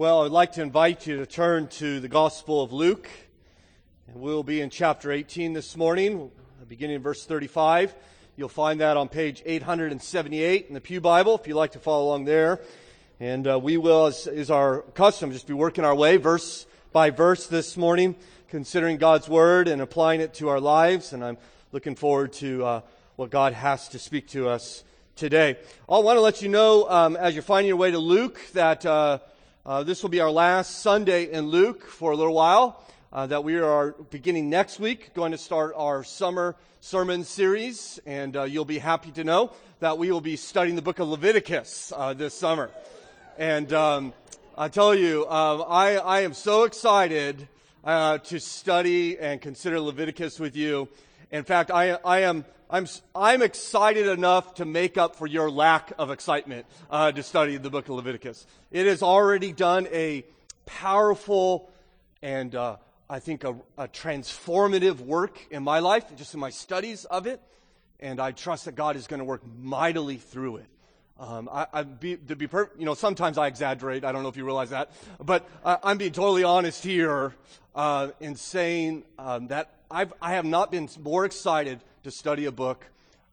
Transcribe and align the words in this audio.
Well, 0.00 0.24
I'd 0.24 0.30
like 0.30 0.52
to 0.52 0.62
invite 0.62 1.08
you 1.08 1.16
to 1.16 1.26
turn 1.26 1.66
to 1.70 1.98
the 1.98 2.06
Gospel 2.06 2.62
of 2.62 2.72
Luke. 2.72 3.10
And 4.06 4.20
we'll 4.20 4.44
be 4.44 4.60
in 4.60 4.70
chapter 4.70 5.10
18 5.10 5.54
this 5.54 5.76
morning, 5.76 6.30
beginning 6.68 6.94
in 6.94 7.02
verse 7.02 7.26
35. 7.26 7.96
You'll 8.36 8.48
find 8.48 8.80
that 8.80 8.96
on 8.96 9.08
page 9.08 9.42
878 9.44 10.66
in 10.68 10.74
the 10.74 10.80
Pew 10.80 11.00
Bible 11.00 11.34
if 11.34 11.48
you'd 11.48 11.56
like 11.56 11.72
to 11.72 11.80
follow 11.80 12.04
along 12.04 12.26
there. 12.26 12.60
And 13.18 13.48
uh, 13.48 13.58
we 13.58 13.76
will, 13.76 14.06
as 14.06 14.28
is 14.28 14.52
our 14.52 14.82
custom, 14.94 15.32
just 15.32 15.48
be 15.48 15.52
working 15.52 15.84
our 15.84 15.96
way 15.96 16.16
verse 16.16 16.68
by 16.92 17.10
verse 17.10 17.48
this 17.48 17.76
morning, 17.76 18.14
considering 18.50 18.98
God's 18.98 19.28
Word 19.28 19.66
and 19.66 19.82
applying 19.82 20.20
it 20.20 20.32
to 20.34 20.48
our 20.48 20.60
lives. 20.60 21.12
And 21.12 21.24
I'm 21.24 21.38
looking 21.72 21.96
forward 21.96 22.34
to 22.34 22.64
uh, 22.64 22.80
what 23.16 23.30
God 23.30 23.52
has 23.52 23.88
to 23.88 23.98
speak 23.98 24.28
to 24.28 24.48
us 24.48 24.84
today. 25.16 25.56
I 25.88 25.98
want 25.98 26.18
to 26.18 26.20
let 26.20 26.40
you 26.40 26.48
know, 26.48 26.88
um, 26.88 27.16
as 27.16 27.34
you're 27.34 27.42
finding 27.42 27.66
your 27.66 27.78
way 27.78 27.90
to 27.90 27.98
Luke, 27.98 28.40
that 28.52 28.86
uh, 28.86 29.18
uh, 29.68 29.82
this 29.82 30.02
will 30.02 30.08
be 30.08 30.20
our 30.20 30.30
last 30.30 30.78
Sunday 30.78 31.30
in 31.30 31.48
Luke 31.48 31.84
for 31.84 32.12
a 32.12 32.16
little 32.16 32.32
while. 32.32 32.82
Uh, 33.12 33.26
that 33.26 33.44
we 33.44 33.58
are 33.58 33.90
beginning 34.08 34.48
next 34.48 34.80
week, 34.80 35.12
going 35.12 35.32
to 35.32 35.36
start 35.36 35.74
our 35.76 36.02
summer 36.02 36.56
sermon 36.80 37.22
series, 37.22 38.00
and 38.06 38.34
uh, 38.34 38.44
you'll 38.44 38.64
be 38.64 38.78
happy 38.78 39.10
to 39.10 39.24
know 39.24 39.52
that 39.80 39.98
we 39.98 40.10
will 40.10 40.22
be 40.22 40.36
studying 40.36 40.74
the 40.74 40.80
book 40.80 41.00
of 41.00 41.08
Leviticus 41.08 41.92
uh, 41.94 42.14
this 42.14 42.32
summer. 42.32 42.70
And 43.36 43.70
um, 43.74 44.14
I 44.56 44.68
tell 44.68 44.94
you, 44.94 45.28
um, 45.28 45.62
I, 45.68 45.98
I 45.98 46.20
am 46.20 46.32
so 46.32 46.64
excited 46.64 47.46
uh, 47.84 48.18
to 48.18 48.40
study 48.40 49.18
and 49.18 49.38
consider 49.38 49.80
Leviticus 49.80 50.40
with 50.40 50.56
you. 50.56 50.88
In 51.30 51.44
fact, 51.44 51.70
I, 51.70 51.98
I 52.06 52.20
am 52.20 52.46
I'm, 52.70 52.86
I'm 53.14 53.40
excited 53.40 54.06
enough 54.06 54.56
to 54.56 54.66
make 54.66 54.98
up 54.98 55.16
for 55.16 55.26
your 55.26 55.50
lack 55.50 55.92
of 55.98 56.10
excitement 56.10 56.66
uh, 56.90 57.10
to 57.12 57.22
study 57.22 57.56
the 57.56 57.70
book 57.70 57.88
of 57.88 57.94
Leviticus. 57.94 58.46
It 58.70 58.86
has 58.86 59.02
already 59.02 59.52
done 59.52 59.88
a 59.90 60.24
powerful 60.66 61.70
and 62.20 62.54
uh, 62.54 62.76
I 63.08 63.20
think 63.20 63.44
a, 63.44 63.56
a, 63.78 63.88
transformative 63.88 65.00
work 65.00 65.38
in 65.50 65.62
my 65.62 65.78
life, 65.78 66.04
just 66.16 66.34
in 66.34 66.40
my 66.40 66.50
studies 66.50 67.06
of 67.06 67.26
it. 67.26 67.40
And 68.00 68.20
I 68.20 68.32
trust 68.32 68.66
that 68.66 68.74
God 68.74 68.96
is 68.96 69.06
going 69.06 69.20
to 69.20 69.24
work 69.24 69.40
mightily 69.58 70.16
through 70.16 70.56
it. 70.56 70.66
Um, 71.18 71.48
I, 71.50 71.66
I 71.72 71.82
be, 71.84 72.16
to 72.16 72.36
be 72.36 72.48
per, 72.48 72.70
you 72.78 72.84
know, 72.84 72.94
sometimes 72.94 73.38
I 73.38 73.46
exaggerate. 73.46 74.04
I 74.04 74.12
don't 74.12 74.22
know 74.22 74.28
if 74.28 74.36
you 74.36 74.44
realize 74.44 74.70
that, 74.70 74.92
but 75.18 75.48
I'm 75.64 75.96
being 75.96 76.12
totally 76.12 76.44
honest 76.44 76.84
here 76.84 77.34
uh, 77.74 78.08
in 78.20 78.36
saying 78.36 79.04
um, 79.18 79.48
that 79.48 79.72
I've, 79.90 80.12
I 80.20 80.34
have 80.34 80.44
not 80.44 80.70
been 80.70 80.88
more 81.02 81.24
excited 81.24 81.80
to 82.08 82.16
study 82.16 82.46
a 82.46 82.52
book 82.52 82.86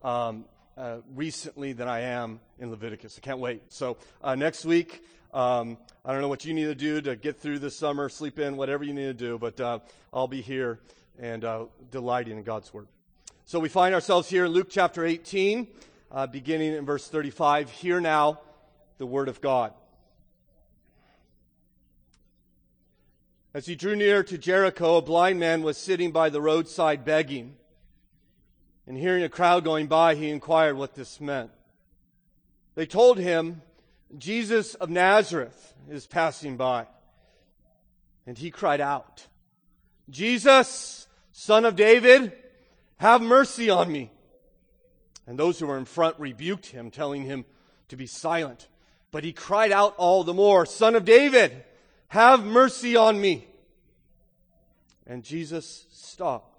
um, 0.04 0.44
uh, 0.78 0.98
recently 1.16 1.72
than 1.72 1.88
I 1.88 2.02
am 2.02 2.42
in 2.59 2.72
Leviticus. 2.72 3.17
I 3.17 3.22
can't 3.22 3.40
wait. 3.40 3.62
So 3.70 3.95
uh, 4.22 4.36
next 4.36 4.66
week, 4.66 5.02
um, 5.34 5.78
I 6.04 6.12
don't 6.12 6.20
know 6.20 6.28
what 6.28 6.44
you 6.44 6.54
need 6.54 6.66
to 6.66 6.76
do 6.76 7.00
to 7.00 7.16
get 7.16 7.40
through 7.40 7.59
this 7.59 7.78
summer, 7.78 8.09
sleep 8.09 8.38
in, 8.38 8.58
whatever 8.58 8.84
you 8.84 8.94
need 8.94 9.06
to 9.06 9.14
do, 9.14 9.38
but 9.38 9.62
uh, 9.62 9.80
I'll 10.14 10.28
be 10.28 10.42
here 10.42 10.82
and 11.17 11.45
uh, 11.45 11.67
delighting 11.90 12.38
in 12.38 12.44
God's 12.44 12.73
Word. 12.73 12.90
So 13.45 13.62
we 13.62 13.70
find 13.70 13.95
ourselves 13.95 14.28
here 14.28 14.44
in 14.44 14.52
Luke 14.52 14.67
chapter 14.70 15.06
18, 15.06 15.67
uh, 16.12 16.28
beginning 16.28 16.73
in 16.73 16.86
verse 16.86 17.08
35. 17.08 17.70
Hear 17.70 18.02
now 18.02 18.42
the 18.98 19.06
Word 19.06 19.30
of 19.30 19.39
God. 19.39 19.72
As 23.54 23.67
he 23.67 23.76
drew 23.76 23.95
near 23.95 24.22
to 24.23 24.38
Jericho, 24.38 24.98
a 24.98 25.02
blind 25.02 25.39
man 25.39 25.64
was 25.64 25.78
sitting 25.78 26.12
by 26.12 26.30
the 26.30 26.42
roadside 26.42 27.06
begging. 27.06 27.56
And 28.88 28.97
hearing 28.97 29.23
a 29.23 29.30
crowd 29.30 29.64
going 29.64 29.88
by, 29.88 30.16
he 30.16 30.30
inquired 30.30 30.78
what 30.78 30.94
this 30.94 31.19
meant. 31.19 31.52
They 32.75 32.86
told 32.86 33.17
him, 33.17 33.61
Jesus 34.17 34.75
of 34.75 34.89
Nazareth 34.89 35.73
is 35.89 36.05
passing 36.05 36.58
by. 36.58 36.88
And 38.27 38.38
he 38.38 38.52
cried 38.52 38.81
out, 38.81 39.25
Jesus, 40.09 41.08
son 41.31 41.66
of 41.66 41.75
David, 41.75 42.33
have 42.97 43.21
mercy 43.21 43.70
on 43.70 43.92
me. 43.92 44.11
And 45.27 45.37
those 45.37 45.60
who 45.60 45.67
were 45.67 45.77
in 45.77 45.86
front 45.86 46.20
rebuked 46.20 46.67
him, 46.67 46.92
telling 46.92 47.23
him 47.23 47.45
to 47.87 47.95
be 47.95 48.05
silent. 48.05 48.67
But 49.11 49.23
he 49.23 49.33
cried 49.33 49.71
out 49.71 49.95
all 49.98 50.23
the 50.23 50.33
more, 50.33 50.65
Son 50.65 50.95
of 50.95 51.05
David, 51.05 51.64
have 52.10 52.43
mercy 52.43 52.95
on 52.95 53.20
me. 53.20 53.48
And 55.08 55.23
Jesus 55.23 55.86
stopped 55.92 56.55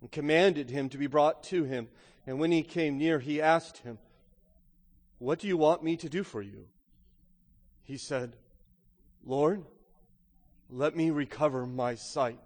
and 0.00 0.10
commanded 0.10 0.70
him 0.70 0.88
to 0.90 0.98
be 0.98 1.06
brought 1.06 1.42
to 1.44 1.64
him. 1.64 1.88
And 2.26 2.38
when 2.38 2.52
he 2.52 2.62
came 2.62 2.98
near, 2.98 3.18
he 3.18 3.40
asked 3.40 3.78
him, 3.78 3.98
What 5.18 5.38
do 5.38 5.48
you 5.48 5.56
want 5.56 5.82
me 5.82 5.96
to 5.96 6.08
do 6.08 6.22
for 6.22 6.42
you? 6.42 6.66
He 7.82 7.96
said, 7.96 8.36
Lord, 9.24 9.64
let 10.70 10.94
me 10.94 11.10
recover 11.10 11.66
my 11.66 11.94
sight. 11.94 12.38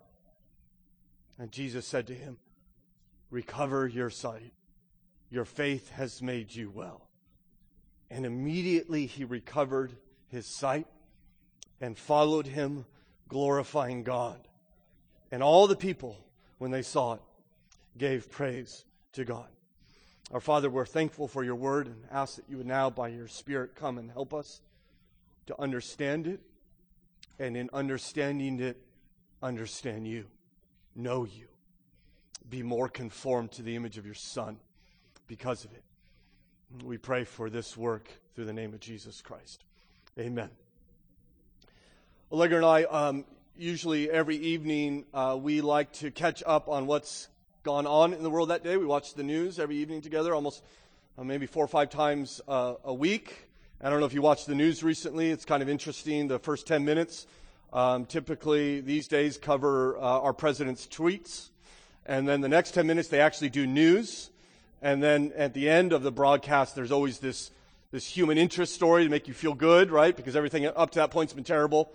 And 1.38 1.50
Jesus 1.50 1.86
said 1.86 2.06
to 2.06 2.14
him, 2.14 2.38
Recover 3.30 3.86
your 3.86 4.10
sight. 4.10 4.52
Your 5.30 5.44
faith 5.44 5.90
has 5.92 6.22
made 6.22 6.54
you 6.54 6.70
well. 6.70 7.08
And 8.10 8.26
immediately 8.26 9.06
he 9.06 9.24
recovered 9.24 9.96
his 10.28 10.46
sight 10.46 10.86
and 11.80 11.96
followed 11.96 12.46
him, 12.46 12.84
glorifying 13.28 14.02
God. 14.02 14.46
And 15.30 15.42
all 15.42 15.66
the 15.66 15.76
people, 15.76 16.18
when 16.58 16.70
they 16.70 16.82
saw 16.82 17.14
it, 17.14 17.22
gave 17.96 18.30
praise 18.30 18.84
to 19.12 19.24
God. 19.24 19.48
Our 20.32 20.40
Father, 20.40 20.70
we're 20.70 20.86
thankful 20.86 21.28
for 21.28 21.44
your 21.44 21.56
word 21.56 21.88
and 21.88 22.04
ask 22.10 22.36
that 22.36 22.48
you 22.48 22.56
would 22.56 22.66
now, 22.66 22.88
by 22.88 23.08
your 23.08 23.28
Spirit, 23.28 23.74
come 23.74 23.98
and 23.98 24.10
help 24.10 24.32
us 24.32 24.62
to 25.46 25.60
understand 25.60 26.26
it. 26.26 26.40
And 27.38 27.56
in 27.56 27.68
understanding 27.72 28.60
it, 28.60 28.80
understand 29.42 30.06
you, 30.06 30.26
know 30.94 31.24
you, 31.24 31.48
be 32.48 32.62
more 32.62 32.88
conformed 32.88 33.52
to 33.52 33.62
the 33.62 33.76
image 33.76 33.98
of 33.98 34.06
your 34.06 34.14
Son 34.14 34.58
because 35.26 35.64
of 35.64 35.72
it. 35.72 35.82
We 36.84 36.96
pray 36.96 37.24
for 37.24 37.50
this 37.50 37.76
work 37.76 38.08
through 38.34 38.46
the 38.46 38.52
name 38.52 38.72
of 38.72 38.80
Jesus 38.80 39.20
Christ. 39.20 39.64
Amen. 40.18 40.50
Allegra 42.30 42.56
and 42.56 42.66
I, 42.66 42.84
um, 42.84 43.24
usually 43.56 44.10
every 44.10 44.36
evening, 44.36 45.04
uh, 45.12 45.38
we 45.40 45.60
like 45.60 45.92
to 45.94 46.10
catch 46.10 46.42
up 46.46 46.68
on 46.68 46.86
what's 46.86 47.28
gone 47.62 47.86
on 47.86 48.12
in 48.12 48.24
the 48.24 48.30
world 48.30 48.50
that 48.50 48.64
day. 48.64 48.76
We 48.76 48.86
watch 48.86 49.14
the 49.14 49.22
news 49.22 49.60
every 49.60 49.76
evening 49.76 50.00
together, 50.00 50.34
almost 50.34 50.64
uh, 51.16 51.22
maybe 51.22 51.46
four 51.46 51.64
or 51.64 51.68
five 51.68 51.90
times 51.90 52.40
uh, 52.48 52.74
a 52.82 52.92
week. 52.92 53.48
I 53.80 53.88
don't 53.88 54.00
know 54.00 54.06
if 54.06 54.14
you 54.14 54.22
watched 54.22 54.46
the 54.46 54.54
news 54.56 54.82
recently. 54.82 55.30
It's 55.30 55.44
kind 55.44 55.62
of 55.62 55.68
interesting. 55.68 56.26
The 56.26 56.40
first 56.40 56.66
10 56.66 56.84
minutes 56.84 57.26
um, 57.72 58.04
typically 58.04 58.80
these 58.80 59.06
days 59.06 59.38
cover 59.38 59.96
uh, 59.96 60.00
our 60.00 60.32
president's 60.32 60.88
tweets. 60.88 61.50
And 62.04 62.26
then 62.26 62.40
the 62.40 62.48
next 62.48 62.72
10 62.72 62.84
minutes, 62.84 63.08
they 63.08 63.20
actually 63.20 63.50
do 63.50 63.64
news. 63.64 64.30
And 64.82 65.00
then 65.00 65.32
at 65.36 65.54
the 65.54 65.70
end 65.70 65.92
of 65.92 66.02
the 66.02 66.10
broadcast, 66.10 66.74
there's 66.74 66.90
always 66.90 67.20
this, 67.20 67.52
this 67.92 68.06
human 68.06 68.38
interest 68.38 68.74
story 68.74 69.04
to 69.04 69.10
make 69.10 69.28
you 69.28 69.34
feel 69.34 69.54
good, 69.54 69.92
right? 69.92 70.16
Because 70.16 70.34
everything 70.34 70.66
up 70.66 70.90
to 70.90 70.98
that 70.98 71.12
point's 71.12 71.32
been 71.32 71.44
terrible 71.44 71.92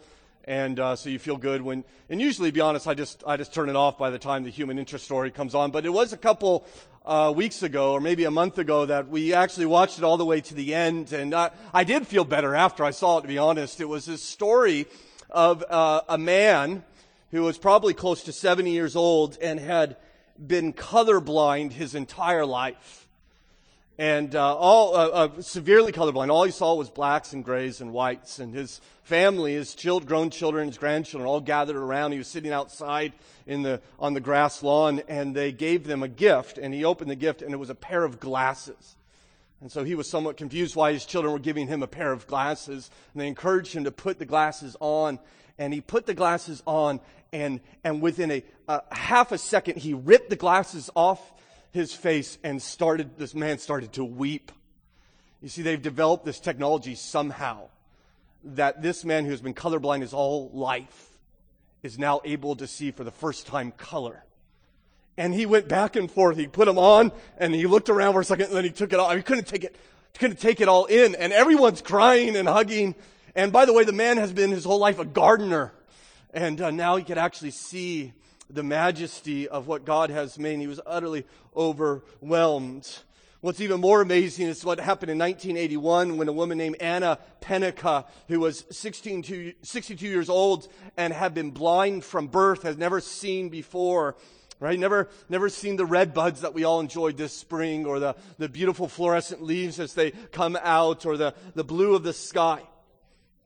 and 0.47 0.79
uh, 0.79 0.95
so 0.95 1.09
you 1.09 1.19
feel 1.19 1.37
good 1.37 1.61
when. 1.61 1.83
And 2.09 2.21
usually, 2.21 2.49
to 2.49 2.53
be 2.53 2.61
honest, 2.61 2.87
I 2.87 2.93
just 2.93 3.23
I 3.27 3.37
just 3.37 3.53
turn 3.53 3.69
it 3.69 3.75
off 3.75 3.97
by 3.97 4.09
the 4.09 4.17
time 4.17 4.43
the 4.43 4.49
human 4.49 4.79
interest 4.79 5.05
story 5.05 5.29
comes 5.29 5.53
on. 5.53 5.71
But 5.71 5.85
it 5.85 5.89
was 5.89 6.13
a 6.13 6.17
couple 6.17 6.65
uh, 7.05 7.33
weeks 7.35 7.61
ago, 7.61 7.91
or 7.91 8.01
maybe 8.01 8.23
a 8.23 8.31
month 8.31 8.57
ago, 8.57 8.85
that 8.85 9.09
we 9.09 9.33
actually 9.33 9.65
watched 9.65 9.97
it 9.97 10.03
all 10.03 10.17
the 10.17 10.25
way 10.25 10.41
to 10.41 10.53
the 10.53 10.73
end, 10.73 11.11
and 11.11 11.35
I, 11.35 11.51
I 11.73 11.83
did 11.83 12.07
feel 12.07 12.23
better 12.23 12.55
after 12.55 12.83
I 12.83 12.91
saw 12.91 13.17
it. 13.17 13.21
To 13.23 13.27
be 13.27 13.37
honest, 13.37 13.81
it 13.81 13.89
was 13.89 14.05
this 14.05 14.23
story 14.23 14.87
of 15.29 15.63
uh, 15.69 16.01
a 16.07 16.17
man 16.17 16.83
who 17.31 17.43
was 17.43 17.57
probably 17.57 17.93
close 17.93 18.23
to 18.23 18.31
70 18.31 18.71
years 18.71 18.95
old 18.95 19.37
and 19.41 19.59
had 19.59 19.97
been 20.45 20.71
colorblind 20.71 21.73
his 21.73 21.93
entire 21.93 22.45
life 22.45 23.06
and 23.97 24.35
uh, 24.35 24.55
all 24.55 24.95
uh, 24.95 25.07
uh, 25.07 25.41
severely 25.41 25.91
colorblind. 25.91 26.29
All 26.29 26.43
he 26.43 26.51
saw 26.51 26.75
was 26.75 26.89
blacks 26.89 27.33
and 27.33 27.43
grays 27.43 27.81
and 27.81 27.91
whites. 27.91 28.37
And 28.39 28.53
his 28.53 28.79
family, 29.03 29.53
his 29.53 29.73
child, 29.73 30.05
grown 30.05 30.29
children, 30.29 30.67
his 30.67 30.77
grandchildren, 30.77 31.27
all 31.27 31.41
gathered 31.41 31.75
around. 31.75 32.11
He 32.11 32.19
was 32.19 32.27
sitting 32.27 32.51
outside 32.51 33.13
in 33.47 33.63
the 33.63 33.81
on 33.97 34.13
the 34.13 34.19
grass 34.19 34.61
lawn, 34.61 35.01
and 35.07 35.35
they 35.35 35.51
gave 35.51 35.85
them 35.85 36.03
a 36.03 36.07
gift. 36.07 36.59
And 36.59 36.73
he 36.73 36.85
opened 36.85 37.09
the 37.09 37.15
gift, 37.15 37.41
and 37.41 37.53
it 37.53 37.57
was 37.57 37.71
a 37.71 37.75
pair 37.75 38.03
of 38.03 38.19
glasses. 38.19 38.95
And 39.61 39.71
so 39.71 39.83
he 39.83 39.95
was 39.95 40.07
somewhat 40.07 40.37
confused 40.37 40.75
why 40.75 40.93
his 40.93 41.03
children 41.03 41.33
were 41.33 41.39
giving 41.39 41.67
him 41.67 41.81
a 41.81 41.87
pair 41.87 42.11
of 42.11 42.27
glasses. 42.27 42.91
And 43.13 43.21
they 43.21 43.27
encouraged 43.27 43.73
him 43.73 43.85
to 43.85 43.91
put 43.91 44.19
the 44.19 44.25
glasses 44.25 44.77
on. 44.79 45.17
And 45.57 45.73
he 45.73 45.81
put 45.81 46.05
the 46.05 46.13
glasses 46.13 46.61
on, 46.67 46.99
and 47.33 47.61
and 47.83 47.99
within 47.99 48.29
a, 48.29 48.43
a 48.67 48.95
half 48.95 49.31
a 49.31 49.39
second, 49.39 49.79
he 49.79 49.95
ripped 49.95 50.29
the 50.29 50.35
glasses 50.35 50.91
off 50.93 51.33
his 51.77 51.93
face 51.93 52.37
and 52.43 52.61
started, 52.61 53.17
this 53.17 53.33
man 53.33 53.59
started 53.59 53.93
to 53.93 54.03
weep. 54.03 54.51
You 55.41 55.49
see, 55.49 55.61
they've 55.61 55.81
developed 55.81 56.25
this 56.25 56.39
technology 56.39 56.95
somehow 56.95 57.69
that 58.43 58.81
this 58.81 59.05
man 59.05 59.25
who 59.25 59.31
has 59.31 59.41
been 59.41 59.53
colorblind 59.53 60.01
his 60.01 60.11
whole 60.11 60.49
life 60.53 61.17
is 61.83 61.99
now 61.99 62.21
able 62.25 62.55
to 62.55 62.67
see 62.67 62.91
for 62.91 63.03
the 63.03 63.11
first 63.11 63.47
time 63.47 63.71
color. 63.71 64.23
And 65.17 65.33
he 65.33 65.45
went 65.45 65.67
back 65.67 65.95
and 65.95 66.11
forth. 66.11 66.37
He 66.37 66.47
put 66.47 66.65
them 66.65 66.77
on 66.77 67.11
and 67.37 67.53
he 67.53 67.67
looked 67.67 67.89
around 67.89 68.13
for 68.13 68.21
a 68.21 68.25
second 68.25 68.47
and 68.47 68.55
then 68.55 68.63
he 68.63 68.71
took 68.71 68.93
it 68.93 68.99
off. 68.99 69.15
He 69.15 69.21
couldn't 69.21 69.47
take 69.47 69.63
it, 69.63 69.75
couldn't 70.17 70.39
take 70.39 70.61
it 70.61 70.67
all 70.67 70.85
in. 70.85 71.15
And 71.15 71.31
everyone's 71.33 71.81
crying 71.81 72.35
and 72.35 72.47
hugging 72.47 72.95
And 73.37 73.51
by 73.51 73.65
the 73.65 73.73
way, 73.73 73.83
the 73.83 73.93
man 73.93 74.17
has 74.17 74.33
been 74.33 74.49
his 74.49 74.65
whole 74.65 74.79
life 74.79 74.97
a 74.97 75.05
gardener. 75.05 75.71
And 76.33 76.59
uh, 76.59 76.71
now 76.71 76.95
he 76.95 77.03
could 77.03 77.19
actually 77.19 77.51
see 77.51 78.13
the 78.49 78.63
majesty 78.63 79.47
of 79.47 79.67
what 79.67 79.85
God 79.85 80.09
has 80.09 80.39
made. 80.39 80.59
He 80.59 80.67
was 80.67 80.81
utterly 80.85 81.25
overwhelmed. 81.55 82.99
What's 83.41 83.61
even 83.61 83.79
more 83.79 84.01
amazing 84.01 84.47
is 84.47 84.65
what 84.65 84.79
happened 84.79 85.11
in 85.11 85.19
1981 85.19 86.17
when 86.17 86.27
a 86.27 86.33
woman 86.33 86.57
named 86.57 86.77
Anna 86.79 87.19
Pennica, 87.39 88.05
who 88.27 88.39
was 88.39 88.65
16 88.71 89.53
62 89.61 90.07
years 90.07 90.27
old 90.27 90.67
and 90.97 91.13
had 91.13 91.33
been 91.35 91.51
blind 91.51 92.03
from 92.03 92.27
birth, 92.27 92.63
has 92.63 92.77
never 92.77 92.99
seen 92.99 93.49
before, 93.49 94.15
right? 94.59 94.79
Never, 94.79 95.07
never 95.29 95.49
seen 95.49 95.75
the 95.75 95.85
red 95.85 96.15
buds 96.15 96.41
that 96.41 96.55
we 96.55 96.63
all 96.63 96.79
enjoyed 96.79 97.15
this 97.15 97.31
spring 97.31 97.85
or 97.85 97.99
the, 97.99 98.15
the 98.39 98.49
beautiful 98.49 98.87
fluorescent 98.87 99.43
leaves 99.43 99.79
as 99.79 99.93
they 99.93 100.11
come 100.31 100.57
out 100.61 101.05
or 101.05 101.15
the, 101.15 101.35
the 101.53 101.63
blue 101.63 101.93
of 101.93 102.01
the 102.01 102.13
sky. 102.13 102.63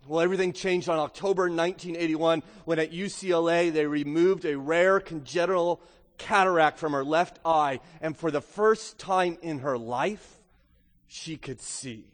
Well, 0.08 0.22
everything 0.22 0.54
changed 0.54 0.90
on 0.90 0.98
October 0.98 1.44
1981 1.44 2.44
when 2.66 2.80
at 2.80 2.92
UCLA 2.92 3.72
they 3.72 3.86
removed 3.86 4.46
a 4.46 4.58
rare 4.58 5.00
congenital 5.00 5.82
cataract 6.18 6.80
from 6.80 6.94
her 6.94 7.04
left 7.04 7.40
eye, 7.46 7.80
and 8.02 8.18
for 8.18 8.32
the 8.32 8.42
first 8.42 8.98
time 8.98 9.38
in 9.42 9.60
her 9.60 9.78
life, 9.78 10.40
she 11.08 11.38
could 11.38 11.62
see. 11.62 12.06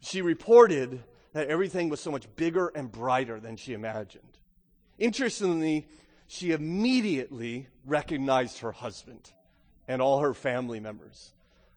She 0.00 0.22
reported 0.22 1.02
that 1.32 1.48
everything 1.48 1.88
was 1.88 2.00
so 2.00 2.10
much 2.10 2.26
bigger 2.36 2.68
and 2.68 2.90
brighter 2.90 3.40
than 3.40 3.56
she 3.56 3.72
imagined. 3.72 4.38
Interestingly, 4.98 5.88
she 6.26 6.52
immediately 6.52 7.68
recognized 7.84 8.58
her 8.58 8.72
husband 8.72 9.32
and 9.88 10.00
all 10.00 10.20
her 10.20 10.34
family 10.34 10.80
members. 10.80 11.32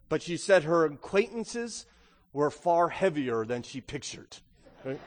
But 0.09 0.21
she 0.21 0.37
said 0.37 0.63
her 0.63 0.85
acquaintances 0.85 1.85
were 2.31 2.51
far 2.51 2.89
heavier 2.89 3.45
than 3.45 3.63
she 3.63 3.81
pictured. 3.81 4.37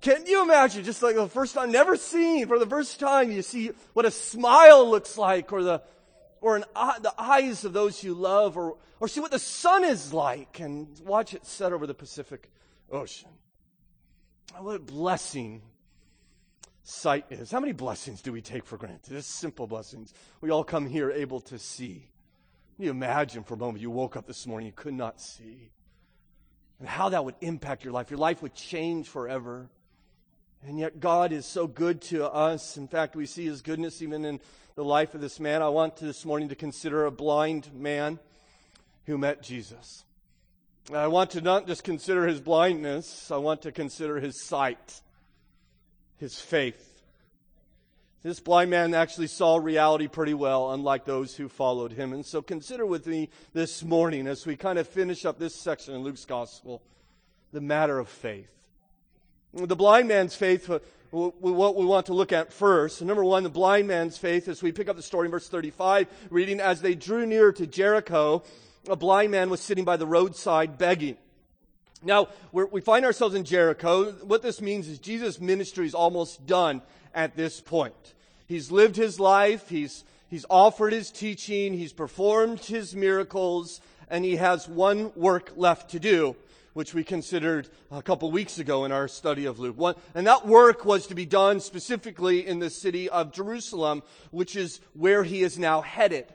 Can 0.00 0.24
you 0.26 0.42
imagine 0.42 0.84
just 0.84 1.02
like 1.02 1.16
the 1.16 1.28
first 1.28 1.54
time, 1.54 1.72
never 1.72 1.96
seen, 1.96 2.46
for 2.46 2.58
the 2.58 2.66
first 2.66 3.00
time, 3.00 3.32
you 3.32 3.42
see 3.42 3.72
what 3.92 4.04
a 4.04 4.10
smile 4.10 4.88
looks 4.88 5.18
like 5.18 5.52
or 5.52 5.64
the, 5.64 5.82
or 6.40 6.56
an, 6.56 6.64
the 6.74 7.12
eyes 7.18 7.64
of 7.64 7.72
those 7.72 8.04
you 8.04 8.14
love 8.14 8.56
or, 8.56 8.76
or 9.00 9.08
see 9.08 9.20
what 9.20 9.32
the 9.32 9.38
sun 9.38 9.82
is 9.84 10.12
like 10.12 10.60
and 10.60 10.86
watch 11.04 11.34
it 11.34 11.44
set 11.44 11.72
over 11.72 11.88
the 11.88 11.94
Pacific 11.94 12.50
Ocean. 12.90 13.30
What 14.58 14.76
a 14.76 14.78
blessing 14.78 15.62
sight 16.84 17.26
is. 17.30 17.50
How 17.50 17.58
many 17.58 17.72
blessings 17.72 18.22
do 18.22 18.32
we 18.32 18.40
take 18.40 18.64
for 18.64 18.76
granted? 18.76 19.10
Just 19.12 19.32
simple 19.32 19.66
blessings. 19.66 20.14
We 20.40 20.50
all 20.50 20.62
come 20.62 20.86
here 20.86 21.10
able 21.10 21.40
to 21.40 21.58
see. 21.58 22.08
Can 22.76 22.84
you 22.84 22.90
imagine 22.92 23.42
for 23.42 23.54
a 23.54 23.58
moment 23.58 23.80
you 23.80 23.90
woke 23.90 24.16
up 24.16 24.26
this 24.26 24.46
morning, 24.46 24.66
you 24.66 24.72
could 24.72 24.94
not 24.94 25.20
see. 25.20 25.72
And 26.78 26.88
how 26.88 27.08
that 27.08 27.24
would 27.24 27.36
impact 27.40 27.84
your 27.84 27.92
life. 27.92 28.10
Your 28.10 28.18
life 28.18 28.42
would 28.42 28.54
change 28.54 29.08
forever. 29.08 29.68
And 30.66 30.78
yet, 30.78 31.00
God 31.00 31.32
is 31.32 31.46
so 31.46 31.66
good 31.66 32.02
to 32.02 32.30
us. 32.30 32.76
In 32.76 32.88
fact, 32.88 33.16
we 33.16 33.26
see 33.26 33.46
His 33.46 33.62
goodness 33.62 34.02
even 34.02 34.24
in 34.24 34.40
the 34.74 34.84
life 34.84 35.14
of 35.14 35.20
this 35.20 35.40
man. 35.40 35.62
I 35.62 35.68
want 35.68 35.96
this 35.96 36.24
morning 36.24 36.50
to 36.50 36.54
consider 36.54 37.06
a 37.06 37.10
blind 37.10 37.72
man 37.72 38.18
who 39.06 39.16
met 39.16 39.42
Jesus. 39.42 40.04
I 40.92 41.08
want 41.08 41.30
to 41.30 41.40
not 41.40 41.66
just 41.66 41.82
consider 41.82 42.28
his 42.28 42.40
blindness, 42.40 43.30
I 43.30 43.38
want 43.38 43.62
to 43.62 43.72
consider 43.72 44.20
his 44.20 44.44
sight, 44.44 45.00
his 46.18 46.38
faith. 46.38 46.95
This 48.22 48.40
blind 48.40 48.70
man 48.70 48.94
actually 48.94 49.28
saw 49.28 49.56
reality 49.56 50.08
pretty 50.08 50.34
well, 50.34 50.72
unlike 50.72 51.04
those 51.04 51.36
who 51.36 51.48
followed 51.48 51.92
him. 51.92 52.12
And 52.12 52.24
so 52.24 52.42
consider 52.42 52.84
with 52.84 53.06
me 53.06 53.28
this 53.52 53.84
morning, 53.84 54.26
as 54.26 54.46
we 54.46 54.56
kind 54.56 54.78
of 54.78 54.88
finish 54.88 55.24
up 55.24 55.38
this 55.38 55.54
section 55.54 55.94
in 55.94 56.02
Luke's 56.02 56.24
gospel, 56.24 56.82
the 57.52 57.60
matter 57.60 57.98
of 57.98 58.08
faith. 58.08 58.50
The 59.52 59.76
blind 59.76 60.08
man's 60.08 60.34
faith, 60.34 60.68
uh, 60.68 60.80
what 61.10 61.76
we 61.76 61.84
want 61.84 62.06
to 62.06 62.14
look 62.14 62.32
at 62.32 62.52
first. 62.52 63.00
Number 63.00 63.24
one, 63.24 63.42
the 63.42 63.48
blind 63.48 63.86
man's 63.86 64.18
faith, 64.18 64.48
as 64.48 64.62
we 64.62 64.72
pick 64.72 64.88
up 64.88 64.96
the 64.96 65.02
story 65.02 65.26
in 65.26 65.30
verse 65.30 65.48
35, 65.48 66.08
reading, 66.30 66.60
As 66.60 66.80
they 66.80 66.94
drew 66.94 67.26
near 67.26 67.52
to 67.52 67.66
Jericho, 67.66 68.42
a 68.88 68.96
blind 68.96 69.30
man 69.30 69.50
was 69.50 69.60
sitting 69.60 69.84
by 69.84 69.96
the 69.96 70.06
roadside 70.06 70.78
begging. 70.78 71.16
Now, 72.02 72.28
we 72.52 72.80
find 72.80 73.04
ourselves 73.04 73.34
in 73.34 73.44
Jericho. 73.44 74.12
What 74.12 74.42
this 74.42 74.60
means 74.60 74.88
is 74.88 74.98
Jesus' 74.98 75.40
ministry 75.40 75.86
is 75.86 75.94
almost 75.94 76.46
done 76.46 76.82
at 77.16 77.34
this 77.34 77.60
point. 77.60 78.14
He's 78.46 78.70
lived 78.70 78.94
his 78.94 79.18
life, 79.18 79.68
he's, 79.68 80.04
he's 80.28 80.46
offered 80.48 80.92
his 80.92 81.10
teaching, 81.10 81.72
he's 81.72 81.92
performed 81.92 82.60
his 82.60 82.94
miracles, 82.94 83.80
and 84.08 84.24
he 84.24 84.36
has 84.36 84.68
one 84.68 85.10
work 85.16 85.54
left 85.56 85.90
to 85.90 85.98
do 85.98 86.36
which 86.74 86.92
we 86.92 87.02
considered 87.02 87.66
a 87.90 88.02
couple 88.02 88.30
weeks 88.30 88.58
ago 88.58 88.84
in 88.84 88.92
our 88.92 89.08
study 89.08 89.46
of 89.46 89.58
Luke. 89.58 89.78
One, 89.78 89.94
and 90.14 90.26
that 90.26 90.46
work 90.46 90.84
was 90.84 91.06
to 91.06 91.14
be 91.14 91.24
done 91.24 91.60
specifically 91.60 92.46
in 92.46 92.58
the 92.58 92.68
city 92.68 93.08
of 93.08 93.32
Jerusalem, 93.32 94.02
which 94.30 94.56
is 94.56 94.82
where 94.92 95.24
he 95.24 95.42
is 95.42 95.58
now 95.58 95.80
headed. 95.80 96.26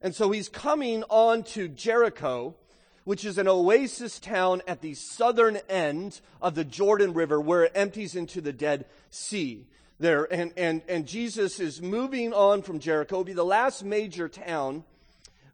And 0.00 0.14
so 0.14 0.30
he's 0.30 0.48
coming 0.48 1.02
on 1.08 1.42
to 1.54 1.66
Jericho, 1.66 2.54
which 3.02 3.24
is 3.24 3.38
an 3.38 3.48
oasis 3.48 4.20
town 4.20 4.62
at 4.68 4.82
the 4.82 4.94
southern 4.94 5.56
end 5.68 6.20
of 6.40 6.54
the 6.54 6.64
Jordan 6.64 7.12
River 7.12 7.40
where 7.40 7.64
it 7.64 7.72
empties 7.74 8.14
into 8.14 8.40
the 8.40 8.52
Dead 8.52 8.84
Sea 9.10 9.66
there. 10.02 10.30
And, 10.30 10.52
and, 10.58 10.82
and 10.88 11.06
Jesus 11.06 11.58
is 11.60 11.80
moving 11.80 12.34
on 12.34 12.60
from 12.60 12.78
Jericho. 12.78 13.16
It'll 13.16 13.24
be 13.24 13.32
the 13.32 13.44
last 13.44 13.82
major 13.82 14.28
town 14.28 14.84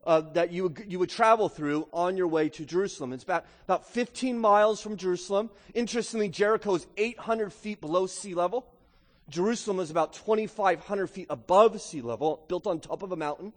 uh, 0.05 0.23
that 0.33 0.51
you 0.51 0.75
you 0.87 0.99
would 0.99 1.11
travel 1.11 1.49
through 1.51 1.87
on 1.93 2.17
your 2.17 2.29
way 2.29 2.49
to 2.49 2.65
Jerusalem. 2.65 3.13
It's 3.13 3.25
about, 3.25 3.45
about 3.65 3.87
15 3.91 4.39
miles 4.39 4.81
from 4.81 4.97
Jerusalem. 4.97 5.51
Interestingly, 5.75 6.31
Jericho 6.31 6.75
is 6.75 6.87
800 6.97 7.53
feet 7.53 7.81
below 7.81 8.07
sea 8.07 8.35
level. 8.35 8.67
Jerusalem 9.29 9.81
is 9.81 9.91
about 9.91 10.15
2,500 10.15 11.07
feet 11.09 11.27
above 11.29 11.81
sea 11.83 12.01
level, 12.01 12.43
built 12.49 12.67
on 12.67 12.81
top 12.81 13.03
of 13.03 13.13
a 13.13 13.17
mountain. 13.17 13.53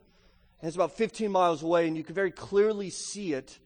And 0.62 0.68
it's 0.68 0.76
about 0.76 0.98
15 0.98 1.32
miles 1.32 1.64
away, 1.64 1.88
and 1.88 1.96
you 1.96 2.04
can 2.04 2.14
very 2.14 2.32
clearly 2.32 2.90
see 2.90 3.34
it. 3.34 3.58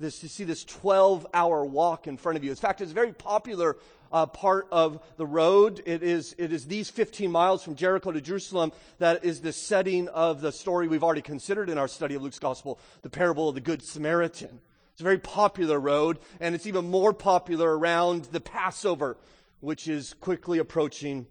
This, 0.00 0.22
you 0.22 0.30
see 0.30 0.44
this 0.44 0.64
12 0.64 1.26
hour 1.34 1.62
walk 1.62 2.06
in 2.06 2.16
front 2.16 2.38
of 2.38 2.42
you. 2.42 2.48
In 2.48 2.56
fact, 2.56 2.80
it's 2.80 2.90
a 2.90 2.94
very 2.94 3.12
popular 3.12 3.76
uh, 4.10 4.24
part 4.24 4.66
of 4.72 4.98
the 5.18 5.26
road. 5.26 5.82
It 5.84 6.02
is, 6.02 6.34
it 6.38 6.54
is 6.54 6.66
these 6.66 6.88
15 6.88 7.30
miles 7.30 7.62
from 7.62 7.74
Jericho 7.76 8.10
to 8.10 8.20
Jerusalem 8.20 8.72
that 8.98 9.26
is 9.26 9.42
the 9.42 9.52
setting 9.52 10.08
of 10.08 10.40
the 10.40 10.52
story 10.52 10.88
we've 10.88 11.04
already 11.04 11.20
considered 11.20 11.68
in 11.68 11.76
our 11.76 11.86
study 11.86 12.14
of 12.14 12.22
Luke's 12.22 12.38
Gospel, 12.38 12.80
the 13.02 13.10
parable 13.10 13.50
of 13.50 13.54
the 13.54 13.60
Good 13.60 13.82
Samaritan. 13.82 14.60
It's 14.92 15.02
a 15.02 15.04
very 15.04 15.18
popular 15.18 15.78
road, 15.78 16.18
and 16.40 16.54
it's 16.54 16.66
even 16.66 16.90
more 16.90 17.12
popular 17.12 17.78
around 17.78 18.24
the 18.24 18.40
Passover, 18.40 19.18
which 19.60 19.86
is 19.86 20.14
quickly 20.14 20.58
approaching 20.58 21.26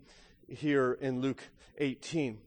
here 0.48 0.94
in 1.02 1.22
Luke 1.22 1.44
18. 1.80 2.38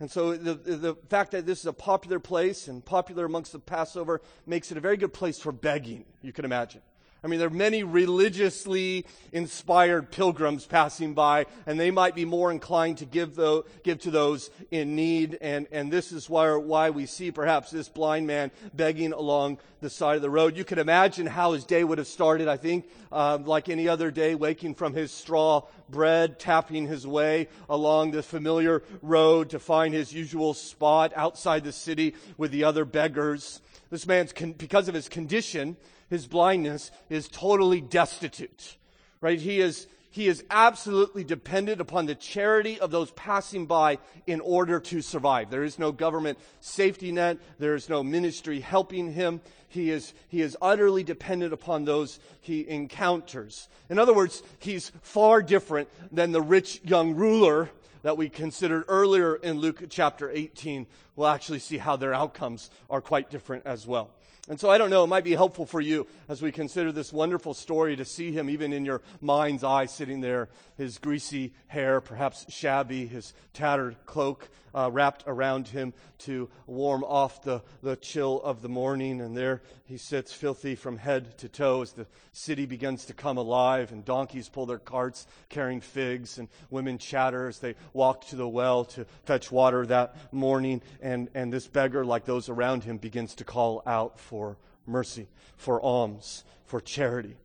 And 0.00 0.10
so 0.10 0.36
the, 0.36 0.54
the 0.54 0.94
fact 1.08 1.32
that 1.32 1.44
this 1.44 1.60
is 1.60 1.66
a 1.66 1.72
popular 1.72 2.20
place 2.20 2.68
and 2.68 2.84
popular 2.84 3.24
amongst 3.24 3.52
the 3.52 3.58
Passover 3.58 4.20
makes 4.46 4.70
it 4.70 4.78
a 4.78 4.80
very 4.80 4.96
good 4.96 5.12
place 5.12 5.38
for 5.40 5.50
begging, 5.50 6.04
you 6.22 6.32
can 6.32 6.44
imagine. 6.44 6.82
I 7.22 7.26
mean, 7.26 7.40
there 7.40 7.48
are 7.48 7.50
many 7.50 7.82
religiously 7.82 9.04
inspired 9.32 10.12
pilgrims 10.12 10.66
passing 10.66 11.14
by, 11.14 11.46
and 11.66 11.78
they 11.78 11.90
might 11.90 12.14
be 12.14 12.24
more 12.24 12.52
inclined 12.52 12.98
to 12.98 13.06
give, 13.06 13.34
the, 13.34 13.64
give 13.82 13.98
to 14.00 14.12
those 14.12 14.50
in 14.70 14.94
need. 14.94 15.36
And, 15.40 15.66
and 15.72 15.92
this 15.92 16.12
is 16.12 16.30
why, 16.30 16.54
why 16.54 16.90
we 16.90 17.06
see 17.06 17.32
perhaps 17.32 17.72
this 17.72 17.88
blind 17.88 18.28
man 18.28 18.52
begging 18.72 19.12
along 19.12 19.58
the 19.80 19.90
side 19.90 20.14
of 20.14 20.22
the 20.22 20.30
road. 20.30 20.56
You 20.56 20.64
can 20.64 20.78
imagine 20.78 21.26
how 21.26 21.52
his 21.52 21.64
day 21.64 21.82
would 21.82 21.98
have 21.98 22.06
started, 22.06 22.46
I 22.46 22.56
think, 22.56 22.88
uh, 23.10 23.38
like 23.44 23.68
any 23.68 23.88
other 23.88 24.12
day, 24.12 24.36
waking 24.36 24.76
from 24.76 24.94
his 24.94 25.10
straw 25.10 25.62
bread, 25.90 26.38
tapping 26.38 26.86
his 26.86 27.04
way 27.04 27.48
along 27.68 28.12
the 28.12 28.22
familiar 28.22 28.84
road 29.02 29.50
to 29.50 29.58
find 29.58 29.92
his 29.92 30.12
usual 30.12 30.54
spot 30.54 31.12
outside 31.16 31.64
the 31.64 31.72
city 31.72 32.14
with 32.36 32.52
the 32.52 32.62
other 32.62 32.84
beggars. 32.84 33.60
This 33.90 34.06
man's, 34.06 34.32
con- 34.32 34.52
because 34.52 34.86
of 34.86 34.94
his 34.94 35.08
condition, 35.08 35.76
his 36.08 36.26
blindness 36.26 36.90
is 37.08 37.28
totally 37.28 37.80
destitute, 37.80 38.76
right? 39.20 39.40
He 39.40 39.60
is, 39.60 39.86
he 40.10 40.26
is 40.26 40.42
absolutely 40.50 41.22
dependent 41.22 41.80
upon 41.80 42.06
the 42.06 42.14
charity 42.14 42.80
of 42.80 42.90
those 42.90 43.10
passing 43.12 43.66
by 43.66 43.98
in 44.26 44.40
order 44.40 44.80
to 44.80 45.02
survive. 45.02 45.50
There 45.50 45.64
is 45.64 45.78
no 45.78 45.92
government 45.92 46.38
safety 46.60 47.12
net. 47.12 47.38
There 47.58 47.74
is 47.74 47.88
no 47.88 48.02
ministry 48.02 48.60
helping 48.60 49.12
him. 49.12 49.40
He 49.68 49.90
is, 49.90 50.14
he 50.28 50.40
is 50.40 50.56
utterly 50.62 51.04
dependent 51.04 51.52
upon 51.52 51.84
those 51.84 52.20
he 52.40 52.66
encounters. 52.68 53.68
In 53.90 53.98
other 53.98 54.14
words, 54.14 54.42
he's 54.58 54.90
far 55.02 55.42
different 55.42 55.88
than 56.10 56.32
the 56.32 56.42
rich 56.42 56.80
young 56.84 57.14
ruler 57.14 57.70
that 58.02 58.16
we 58.16 58.28
considered 58.28 58.84
earlier 58.88 59.36
in 59.36 59.58
Luke 59.58 59.84
chapter 59.90 60.30
18. 60.30 60.86
We'll 61.16 61.28
actually 61.28 61.58
see 61.58 61.78
how 61.78 61.96
their 61.96 62.14
outcomes 62.14 62.70
are 62.88 63.00
quite 63.00 63.28
different 63.28 63.66
as 63.66 63.86
well. 63.86 64.10
And 64.48 64.58
so 64.58 64.70
I 64.70 64.78
don't 64.78 64.88
know, 64.88 65.04
it 65.04 65.08
might 65.08 65.24
be 65.24 65.34
helpful 65.34 65.66
for 65.66 65.80
you 65.80 66.06
as 66.26 66.40
we 66.40 66.50
consider 66.50 66.90
this 66.90 67.12
wonderful 67.12 67.52
story 67.52 67.96
to 67.96 68.04
see 68.06 68.32
him 68.32 68.48
even 68.48 68.72
in 68.72 68.84
your 68.86 69.02
mind's 69.20 69.62
eye 69.62 69.84
sitting 69.84 70.22
there, 70.22 70.48
his 70.78 70.96
greasy 70.96 71.52
hair, 71.66 72.00
perhaps 72.00 72.46
shabby, 72.48 73.06
his 73.06 73.34
tattered 73.52 73.96
cloak 74.06 74.48
uh, 74.74 74.88
wrapped 74.90 75.24
around 75.26 75.68
him 75.68 75.92
to 76.18 76.48
warm 76.66 77.04
off 77.04 77.42
the, 77.42 77.62
the 77.82 77.96
chill 77.96 78.40
of 78.42 78.62
the 78.62 78.68
morning. 78.68 79.20
And 79.20 79.36
there 79.36 79.60
he 79.84 79.98
sits 79.98 80.32
filthy 80.32 80.74
from 80.74 80.96
head 80.96 81.36
to 81.38 81.48
toe 81.48 81.82
as 81.82 81.92
the 81.92 82.06
city 82.32 82.64
begins 82.64 83.04
to 83.06 83.12
come 83.12 83.36
alive 83.36 83.92
and 83.92 84.04
donkeys 84.04 84.48
pull 84.48 84.64
their 84.64 84.78
carts 84.78 85.26
carrying 85.50 85.80
figs 85.80 86.38
and 86.38 86.48
women 86.70 86.96
chatter 86.96 87.48
as 87.48 87.58
they 87.58 87.74
walk 87.92 88.26
to 88.28 88.36
the 88.36 88.48
well 88.48 88.84
to 88.86 89.04
fetch 89.24 89.52
water 89.52 89.84
that 89.86 90.16
morning. 90.32 90.80
And, 91.02 91.28
and 91.34 91.52
this 91.52 91.66
beggar, 91.66 92.04
like 92.04 92.24
those 92.24 92.48
around 92.48 92.84
him, 92.84 92.96
begins 92.96 93.34
to 93.36 93.44
call 93.44 93.82
out 93.86 94.18
for 94.18 94.38
for 94.38 94.56
mercy, 94.86 95.26
for 95.56 95.82
alms, 95.82 96.44
for 96.64 96.80
charity. 96.80 97.36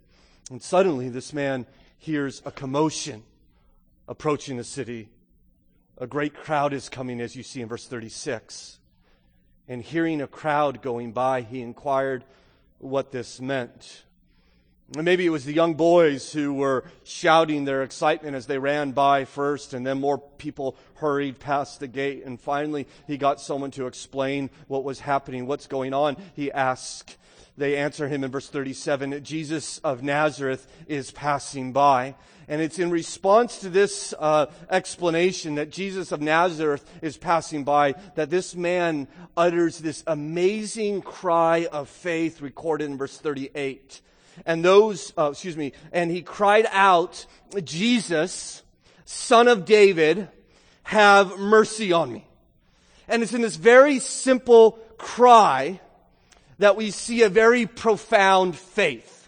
And 0.51 0.61
suddenly 0.61 1.09
this 1.09 1.33
man 1.33 1.65
hears 1.97 2.41
a 2.45 2.51
commotion 2.51 3.23
approaching 4.07 4.57
the 4.57 4.63
city. 4.63 5.09
A 5.97 6.07
great 6.07 6.33
crowd 6.33 6.73
is 6.73 6.89
coming, 6.89 7.21
as 7.21 7.35
you 7.35 7.43
see 7.43 7.61
in 7.61 7.67
verse 7.67 7.87
36. 7.87 8.79
And 9.67 9.81
hearing 9.81 10.21
a 10.21 10.27
crowd 10.27 10.81
going 10.81 11.11
by, 11.11 11.41
he 11.41 11.61
inquired 11.61 12.23
what 12.79 13.11
this 13.11 13.39
meant. 13.39 14.03
Maybe 14.95 15.25
it 15.25 15.29
was 15.29 15.45
the 15.45 15.53
young 15.53 15.75
boys 15.75 16.33
who 16.33 16.53
were 16.53 16.83
shouting 17.03 17.65
their 17.65 17.83
excitement 17.83 18.35
as 18.35 18.47
they 18.47 18.57
ran 18.57 18.91
by 18.91 19.25
first, 19.25 19.73
and 19.73 19.85
then 19.85 19.99
more 19.99 20.17
people 20.17 20.75
hurried 20.95 21.39
past 21.39 21.79
the 21.79 21.87
gate. 21.87 22.23
And 22.25 22.39
finally, 22.39 22.87
he 23.07 23.17
got 23.17 23.39
someone 23.39 23.71
to 23.71 23.87
explain 23.87 24.49
what 24.67 24.83
was 24.83 24.99
happening, 24.99 25.47
what's 25.47 25.67
going 25.67 25.93
on. 25.93 26.17
He 26.35 26.51
asked. 26.51 27.17
They 27.57 27.77
answer 27.77 28.07
him 28.07 28.23
in 28.23 28.31
verse 28.31 28.49
37 28.49 29.23
Jesus 29.23 29.77
of 29.79 30.01
Nazareth 30.03 30.65
is 30.87 31.11
passing 31.11 31.71
by. 31.71 32.15
And 32.47 32.61
it's 32.61 32.79
in 32.79 32.91
response 32.91 33.59
to 33.59 33.69
this 33.69 34.13
uh, 34.19 34.47
explanation 34.69 35.55
that 35.55 35.69
Jesus 35.69 36.11
of 36.11 36.19
Nazareth 36.19 36.83
is 37.01 37.15
passing 37.15 37.63
by 37.63 37.93
that 38.15 38.29
this 38.29 38.53
man 38.53 39.07
utters 39.37 39.79
this 39.79 40.03
amazing 40.07 41.01
cry 41.01 41.67
of 41.71 41.87
faith 41.87 42.41
recorded 42.41 42.85
in 42.85 42.97
verse 42.97 43.17
38 43.17 44.01
and 44.45 44.63
those, 44.63 45.13
uh, 45.17 45.29
excuse 45.31 45.57
me, 45.57 45.73
and 45.91 46.11
he 46.11 46.21
cried 46.21 46.65
out, 46.71 47.25
Jesus, 47.63 48.63
son 49.05 49.47
of 49.47 49.65
David, 49.65 50.27
have 50.83 51.37
mercy 51.37 51.91
on 51.93 52.11
me. 52.11 52.27
And 53.07 53.21
it's 53.21 53.33
in 53.33 53.41
this 53.41 53.55
very 53.55 53.99
simple 53.99 54.79
cry 54.97 55.79
that 56.59 56.75
we 56.75 56.91
see 56.91 57.23
a 57.23 57.29
very 57.29 57.65
profound 57.65 58.55
faith. 58.55 59.27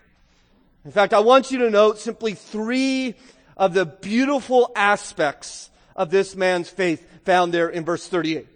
In 0.84 0.92
fact, 0.92 1.14
I 1.14 1.20
want 1.20 1.52
you 1.52 1.60
to 1.60 1.70
note 1.70 2.00
simply 2.00 2.34
three 2.36 3.16
of 3.58 3.74
the 3.74 3.86
beautiful 3.86 4.72
aspects 4.76 5.70
of 5.96 6.12
this 6.12 6.36
man's 6.36 6.70
faith 6.70 7.06
found 7.24 7.54
there 7.54 7.70
in 7.70 7.86
verse 7.86 8.08
38. 8.08 8.48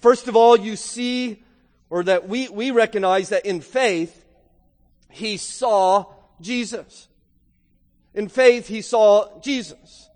First 0.00 0.26
of 0.26 0.36
all, 0.36 0.58
you 0.58 0.76
see, 0.76 1.42
or 1.90 2.02
that 2.04 2.28
we, 2.28 2.48
we 2.48 2.70
recognize 2.70 3.28
that 3.28 3.46
in 3.46 3.60
faith, 3.60 4.24
he 5.10 5.36
saw 5.36 6.06
Jesus. 6.40 7.08
In 8.14 8.28
faith, 8.28 8.66
he 8.66 8.82
saw 8.82 9.40
Jesus. 9.40 10.08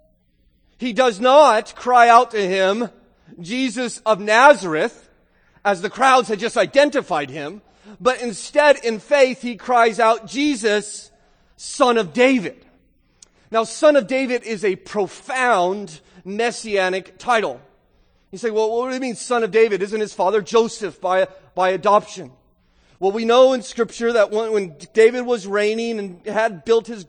He 0.79 0.93
does 0.93 1.21
not 1.21 1.75
cry 1.75 2.09
out 2.09 2.33
to 2.33 2.41
him, 2.41 2.91
Jesus 3.41 3.99
of 3.99 4.21
Nazareth, 4.21 5.09
as 5.65 5.83
the 5.83 5.91
crowds 5.91 6.29
had 6.29 6.39
just 6.39 6.57
identified 6.57 7.31
him, 7.31 7.63
but 8.01 8.21
instead, 8.21 8.77
in 8.85 8.99
faith, 8.99 9.43
he 9.43 9.57
cries 9.57 9.99
out, 9.99 10.27
Jesus, 10.27 11.11
son 11.57 11.99
of 11.99 12.13
David. 12.13 12.65
Now, 13.51 13.65
son 13.65 13.97
of 13.97 14.07
David 14.07 14.43
is 14.43 14.65
a 14.65 14.77
profound 14.77 16.01
messianic 16.25 17.19
title. 17.19 17.61
You 18.33 18.39
say, 18.39 18.51
well, 18.51 18.71
what 18.71 18.89
do 18.89 18.95
you 18.95 19.01
mean 19.01 19.15
son 19.15 19.45
of 19.45 19.51
David? 19.51 19.83
Isn't 19.83 20.01
his 20.01 20.13
father 20.13 20.43
Joseph 20.43 21.01
by, 21.01 21.29
by 21.55 21.71
adoption? 21.71 22.33
Well, 22.99 23.13
we 23.13 23.25
know 23.25 23.53
in 23.53 23.63
scripture 23.63 24.13
that 24.13 24.31
when, 24.31 24.53
when 24.53 24.77
David 24.93 25.23
was 25.23 25.47
reigning 25.47 25.99
and 25.99 26.27
had 26.27 26.65
built 26.65 26.87
his 26.87 27.07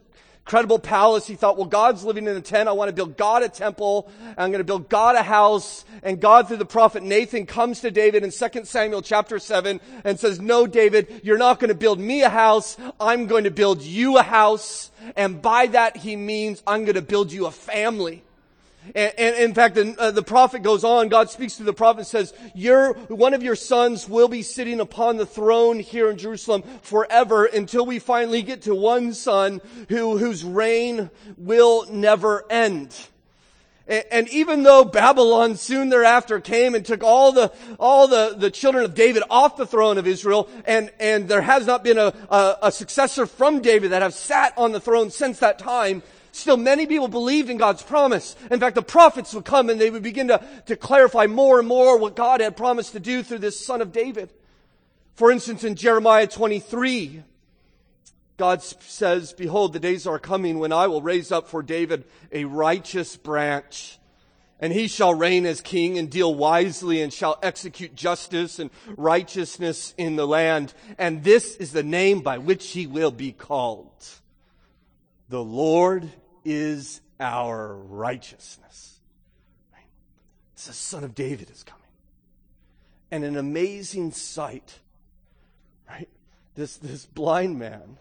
incredible 0.47 0.79
palace, 0.79 1.27
he 1.27 1.35
thought, 1.35 1.57
well, 1.57 1.65
God's 1.65 2.05
living 2.05 2.25
in 2.25 2.37
a 2.37 2.39
tent. 2.39 2.69
I 2.69 2.71
want 2.71 2.87
to 2.87 2.93
build 2.93 3.17
God 3.17 3.43
a 3.43 3.49
temple. 3.49 4.09
I'm 4.37 4.49
going 4.49 4.61
to 4.61 4.63
build 4.63 4.87
God 4.87 5.17
a 5.17 5.21
house. 5.21 5.83
And 6.03 6.21
God, 6.21 6.47
through 6.47 6.55
the 6.55 6.65
prophet 6.65 7.03
Nathan, 7.03 7.45
comes 7.45 7.81
to 7.81 7.91
David 7.91 8.23
in 8.23 8.31
2 8.31 8.63
Samuel 8.63 9.01
chapter 9.01 9.39
7 9.39 9.81
and 10.05 10.17
says, 10.17 10.39
no, 10.39 10.65
David, 10.65 11.19
you're 11.21 11.37
not 11.37 11.59
going 11.59 11.67
to 11.67 11.75
build 11.75 11.99
me 11.99 12.23
a 12.23 12.29
house. 12.29 12.77
I'm 12.97 13.27
going 13.27 13.43
to 13.43 13.51
build 13.51 13.81
you 13.81 14.19
a 14.19 14.23
house. 14.23 14.89
And 15.17 15.41
by 15.41 15.67
that, 15.67 15.97
he 15.97 16.15
means 16.15 16.63
I'm 16.65 16.85
going 16.85 16.95
to 16.95 17.01
build 17.01 17.33
you 17.33 17.47
a 17.47 17.51
family. 17.51 18.23
And, 18.95 19.13
and, 19.17 19.35
in 19.35 19.53
fact, 19.53 19.75
the, 19.75 19.95
uh, 19.97 20.11
the, 20.11 20.23
prophet 20.23 20.63
goes 20.63 20.83
on, 20.83 21.09
God 21.09 21.29
speaks 21.29 21.57
to 21.57 21.63
the 21.63 21.73
prophet 21.73 21.99
and 21.99 22.07
says, 22.07 22.33
your, 22.53 22.93
one 23.07 23.33
of 23.33 23.43
your 23.43 23.55
sons 23.55 24.07
will 24.07 24.27
be 24.27 24.41
sitting 24.41 24.79
upon 24.79 25.17
the 25.17 25.25
throne 25.25 25.79
here 25.79 26.09
in 26.09 26.17
Jerusalem 26.17 26.63
forever 26.81 27.45
until 27.45 27.85
we 27.85 27.99
finally 27.99 28.41
get 28.41 28.63
to 28.63 28.75
one 28.75 29.13
son 29.13 29.61
who, 29.89 30.17
whose 30.17 30.43
reign 30.43 31.09
will 31.37 31.85
never 31.91 32.45
end. 32.49 32.95
And, 33.87 34.27
even 34.29 34.63
though 34.63 34.83
Babylon 34.83 35.55
soon 35.55 35.87
thereafter 35.87 36.41
came 36.41 36.75
and 36.75 36.85
took 36.85 37.03
all 37.03 37.31
the, 37.31 37.53
all 37.79 38.09
the, 38.09 38.35
the 38.37 38.51
children 38.51 38.83
of 38.83 38.93
David 38.93 39.23
off 39.29 39.55
the 39.55 39.65
throne 39.65 39.97
of 39.97 40.05
Israel, 40.05 40.49
and, 40.65 40.91
and 40.99 41.29
there 41.29 41.41
has 41.41 41.65
not 41.65 41.85
been 41.85 41.97
a, 41.97 42.13
a, 42.29 42.57
a 42.63 42.71
successor 42.71 43.25
from 43.25 43.61
David 43.61 43.91
that 43.91 44.01
have 44.01 44.13
sat 44.13 44.53
on 44.57 44.73
the 44.73 44.81
throne 44.81 45.09
since 45.09 45.39
that 45.39 45.57
time, 45.57 46.03
Still, 46.37 46.55
many 46.55 46.85
people 46.85 47.07
believed 47.07 47.49
in 47.49 47.57
God's 47.57 47.81
promise. 47.81 48.35
In 48.51 48.59
fact, 48.59 48.75
the 48.75 48.83
prophets 48.83 49.33
would 49.33 49.43
come 49.43 49.71
and 49.71 49.81
they 49.81 49.89
would 49.89 50.03
begin 50.03 50.27
to, 50.27 50.39
to 50.67 50.75
clarify 50.75 51.25
more 51.25 51.57
and 51.57 51.67
more 51.67 51.97
what 51.97 52.15
God 52.15 52.41
had 52.41 52.55
promised 52.55 52.91
to 52.91 52.99
do 52.99 53.23
through 53.23 53.39
this 53.39 53.59
son 53.59 53.81
of 53.81 53.91
David. 53.91 54.31
For 55.15 55.31
instance, 55.31 55.63
in 55.63 55.73
Jeremiah 55.73 56.27
23, 56.27 57.23
God 58.37 58.61
says, 58.61 59.33
Behold, 59.33 59.73
the 59.73 59.79
days 59.79 60.05
are 60.05 60.19
coming 60.19 60.59
when 60.59 60.71
I 60.71 60.85
will 60.85 61.01
raise 61.01 61.31
up 61.31 61.47
for 61.47 61.63
David 61.63 62.03
a 62.31 62.45
righteous 62.45 63.17
branch. 63.17 63.97
And 64.59 64.71
he 64.71 64.87
shall 64.87 65.15
reign 65.15 65.47
as 65.47 65.59
king 65.59 65.97
and 65.97 66.07
deal 66.07 66.35
wisely 66.35 67.01
and 67.01 67.11
shall 67.11 67.39
execute 67.41 67.95
justice 67.95 68.59
and 68.59 68.69
righteousness 68.95 69.95
in 69.97 70.17
the 70.17 70.27
land. 70.27 70.75
And 70.99 71.23
this 71.23 71.55
is 71.55 71.71
the 71.71 71.81
name 71.81 72.19
by 72.19 72.37
which 72.37 72.69
he 72.69 72.85
will 72.85 73.09
be 73.09 73.31
called. 73.31 74.05
The 75.29 75.43
Lord 75.43 76.11
is 76.47 77.01
our 77.19 77.75
righteousness. 77.75 78.99
It's 80.53 80.65
the 80.65 80.73
son 80.73 81.03
of 81.03 81.13
David 81.13 81.51
is 81.51 81.61
coming. 81.61 81.83
And 83.11 83.23
an 83.23 83.37
amazing 83.37 84.11
sight, 84.11 84.79
right? 85.87 86.09
This, 86.55 86.77
this 86.77 87.05
blind 87.05 87.59
man 87.59 87.97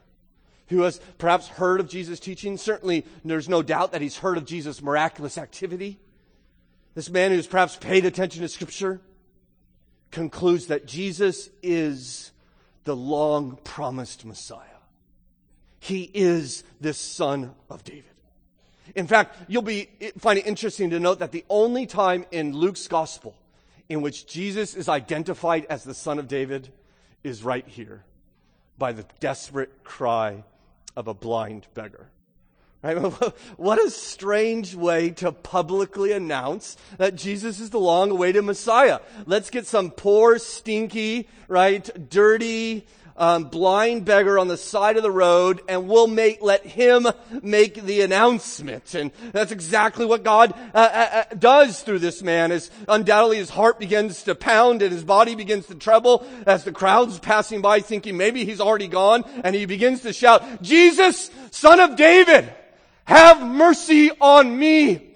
who 0.69 0.83
has 0.83 1.01
perhaps 1.19 1.49
heard 1.49 1.81
of 1.81 1.89
Jesus' 1.89 2.19
teaching. 2.19 2.57
Certainly, 2.57 3.05
there's 3.25 3.49
no 3.49 3.63
doubt 3.63 3.93
that 3.93 4.01
he's 4.01 4.17
heard 4.17 4.39
of 4.39 4.47
Jesus' 4.47 4.81
miraculous 4.81 5.37
activity. 5.37 5.99
This 6.95 7.11
man 7.11 7.33
who's 7.33 7.47
perhaps 7.47 7.77
paid 7.77 8.07
attention 8.07 8.43
to 8.43 8.49
Scripture 8.49 9.01
concludes 10.11 10.69
that 10.69 10.87
Jesus 10.87 11.51
is 11.63 12.31
the 12.85 12.97
long 12.97 13.59
promised 13.65 14.25
Messiah. 14.25 14.63
He 15.79 16.11
is 16.15 16.65
this 16.81 16.97
son 16.97 17.55
of 17.69 17.85
David. 17.85 18.16
In 18.95 19.07
fact, 19.07 19.37
you'll 19.49 19.63
be 19.63 19.89
find 20.19 20.39
it 20.39 20.47
interesting 20.47 20.91
to 20.91 21.01
note 21.01 21.19
that 21.19 21.33
the 21.33 21.45
only 21.49 21.87
time 21.87 22.25
in 22.31 22.53
Luke's 22.53 22.89
gospel 22.89 23.35
in 23.89 24.03
which 24.03 24.27
Jesus 24.27 24.75
is 24.75 24.89
identified 24.89 25.67
as 25.67 25.85
the 25.85 25.95
son 25.95 26.19
of 26.19 26.29
David 26.29 26.73
is 27.23 27.43
right 27.43 27.67
here 27.67 28.05
by 28.79 28.93
the 28.93 29.05
desperate 29.21 29.85
cry 29.85 30.45
of 30.97 31.09
a 31.09 31.15
blind 31.15 31.67
beggar. 31.75 32.09
Right? 32.83 32.97
What 33.57 33.85
a 33.85 33.91
strange 33.91 34.75
way 34.75 35.11
to 35.11 35.33
publicly 35.33 36.13
announce 36.13 36.77
that 36.99 37.17
Jesus 37.17 37.59
is 37.59 37.71
the 37.71 37.81
long 37.81 38.11
awaited 38.11 38.45
Messiah. 38.45 39.01
Let's 39.25 39.51
get 39.51 39.67
some 39.67 39.91
poor, 39.91 40.39
stinky, 40.39 41.29
right, 41.49 42.09
dirty, 42.11 42.87
um, 43.17 43.45
blind 43.45 44.05
beggar 44.05 44.39
on 44.39 44.49
the 44.49 44.57
side 44.57 44.97
of 44.97 45.03
the 45.03 45.11
road 45.11 45.61
and 45.69 45.89
we'll 45.89 46.07
make, 46.07 46.43
let 46.43 46.65
him 46.65 47.07
make 47.43 47.83
the 47.83 48.03
announcement. 48.03 48.95
And 48.95 49.11
that's 49.33 49.53
exactly 49.53 50.05
what 50.05 50.23
God 50.23 50.53
uh, 50.75 50.79
uh, 50.79 51.09
uh, 51.31 51.35
does 51.35 51.83
through 51.83 52.01
this 52.01 52.23
man 52.23 52.53
is 52.53 52.71
undoubtedly 52.89 53.39
his 53.39 53.51
heart 53.51 53.79
begins 53.79 54.23
to 54.25 54.35
pound 54.35 54.83
and 54.83 54.93
his 54.93 55.05
body 55.05 55.35
begins 55.35 55.67
to 55.67 55.75
tremble 55.75 56.27
as 56.47 56.65
the 56.65 56.73
crowd's 56.73 57.19
passing 57.19 57.63
by 57.63 57.81
thinking 57.81 58.17
maybe 58.17 58.45
he's 58.45 58.61
already 58.61 58.89
gone 58.89 59.25
and 59.45 59.55
he 59.55 59.67
begins 59.67 60.03
to 60.03 60.13
shout, 60.13 60.63
Jesus, 60.63 61.31
son 61.51 61.81
of 61.81 61.97
David, 61.97 62.53
have 63.05 63.45
mercy 63.47 64.11
on 64.21 64.59
me. 64.59 65.15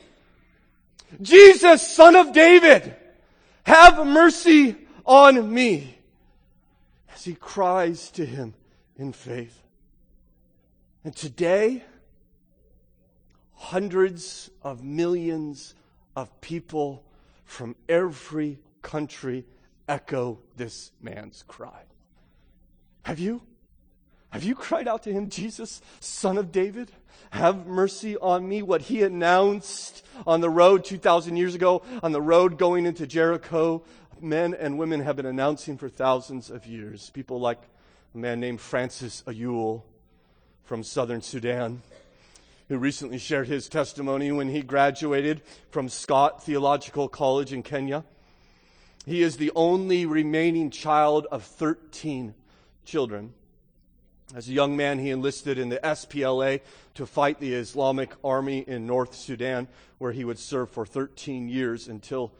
Jesus, 1.20 1.86
son 1.86 2.16
of 2.16 2.32
David, 2.32 2.94
have 3.64 4.06
mercy 4.06 4.76
on 5.04 5.52
me. 5.52 5.96
He 7.24 7.34
cries 7.34 8.10
to 8.12 8.24
him 8.24 8.54
in 8.96 9.12
faith. 9.12 9.62
And 11.04 11.14
today, 11.14 11.82
hundreds 13.54 14.50
of 14.62 14.82
millions 14.82 15.74
of 16.16 16.40
people 16.40 17.04
from 17.44 17.76
every 17.88 18.58
country 18.82 19.46
echo 19.88 20.38
this 20.56 20.92
man's 21.00 21.44
cry. 21.46 21.82
Have 23.02 23.18
you? 23.18 23.42
Have 24.30 24.44
you 24.44 24.54
cried 24.54 24.86
out 24.86 25.02
to 25.04 25.12
him, 25.12 25.28
Jesus, 25.28 25.82
son 25.98 26.38
of 26.38 26.52
David? 26.52 26.92
Have 27.30 27.66
mercy 27.66 28.16
on 28.16 28.48
me. 28.48 28.62
What 28.62 28.82
he 28.82 29.02
announced 29.02 30.04
on 30.26 30.40
the 30.40 30.50
road 30.50 30.84
2,000 30.84 31.36
years 31.36 31.54
ago, 31.54 31.82
on 32.02 32.12
the 32.12 32.22
road 32.22 32.56
going 32.56 32.86
into 32.86 33.06
Jericho, 33.06 33.82
men 34.22 34.54
and 34.54 34.78
women 34.78 35.00
have 35.00 35.16
been 35.16 35.26
announcing 35.26 35.76
for 35.76 35.88
thousands 35.88 36.50
of 36.50 36.66
years. 36.66 37.10
People 37.10 37.40
like 37.40 37.60
a 38.14 38.18
man 38.18 38.40
named 38.40 38.60
Francis 38.60 39.22
Ayul 39.26 39.82
from 40.64 40.82
southern 40.82 41.22
Sudan, 41.22 41.82
who 42.68 42.78
recently 42.78 43.18
shared 43.18 43.48
his 43.48 43.68
testimony 43.68 44.30
when 44.32 44.48
he 44.48 44.62
graduated 44.62 45.42
from 45.70 45.88
Scott 45.88 46.44
Theological 46.44 47.08
College 47.08 47.52
in 47.52 47.62
Kenya. 47.62 48.04
He 49.06 49.22
is 49.22 49.36
the 49.36 49.50
only 49.56 50.06
remaining 50.06 50.70
child 50.70 51.26
of 51.30 51.42
13 51.42 52.34
children. 52.84 53.32
As 54.34 54.48
a 54.48 54.52
young 54.52 54.76
man, 54.76 55.00
he 55.00 55.10
enlisted 55.10 55.58
in 55.58 55.70
the 55.70 55.80
SPLA 55.82 56.60
to 56.94 57.06
fight 57.06 57.40
the 57.40 57.54
Islamic 57.54 58.12
Army 58.22 58.60
in 58.60 58.86
North 58.86 59.14
Sudan, 59.14 59.66
where 59.98 60.12
he 60.12 60.24
would 60.24 60.38
serve 60.38 60.70
for 60.70 60.86
13 60.86 61.48
years 61.48 61.88
until 61.88 62.30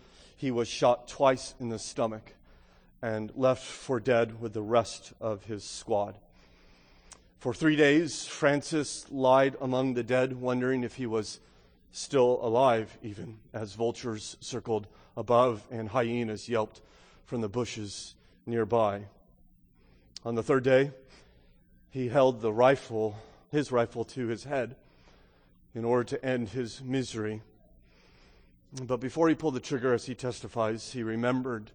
he 0.40 0.50
was 0.50 0.66
shot 0.66 1.06
twice 1.06 1.54
in 1.60 1.68
the 1.68 1.78
stomach 1.78 2.32
and 3.02 3.30
left 3.36 3.62
for 3.62 4.00
dead 4.00 4.40
with 4.40 4.54
the 4.54 4.62
rest 4.62 5.12
of 5.20 5.44
his 5.44 5.62
squad. 5.62 6.16
For 7.40 7.52
three 7.52 7.76
days, 7.76 8.26
Francis 8.26 9.04
lied 9.10 9.54
among 9.60 9.92
the 9.92 10.02
dead, 10.02 10.40
wondering 10.40 10.82
if 10.82 10.94
he 10.94 11.04
was 11.04 11.40
still 11.92 12.38
alive, 12.40 12.96
even 13.02 13.38
as 13.52 13.74
vultures 13.74 14.38
circled 14.40 14.86
above 15.14 15.62
and 15.70 15.90
hyenas 15.90 16.48
yelped 16.48 16.80
from 17.26 17.42
the 17.42 17.48
bushes 17.50 18.14
nearby. 18.46 19.02
On 20.24 20.36
the 20.36 20.42
third 20.42 20.64
day, 20.64 20.92
he 21.90 22.08
held 22.08 22.40
the 22.40 22.52
rifle, 22.52 23.14
his 23.50 23.70
rifle, 23.70 24.06
to 24.06 24.28
his 24.28 24.44
head 24.44 24.76
in 25.74 25.84
order 25.84 26.04
to 26.04 26.24
end 26.24 26.48
his 26.48 26.82
misery. 26.82 27.42
But 28.72 29.00
before 29.00 29.28
he 29.28 29.34
pulled 29.34 29.54
the 29.54 29.60
trigger, 29.60 29.92
as 29.92 30.06
he 30.06 30.14
testifies, 30.14 30.92
he 30.92 31.02
remembered 31.02 31.72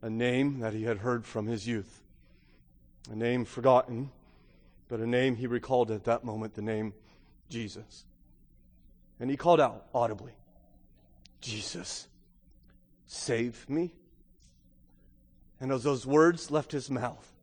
a 0.00 0.08
name 0.08 0.60
that 0.60 0.72
he 0.72 0.84
had 0.84 0.98
heard 0.98 1.26
from 1.26 1.46
his 1.46 1.66
youth, 1.66 2.00
a 3.10 3.14
name 3.14 3.44
forgotten, 3.44 4.10
but 4.88 5.00
a 5.00 5.06
name 5.06 5.36
he 5.36 5.46
recalled 5.46 5.90
at 5.90 6.04
that 6.04 6.24
moment, 6.24 6.54
the 6.54 6.62
name 6.62 6.94
Jesus. 7.50 8.04
And 9.20 9.28
he 9.30 9.36
called 9.36 9.60
out 9.60 9.86
audibly, 9.94 10.32
Jesus, 11.42 12.08
save 13.06 13.68
me. 13.68 13.92
And 15.60 15.72
as 15.72 15.82
those 15.82 16.06
words 16.06 16.50
left 16.50 16.72
his 16.72 16.88
mouth, 16.88 17.34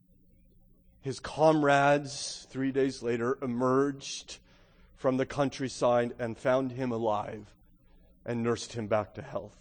his 1.01 1.19
comrades, 1.19 2.47
three 2.49 2.71
days 2.71 3.03
later, 3.03 3.37
emerged 3.43 4.39
from 4.95 5.17
the 5.17 5.25
countryside 5.25 6.15
and 6.17 6.35
found 6.35 6.71
him 6.71 6.91
alive 6.91 7.45
and 8.25 8.43
nursed 8.43 8.73
him 8.73 8.87
back 8.87 9.13
to 9.15 9.21
health. 9.21 9.55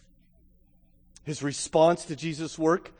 His 1.24 1.42
response 1.42 2.04
to 2.06 2.16
Jesus' 2.16 2.58
work 2.58 2.92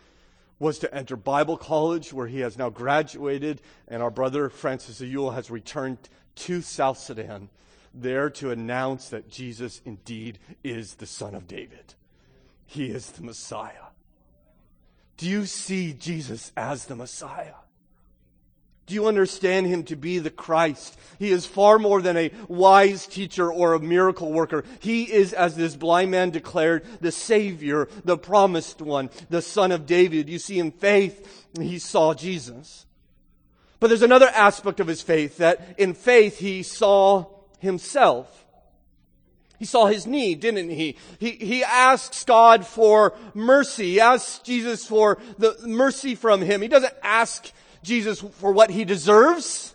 was 0.59 0.78
to 0.78 0.94
enter 0.94 1.16
Bible 1.16 1.56
college, 1.56 2.12
where 2.12 2.26
he 2.26 2.40
has 2.40 2.56
now 2.56 2.71
graduated, 2.71 3.61
and 3.88 4.02
our 4.02 4.11
brother 4.11 4.49
Francis 4.49 5.00
Ayul 5.00 5.35
has 5.35 5.50
returned 5.50 5.99
to 6.37 6.62
South 6.62 6.99
Sudan, 6.99 7.49
there 7.92 8.30
to 8.30 8.50
announce 8.50 9.09
that 9.11 9.30
Jesus 9.30 9.80
indeed 9.85 10.38
is 10.62 10.94
the 10.94 11.06
Son 11.06 11.35
of 11.35 11.47
David. 11.47 11.94
He 12.66 12.87
is 12.87 13.11
the 13.11 13.23
Messiah. 13.23 13.90
Do 15.16 15.28
you 15.28 15.47
see 15.47 15.92
Jesus 15.92 16.50
as 16.56 16.87
the 16.87 16.97
Messiah? 16.97 17.54
Do 18.87 18.95
you 18.95 19.07
understand 19.07 19.67
him 19.67 19.85
to 19.85 19.97
be 19.97 20.19
the 20.19 20.31
Christ? 20.31 20.99
He 21.19 21.31
is 21.31 21.47
far 21.47 21.79
more 21.79 22.03
than 22.03 22.19
a 22.19 22.31
wise 22.49 23.07
teacher 23.07 23.50
or 23.50 23.73
a 23.73 23.80
miracle 23.80 24.30
worker. 24.30 24.65
He 24.80 25.11
is, 25.11 25.32
as 25.32 25.56
this 25.56 25.75
blind 25.75 26.11
man 26.11 26.30
declared, 26.30 26.85
the 27.00 27.13
Savior, 27.13 27.89
the 28.04 28.19
promised 28.19 28.82
one, 28.82 29.08
the 29.30 29.41
Son 29.41 29.73
of 29.73 29.87
David. 29.87 30.28
You 30.28 30.39
see, 30.39 30.58
in 30.58 30.71
faith, 30.71 31.47
he 31.58 31.78
saw 31.78 32.13
Jesus. 32.13 32.85
But 33.80 33.89
there's 33.89 34.02
another 34.02 34.28
aspect 34.28 34.80
of 34.80 34.87
his 34.87 35.00
faith 35.00 35.39
that 35.39 35.76
in 35.78 35.95
faith 35.95 36.39
he 36.39 36.63
saw 36.63 37.26
himself. 37.61 38.45
He 39.58 39.65
saw 39.65 39.87
his 39.87 40.06
need, 40.06 40.41
didn't 40.41 40.69
he? 40.69 40.97
He, 41.19 41.30
he 41.30 41.65
asks 41.65 42.25
God 42.25 42.67
for 42.67 43.15
mercy. 43.32 43.93
He 43.93 44.00
asks 44.00 44.41
Jesus 44.41 44.87
for 44.87 45.19
the 45.39 45.56
mercy 45.67 46.15
from 46.15 46.43
him. 46.43 46.61
He 46.61 46.69
doesn't 46.69 46.93
ask 47.02 47.50
Jesus 47.84 48.20
for 48.20 48.52
what 48.52 48.70
he 48.70 48.84
deserves. 48.84 49.75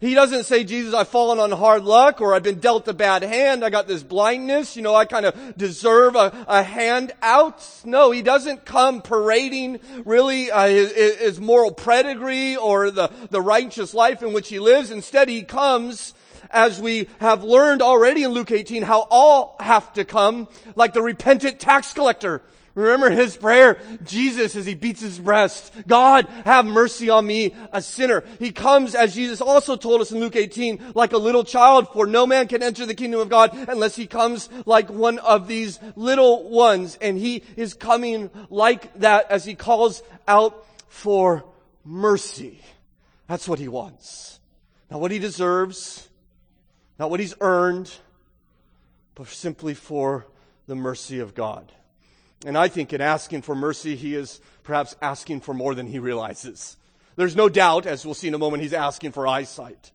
He 0.00 0.14
doesn't 0.14 0.44
say, 0.44 0.62
Jesus, 0.62 0.94
I've 0.94 1.08
fallen 1.08 1.40
on 1.40 1.50
hard 1.50 1.82
luck 1.82 2.20
or 2.20 2.32
I've 2.32 2.44
been 2.44 2.60
dealt 2.60 2.86
a 2.86 2.92
bad 2.92 3.24
hand. 3.24 3.64
I 3.64 3.70
got 3.70 3.88
this 3.88 4.04
blindness. 4.04 4.76
You 4.76 4.82
know, 4.82 4.94
I 4.94 5.06
kind 5.06 5.26
of 5.26 5.56
deserve 5.56 6.14
a, 6.14 6.46
a 6.46 6.62
hand 6.62 7.10
out. 7.20 7.66
No, 7.84 8.12
he 8.12 8.22
doesn't 8.22 8.64
come 8.64 9.02
parading 9.02 9.80
really 10.04 10.52
uh, 10.52 10.68
his, 10.68 10.92
his 10.92 11.40
moral 11.40 11.72
pedigree 11.72 12.54
or 12.54 12.92
the, 12.92 13.10
the 13.30 13.40
righteous 13.40 13.92
life 13.92 14.22
in 14.22 14.32
which 14.32 14.48
he 14.48 14.60
lives. 14.60 14.92
Instead, 14.92 15.28
he 15.28 15.42
comes 15.42 16.14
as 16.50 16.80
we 16.80 17.08
have 17.20 17.42
learned 17.42 17.82
already 17.82 18.22
in 18.22 18.30
Luke 18.30 18.52
18, 18.52 18.82
how 18.84 19.06
all 19.10 19.56
have 19.58 19.92
to 19.94 20.04
come 20.04 20.46
like 20.76 20.92
the 20.92 21.02
repentant 21.02 21.58
tax 21.58 21.92
collector 21.92 22.40
Remember 22.78 23.10
his 23.10 23.36
prayer, 23.36 23.80
Jesus, 24.04 24.54
as 24.54 24.64
he 24.64 24.74
beats 24.74 25.00
his 25.00 25.18
breast, 25.18 25.72
God, 25.88 26.26
have 26.44 26.64
mercy 26.64 27.10
on 27.10 27.26
me, 27.26 27.52
a 27.72 27.82
sinner. 27.82 28.22
He 28.38 28.52
comes, 28.52 28.94
as 28.94 29.16
Jesus 29.16 29.40
also 29.40 29.74
told 29.74 30.00
us 30.00 30.12
in 30.12 30.20
Luke 30.20 30.36
18, 30.36 30.92
like 30.94 31.12
a 31.12 31.18
little 31.18 31.42
child, 31.42 31.88
for 31.92 32.06
no 32.06 32.24
man 32.24 32.46
can 32.46 32.62
enter 32.62 32.86
the 32.86 32.94
kingdom 32.94 33.18
of 33.18 33.28
God 33.28 33.50
unless 33.68 33.96
he 33.96 34.06
comes 34.06 34.48
like 34.64 34.90
one 34.90 35.18
of 35.18 35.48
these 35.48 35.80
little 35.96 36.48
ones. 36.50 36.96
And 37.02 37.18
he 37.18 37.42
is 37.56 37.74
coming 37.74 38.30
like 38.48 38.94
that 39.00 39.28
as 39.28 39.44
he 39.44 39.56
calls 39.56 40.00
out 40.28 40.64
for 40.86 41.44
mercy. 41.84 42.60
That's 43.26 43.48
what 43.48 43.58
he 43.58 43.66
wants. 43.66 44.38
Not 44.88 45.00
what 45.00 45.10
he 45.10 45.18
deserves, 45.18 46.08
not 46.96 47.10
what 47.10 47.18
he's 47.18 47.34
earned, 47.40 47.92
but 49.16 49.26
simply 49.26 49.74
for 49.74 50.28
the 50.68 50.76
mercy 50.76 51.18
of 51.18 51.34
God. 51.34 51.72
And 52.46 52.56
I 52.56 52.68
think 52.68 52.92
in 52.92 53.00
asking 53.00 53.42
for 53.42 53.54
mercy, 53.54 53.96
he 53.96 54.14
is 54.14 54.40
perhaps 54.62 54.94
asking 55.02 55.40
for 55.40 55.54
more 55.54 55.74
than 55.74 55.86
he 55.86 55.98
realizes. 55.98 56.76
There's 57.16 57.34
no 57.34 57.48
doubt, 57.48 57.84
as 57.86 58.04
we'll 58.04 58.14
see 58.14 58.28
in 58.28 58.34
a 58.34 58.38
moment, 58.38 58.62
he's 58.62 58.72
asking 58.72 59.12
for 59.12 59.26
eyesight. 59.26 59.90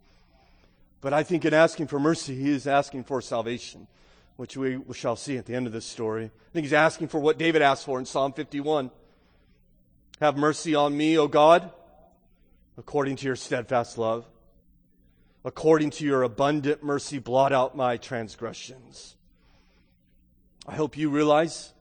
But 1.00 1.14
I 1.14 1.24
think 1.24 1.46
in 1.46 1.54
asking 1.54 1.88
for 1.88 2.00
mercy, 2.00 2.36
he 2.36 2.50
is 2.50 2.68
asking 2.68 3.06
for 3.06 3.22
salvation, 3.22 3.88
which 4.36 4.58
we 4.58 4.80
shall 4.94 5.16
see 5.16 5.38
at 5.38 5.46
the 5.46 5.56
end 5.56 5.68
of 5.68 5.74
this 5.74 5.86
story. 5.86 6.26
I 6.26 6.52
think 6.54 6.66
he's 6.66 6.74
asking 6.74 7.08
for 7.10 7.20
what 7.20 7.38
David 7.38 7.62
asked 7.62 7.86
for 7.86 8.00
in 8.00 8.06
Psalm 8.06 8.34
51. 8.34 8.92
Have 10.20 10.38
mercy 10.38 10.76
on 10.76 10.96
me, 10.96 11.18
O 11.18 11.28
God, 11.28 11.72
according 12.78 13.18
to 13.18 13.26
your 13.26 13.36
steadfast 13.36 13.98
love. 13.98 14.26
According 15.46 15.90
to 15.92 16.06
your 16.06 16.24
abundant 16.24 16.84
mercy, 16.84 17.20
blot 17.20 17.52
out 17.52 17.76
my 17.76 17.98
transgressions. 17.98 19.18
I 20.66 20.76
hope 20.76 20.98
you 20.98 21.10
realize 21.10 21.73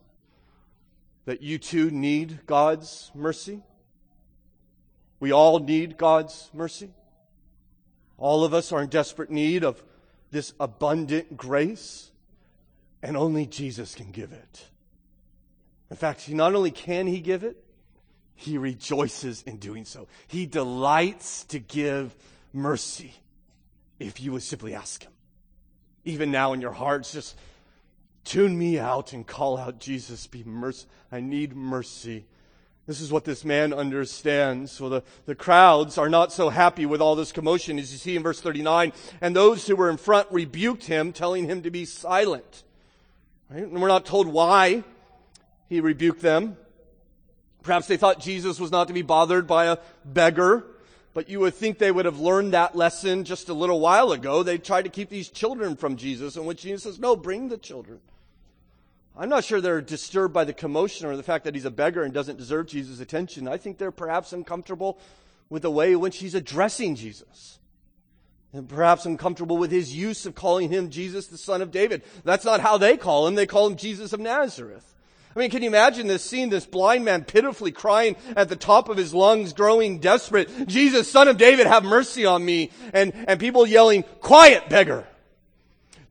that 1.24 1.42
you 1.42 1.58
too 1.58 1.90
need 1.90 2.46
God's 2.46 3.11
mercy? 3.14 3.62
We 5.20 5.32
all 5.32 5.58
need 5.61 5.96
God's 5.96 6.50
mercy. 6.52 6.90
All 8.18 8.44
of 8.44 8.54
us 8.54 8.72
are 8.72 8.82
in 8.82 8.88
desperate 8.88 9.30
need 9.30 9.64
of 9.64 9.82
this 10.30 10.52
abundant 10.58 11.37
grace, 11.37 12.11
and 13.02 13.16
only 13.16 13.46
Jesus 13.46 13.94
can 13.94 14.11
give 14.11 14.32
it. 14.32 14.64
In 15.90 15.96
fact, 15.96 16.28
not 16.28 16.54
only 16.54 16.70
can 16.70 17.06
he 17.06 17.20
give 17.20 17.44
it, 17.44 17.62
he 18.35 18.58
rejoices 18.58 19.42
in 19.42 19.58
doing 19.58 19.85
so. 19.85 20.08
He 20.26 20.46
delights 20.46 21.44
to 21.46 21.58
give 21.58 22.14
mercy 22.52 23.14
if 23.98 24.20
you 24.20 24.32
would 24.32 24.42
simply 24.42 24.74
ask 24.74 25.04
him. 25.04 25.12
Even 26.04 26.32
now 26.32 26.52
in 26.52 26.61
your 26.61 26.72
hearts, 26.72 27.12
just 27.12 27.37
Tune 28.24 28.58
me 28.58 28.78
out 28.78 29.12
and 29.12 29.26
call 29.26 29.58
out, 29.58 29.80
Jesus, 29.80 30.26
be 30.26 30.44
mercy. 30.44 30.87
I 31.11 31.20
need 31.20 31.56
mercy. 31.56 32.24
This 32.87 33.00
is 33.00 33.12
what 33.12 33.24
this 33.24 33.44
man 33.44 33.72
understands. 33.72 34.72
So 34.72 34.88
the, 34.88 35.02
the 35.26 35.35
crowds 35.35 35.98
are 35.98 36.08
not 36.08 36.32
so 36.32 36.48
happy 36.48 36.85
with 36.85 37.00
all 37.00 37.14
this 37.14 37.30
commotion 37.30 37.78
as 37.78 37.92
you 37.92 37.98
see 37.98 38.16
in 38.16 38.22
verse 38.22 38.40
39. 38.40 38.92
And 39.20 39.37
those 39.37 39.66
who 39.66 39.76
were 39.76 39.90
in 39.90 39.96
front 39.96 40.28
rebuked 40.30 40.85
him, 40.85 41.12
telling 41.12 41.48
him 41.48 41.62
to 41.62 41.70
be 41.70 41.85
silent. 41.85 42.64
Right? 43.50 43.62
And 43.62 43.80
we're 43.80 43.88
not 43.88 44.04
told 44.04 44.26
why 44.26 44.82
he 45.68 45.80
rebuked 45.80 46.22
them. 46.22 46.56
Perhaps 47.62 47.87
they 47.87 47.96
thought 47.96 48.18
Jesus 48.18 48.58
was 48.58 48.72
not 48.72 48.88
to 48.88 48.94
be 48.94 49.02
bothered 49.02 49.46
by 49.46 49.66
a 49.66 49.78
beggar, 50.04 50.66
but 51.14 51.29
you 51.29 51.40
would 51.40 51.55
think 51.55 51.79
they 51.79 51.92
would 51.92 52.05
have 52.05 52.20
learned 52.20 52.53
that 52.53 52.77
lesson 52.77 53.25
just 53.25 53.48
a 53.48 53.55
little 53.55 53.81
while 53.81 54.12
ago. 54.12 54.42
They 54.42 54.59
tried 54.59 54.83
to 54.83 54.88
keep 54.88 55.09
these 55.09 55.29
children 55.29 55.77
from 55.77 55.96
Jesus, 55.96 56.37
and 56.37 56.46
when 56.46 56.57
Jesus 56.57 56.85
says, 56.85 56.98
no, 56.98 57.16
bring 57.16 57.48
the 57.48 57.59
children. 57.59 58.01
I'm 59.16 59.29
not 59.29 59.44
sure 59.44 59.61
they're 59.61 59.83
disturbed 59.83 60.33
by 60.33 60.44
the 60.44 60.55
commotion 60.55 61.07
or 61.07 61.16
the 61.16 61.22
fact 61.22 61.44
that 61.44 61.55
he's 61.55 61.66
a 61.66 61.70
beggar 61.70 62.03
and 62.03 62.14
doesn't 62.14 62.38
deserve 62.38 62.66
Jesus' 62.66 62.98
attention. 62.98 63.46
I 63.46 63.59
think 63.59 63.77
they're 63.77 63.90
perhaps 63.90 64.33
uncomfortable 64.33 64.98
with 65.51 65.62
the 65.62 65.70
way 65.70 65.92
in 65.92 66.01
which 66.01 66.18
he's 66.18 66.35
addressing 66.35 66.94
Jesus. 66.94 67.59
And 68.55 68.68
perhaps 68.68 69.05
uncomfortable 69.05 69.59
with 69.59 69.70
his 69.70 69.94
use 69.94 70.25
of 70.25 70.35
calling 70.35 70.70
him 70.70 70.88
Jesus, 70.88 71.27
the 71.27 71.38
son 71.38 71.61
of 71.61 71.70
David. 71.70 72.03
That's 72.25 72.44
not 72.44 72.61
how 72.61 72.79
they 72.79 72.96
call 72.96 73.27
him. 73.27 73.35
They 73.35 73.46
call 73.46 73.66
him 73.66 73.77
Jesus 73.77 74.14
of 74.14 74.20
Nazareth. 74.20 74.94
I 75.35 75.38
mean, 75.38 75.51
can 75.51 75.62
you 75.62 75.68
imagine 75.68 76.07
this 76.07 76.23
scene? 76.23 76.51
This 76.51 76.66
blind 76.66 77.05
man 77.05 77.25
pitifully 77.25 77.73
crying 77.73 78.16
at 78.37 78.49
the 78.49 78.57
top 78.57 78.88
of 78.88 78.99
his 78.99 79.14
lungs, 79.14 79.55
growing 79.55 79.99
desperate. 79.99 80.68
Jesus, 80.68 81.11
son 81.11 81.29
of 81.29 81.38
David, 81.38 81.66
have 81.66 81.85
mercy 81.85 82.27
on 82.27 82.45
me. 82.45 82.71
And, 82.92 83.12
and 83.27 83.40
people 83.40 83.66
yelling, 83.66 84.03
quiet, 84.21 84.68
beggar. 84.68 85.07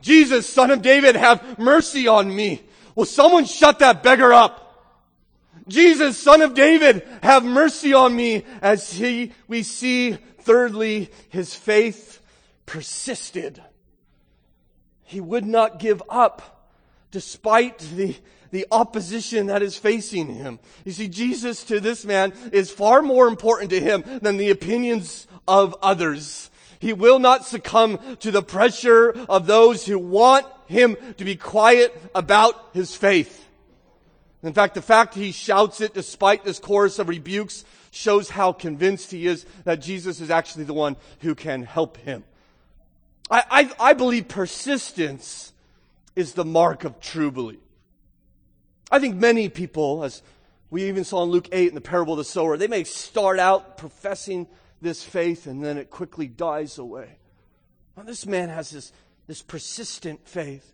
Jesus, 0.02 0.50
son 0.50 0.72
of 0.72 0.82
David, 0.82 1.16
have 1.16 1.60
mercy 1.60 2.08
on 2.08 2.36
me. 2.36 2.64
Will 2.96 3.06
someone 3.06 3.46
shut 3.46 3.80
that 3.80 4.02
beggar 4.02 4.34
up? 4.34 4.58
Jesus, 5.68 6.18
son 6.18 6.42
of 6.42 6.56
David, 6.56 7.08
have 7.22 7.46
mercy 7.46 7.94
on 7.94 8.16
me. 8.16 8.44
As 8.62 8.92
he, 8.92 9.34
we 9.48 9.62
see, 9.62 10.14
thirdly, 10.40 11.12
his 11.30 11.54
faith 11.54 12.20
persisted. 12.66 13.62
He 15.04 15.22
would 15.22 15.46
not 15.46 15.78
give 15.78 16.02
up 16.10 16.70
despite 17.12 17.80
the, 17.80 18.16
the 18.52 18.68
opposition 18.72 19.48
that 19.48 19.62
is 19.62 19.78
facing 19.78 20.28
him. 20.28 20.60
You 20.86 20.92
see, 20.92 21.08
Jesus 21.08 21.64
to 21.66 21.80
this 21.80 22.06
man 22.06 22.34
is 22.52 22.70
far 22.70 23.02
more 23.02 23.28
important 23.28 23.70
to 23.72 23.80
him 23.80 24.04
than 24.22 24.38
the 24.38 24.52
opinions 24.52 25.28
of 25.48 25.76
others. 25.82 26.50
He 26.80 26.94
will 26.94 27.20
not 27.20 27.46
succumb 27.46 28.00
to 28.18 28.32
the 28.32 28.42
pressure 28.42 29.12
of 29.30 29.48
those 29.48 29.86
who 29.86 29.98
want 30.00 30.46
him 30.68 30.98
to 31.18 31.26
be 31.26 31.36
quiet 31.36 31.96
about 32.16 32.70
his 32.74 32.96
faith. 32.96 33.48
In 34.44 34.54
fact, 34.54 34.74
the 34.74 34.82
fact 34.82 35.14
he 35.14 35.32
shouts 35.32 35.82
it 35.82 35.94
despite 35.94 36.44
this 36.44 36.60
chorus 36.60 36.98
of 36.98 37.10
rebukes 37.10 37.64
shows 37.92 38.30
how 38.30 38.54
convinced 38.54 39.12
he 39.12 39.28
is 39.28 39.46
that 39.66 39.82
Jesus 39.82 40.20
is 40.20 40.32
actually 40.32 40.64
the 40.64 40.74
one 40.74 40.96
who 41.20 41.36
can 41.36 41.64
help 41.64 41.98
him. 41.98 42.24
I, 43.30 43.44
I, 43.52 43.90
I 43.92 43.94
believe 43.94 44.28
persistence 44.28 45.54
is 46.16 46.34
the 46.34 46.46
mark 46.46 46.84
of 46.84 47.00
true 47.00 47.32
belief. 47.32 47.60
I 48.92 49.00
think 49.00 49.16
many 49.16 49.48
people, 49.48 50.04
as 50.04 50.22
we 50.70 50.90
even 50.90 51.06
saw 51.06 51.24
in 51.24 51.30
Luke 51.30 51.48
8 51.52 51.70
in 51.70 51.76
the 51.76 51.82
parable 51.82 52.14
of 52.14 52.18
the 52.18 52.26
sower, 52.26 52.58
they 52.58 52.68
may 52.68 52.84
start 52.84 53.40
out 53.40 53.78
professing 53.78 54.48
this 54.82 55.02
faith 55.02 55.48
and 55.48 55.64
then 55.64 55.78
it 55.78 55.90
quickly 55.90 56.28
dies 56.28 56.78
away. 56.78 57.18
Now, 57.96 58.04
this 58.04 58.26
man 58.26 58.50
has 58.50 58.70
this, 58.70 58.92
this 59.28 59.42
persistent 59.42 60.28
faith. 60.28 60.70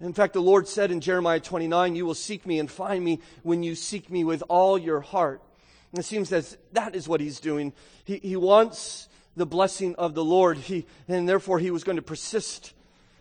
In 0.00 0.12
fact, 0.12 0.34
the 0.34 0.42
Lord 0.42 0.68
said 0.68 0.92
in 0.92 1.00
Jeremiah 1.00 1.40
29, 1.40 1.96
You 1.96 2.06
will 2.06 2.14
seek 2.14 2.46
me 2.46 2.60
and 2.60 2.70
find 2.70 3.04
me 3.04 3.20
when 3.42 3.64
you 3.64 3.74
seek 3.74 4.10
me 4.10 4.22
with 4.22 4.44
all 4.48 4.78
your 4.78 5.00
heart. 5.00 5.42
And 5.90 5.98
it 5.98 6.04
seems 6.04 6.28
that 6.30 6.56
that 6.72 6.94
is 6.94 7.08
what 7.08 7.20
he's 7.20 7.40
doing. 7.40 7.72
He, 8.04 8.18
he 8.18 8.36
wants 8.36 9.08
the 9.34 9.46
blessing 9.46 9.96
of 9.96 10.14
the 10.14 10.24
Lord, 10.24 10.58
he, 10.58 10.86
and 11.08 11.28
therefore 11.28 11.58
he 11.58 11.70
was 11.70 11.82
going 11.82 11.96
to 11.96 12.02
persist. 12.02 12.74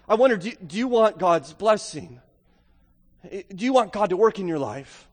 I 0.08 0.16
wonder, 0.16 0.38
do, 0.38 0.52
do 0.66 0.78
you 0.78 0.88
want 0.88 1.18
God's 1.18 1.54
blessing? 1.54 2.22
Do 3.24 3.66
you 3.66 3.74
want 3.74 3.92
God 3.92 4.10
to 4.12 4.18
work 4.18 4.40
in 4.40 4.48
your 4.48 4.60
life? 4.60 5.08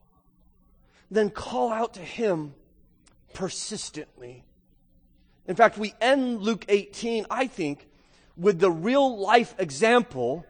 Then 1.11 1.31
call 1.31 1.73
out 1.73 1.95
to 1.95 2.01
him 2.01 2.55
persistently. 3.33 4.45
In 5.47 5.57
fact, 5.57 5.77
we 5.77 5.95
end 6.01 6.41
Luke 6.41 6.65
18, 6.69 7.27
I 7.31 7.47
think, 7.47 7.87
with 8.37 8.59
the 8.59 8.71
real 8.71 9.19
life 9.19 9.55
example 9.59 10.47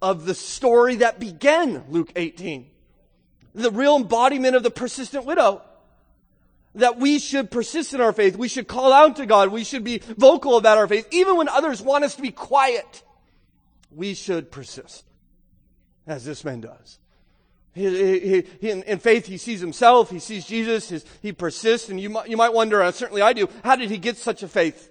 of 0.00 0.26
the 0.26 0.34
story 0.34 0.96
that 0.96 1.18
began 1.18 1.84
Luke 1.88 2.12
18. 2.16 2.68
The 3.54 3.70
real 3.70 3.96
embodiment 3.96 4.56
of 4.56 4.62
the 4.62 4.70
persistent 4.70 5.24
widow. 5.24 5.62
That 6.74 6.98
we 6.98 7.18
should 7.18 7.50
persist 7.50 7.92
in 7.92 8.00
our 8.00 8.12
faith. 8.12 8.36
We 8.36 8.48
should 8.48 8.66
call 8.66 8.92
out 8.92 9.16
to 9.16 9.26
God. 9.26 9.50
We 9.50 9.64
should 9.64 9.84
be 9.84 9.98
vocal 9.98 10.56
about 10.56 10.78
our 10.78 10.88
faith. 10.88 11.06
Even 11.10 11.36
when 11.36 11.48
others 11.48 11.82
want 11.82 12.04
us 12.04 12.14
to 12.16 12.22
be 12.22 12.30
quiet, 12.30 13.02
we 13.90 14.14
should 14.14 14.50
persist. 14.50 15.04
As 16.06 16.24
this 16.24 16.44
man 16.44 16.60
does. 16.60 16.98
He, 17.74 17.88
he, 17.88 18.44
he, 18.60 18.70
in, 18.70 18.82
in, 18.82 18.98
faith, 18.98 19.26
he 19.26 19.38
sees 19.38 19.60
himself, 19.60 20.10
he 20.10 20.18
sees 20.18 20.44
Jesus, 20.44 20.90
his, 20.90 21.04
he 21.22 21.32
persists, 21.32 21.88
and 21.88 21.98
you 21.98 22.10
might, 22.10 22.28
you 22.28 22.36
might 22.36 22.52
wonder, 22.52 22.82
uh, 22.82 22.92
certainly 22.92 23.22
I 23.22 23.32
do, 23.32 23.48
how 23.64 23.76
did 23.76 23.88
he 23.88 23.96
get 23.96 24.18
such 24.18 24.42
a 24.42 24.48
faith? 24.48 24.90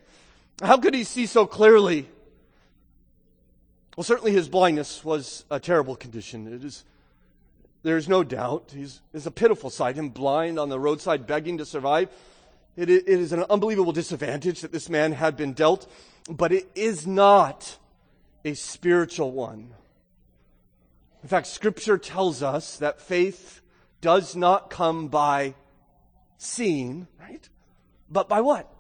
How 0.63 0.77
could 0.77 0.95
he 0.95 1.03
see 1.03 1.27
so 1.27 1.45
clearly? 1.45 2.07
Well, 3.95 4.03
certainly 4.03 4.31
his 4.31 4.49
blindness 4.49 5.05
was 5.05 5.45
a 5.51 5.59
terrible 5.59 5.95
condition. 5.95 6.51
It 6.51 6.63
is, 6.63 6.83
there's 7.83 8.09
no 8.09 8.23
doubt. 8.23 8.71
He's, 8.75 9.01
it's 9.13 9.27
a 9.27 9.31
pitiful 9.31 9.69
sight, 9.69 9.95
him 9.95 10.09
blind 10.09 10.57
on 10.57 10.69
the 10.69 10.79
roadside 10.79 11.27
begging 11.27 11.59
to 11.59 11.65
survive. 11.65 12.09
It, 12.75 12.89
it 12.89 13.07
is 13.07 13.31
an 13.31 13.43
unbelievable 13.49 13.91
disadvantage 13.91 14.61
that 14.61 14.71
this 14.71 14.89
man 14.89 15.11
had 15.11 15.37
been 15.37 15.53
dealt, 15.53 15.91
but 16.29 16.51
it 16.51 16.67
is 16.73 17.05
not 17.05 17.77
a 18.43 18.55
spiritual 18.55 19.31
one. 19.31 19.73
In 21.23 21.29
fact, 21.29 21.47
Scripture 21.47 21.97
tells 21.97 22.41
us 22.41 22.77
that 22.77 23.01
faith 23.01 23.61
does 24.01 24.35
not 24.35 24.69
come 24.69 25.07
by 25.07 25.53
seeing, 26.37 27.07
right? 27.19 27.47
But 28.09 28.27
by 28.27 28.41
what? 28.41 28.71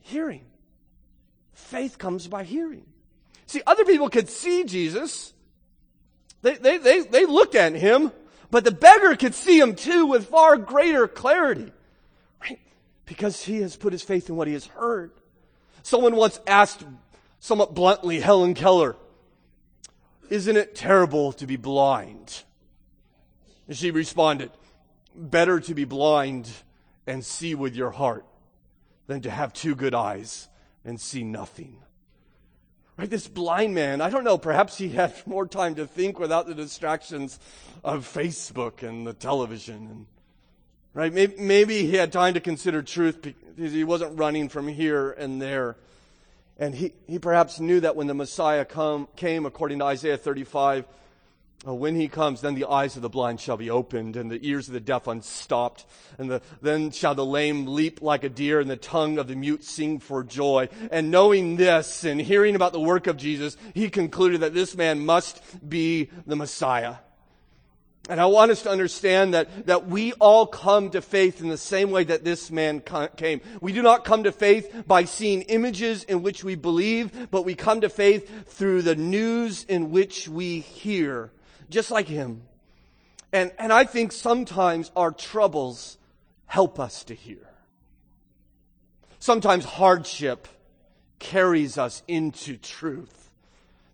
Hearing. 0.00 0.44
Faith 1.54 1.98
comes 1.98 2.26
by 2.26 2.44
hearing. 2.44 2.84
See, 3.46 3.62
other 3.66 3.84
people 3.84 4.10
could 4.10 4.28
see 4.28 4.64
Jesus. 4.64 5.32
They, 6.42 6.56
they, 6.56 6.76
they, 6.76 7.00
they 7.00 7.24
looked 7.24 7.54
at 7.54 7.74
him, 7.74 8.12
but 8.50 8.64
the 8.64 8.70
beggar 8.70 9.16
could 9.16 9.34
see 9.34 9.58
him 9.58 9.74
too 9.74 10.06
with 10.06 10.26
far 10.28 10.58
greater 10.58 11.08
clarity, 11.08 11.72
right? 12.42 12.60
Because 13.06 13.42
he 13.42 13.62
has 13.62 13.76
put 13.76 13.92
his 13.92 14.02
faith 14.02 14.28
in 14.28 14.36
what 14.36 14.46
he 14.46 14.52
has 14.52 14.66
heard. 14.66 15.12
Someone 15.82 16.16
once 16.16 16.38
asked 16.46 16.84
somewhat 17.40 17.74
bluntly 17.74 18.20
Helen 18.20 18.54
Keller, 18.54 18.96
isn't 20.30 20.56
it 20.56 20.74
terrible 20.74 21.32
to 21.34 21.46
be 21.46 21.56
blind? 21.56 22.42
And 23.68 23.76
she 23.76 23.90
responded, 23.90 24.50
Better 25.14 25.60
to 25.60 25.74
be 25.74 25.84
blind 25.84 26.50
and 27.06 27.24
see 27.24 27.54
with 27.54 27.76
your 27.76 27.90
heart 27.90 28.24
than 29.06 29.20
to 29.22 29.30
have 29.30 29.52
two 29.52 29.74
good 29.74 29.94
eyes 29.94 30.48
and 30.84 31.00
see 31.00 31.22
nothing. 31.22 31.76
Right, 32.96 33.10
this 33.10 33.26
blind 33.26 33.74
man, 33.74 34.00
I 34.00 34.08
don't 34.08 34.22
know, 34.22 34.38
perhaps 34.38 34.78
he 34.78 34.90
had 34.90 35.14
more 35.26 35.46
time 35.46 35.74
to 35.76 35.86
think 35.86 36.18
without 36.18 36.46
the 36.46 36.54
distractions 36.54 37.40
of 37.82 38.06
Facebook 38.06 38.82
and 38.82 39.06
the 39.06 39.12
television. 39.12 39.76
And, 39.76 40.06
right, 40.94 41.12
maybe, 41.12 41.34
maybe 41.38 41.86
he 41.86 41.96
had 41.96 42.12
time 42.12 42.34
to 42.34 42.40
consider 42.40 42.82
truth 42.82 43.20
because 43.20 43.72
he 43.72 43.82
wasn't 43.82 44.18
running 44.18 44.48
from 44.48 44.68
here 44.68 45.10
and 45.12 45.42
there. 45.42 45.76
And 46.58 46.74
he, 46.74 46.92
he 47.06 47.18
perhaps 47.18 47.58
knew 47.58 47.80
that 47.80 47.96
when 47.96 48.06
the 48.06 48.14
Messiah 48.14 48.64
come, 48.64 49.08
came, 49.16 49.44
according 49.44 49.80
to 49.80 49.86
Isaiah 49.86 50.16
35, 50.16 50.86
uh, 51.66 51.74
when 51.74 51.96
he 51.96 52.08
comes, 52.08 52.42
then 52.42 52.54
the 52.54 52.66
eyes 52.66 52.94
of 52.96 53.02
the 53.02 53.08
blind 53.08 53.40
shall 53.40 53.56
be 53.56 53.70
opened, 53.70 54.16
and 54.16 54.30
the 54.30 54.38
ears 54.46 54.68
of 54.68 54.74
the 54.74 54.80
deaf 54.80 55.06
unstopped, 55.06 55.86
and 56.18 56.30
the, 56.30 56.42
then 56.60 56.90
shall 56.90 57.14
the 57.14 57.24
lame 57.24 57.66
leap 57.66 58.02
like 58.02 58.22
a 58.22 58.28
deer, 58.28 58.60
and 58.60 58.70
the 58.70 58.76
tongue 58.76 59.18
of 59.18 59.28
the 59.28 59.34
mute 59.34 59.64
sing 59.64 59.98
for 59.98 60.22
joy. 60.22 60.68
And 60.90 61.10
knowing 61.10 61.56
this 61.56 62.04
and 62.04 62.20
hearing 62.20 62.54
about 62.54 62.72
the 62.72 62.80
work 62.80 63.06
of 63.06 63.16
Jesus, 63.16 63.56
he 63.72 63.88
concluded 63.88 64.42
that 64.42 64.54
this 64.54 64.76
man 64.76 65.04
must 65.04 65.42
be 65.66 66.10
the 66.26 66.36
Messiah. 66.36 66.96
And 68.08 68.20
I 68.20 68.26
want 68.26 68.50
us 68.50 68.62
to 68.62 68.70
understand 68.70 69.32
that, 69.32 69.66
that 69.66 69.86
we 69.86 70.12
all 70.14 70.46
come 70.46 70.90
to 70.90 71.00
faith 71.00 71.40
in 71.40 71.48
the 71.48 71.56
same 71.56 71.90
way 71.90 72.04
that 72.04 72.22
this 72.22 72.50
man 72.50 72.82
came. 73.16 73.40
We 73.62 73.72
do 73.72 73.80
not 73.80 74.04
come 74.04 74.24
to 74.24 74.32
faith 74.32 74.84
by 74.86 75.04
seeing 75.04 75.42
images 75.42 76.04
in 76.04 76.22
which 76.22 76.44
we 76.44 76.54
believe, 76.54 77.30
but 77.30 77.46
we 77.46 77.54
come 77.54 77.80
to 77.80 77.88
faith 77.88 78.46
through 78.46 78.82
the 78.82 78.94
news 78.94 79.64
in 79.64 79.90
which 79.90 80.28
we 80.28 80.60
hear, 80.60 81.32
just 81.70 81.90
like 81.90 82.06
him. 82.06 82.42
And, 83.32 83.52
and 83.58 83.72
I 83.72 83.84
think 83.84 84.12
sometimes 84.12 84.92
our 84.94 85.10
troubles 85.10 85.96
help 86.44 86.78
us 86.78 87.04
to 87.04 87.14
hear. 87.14 87.48
Sometimes 89.18 89.64
hardship 89.64 90.46
carries 91.18 91.78
us 91.78 92.02
into 92.06 92.58
truth. 92.58 93.30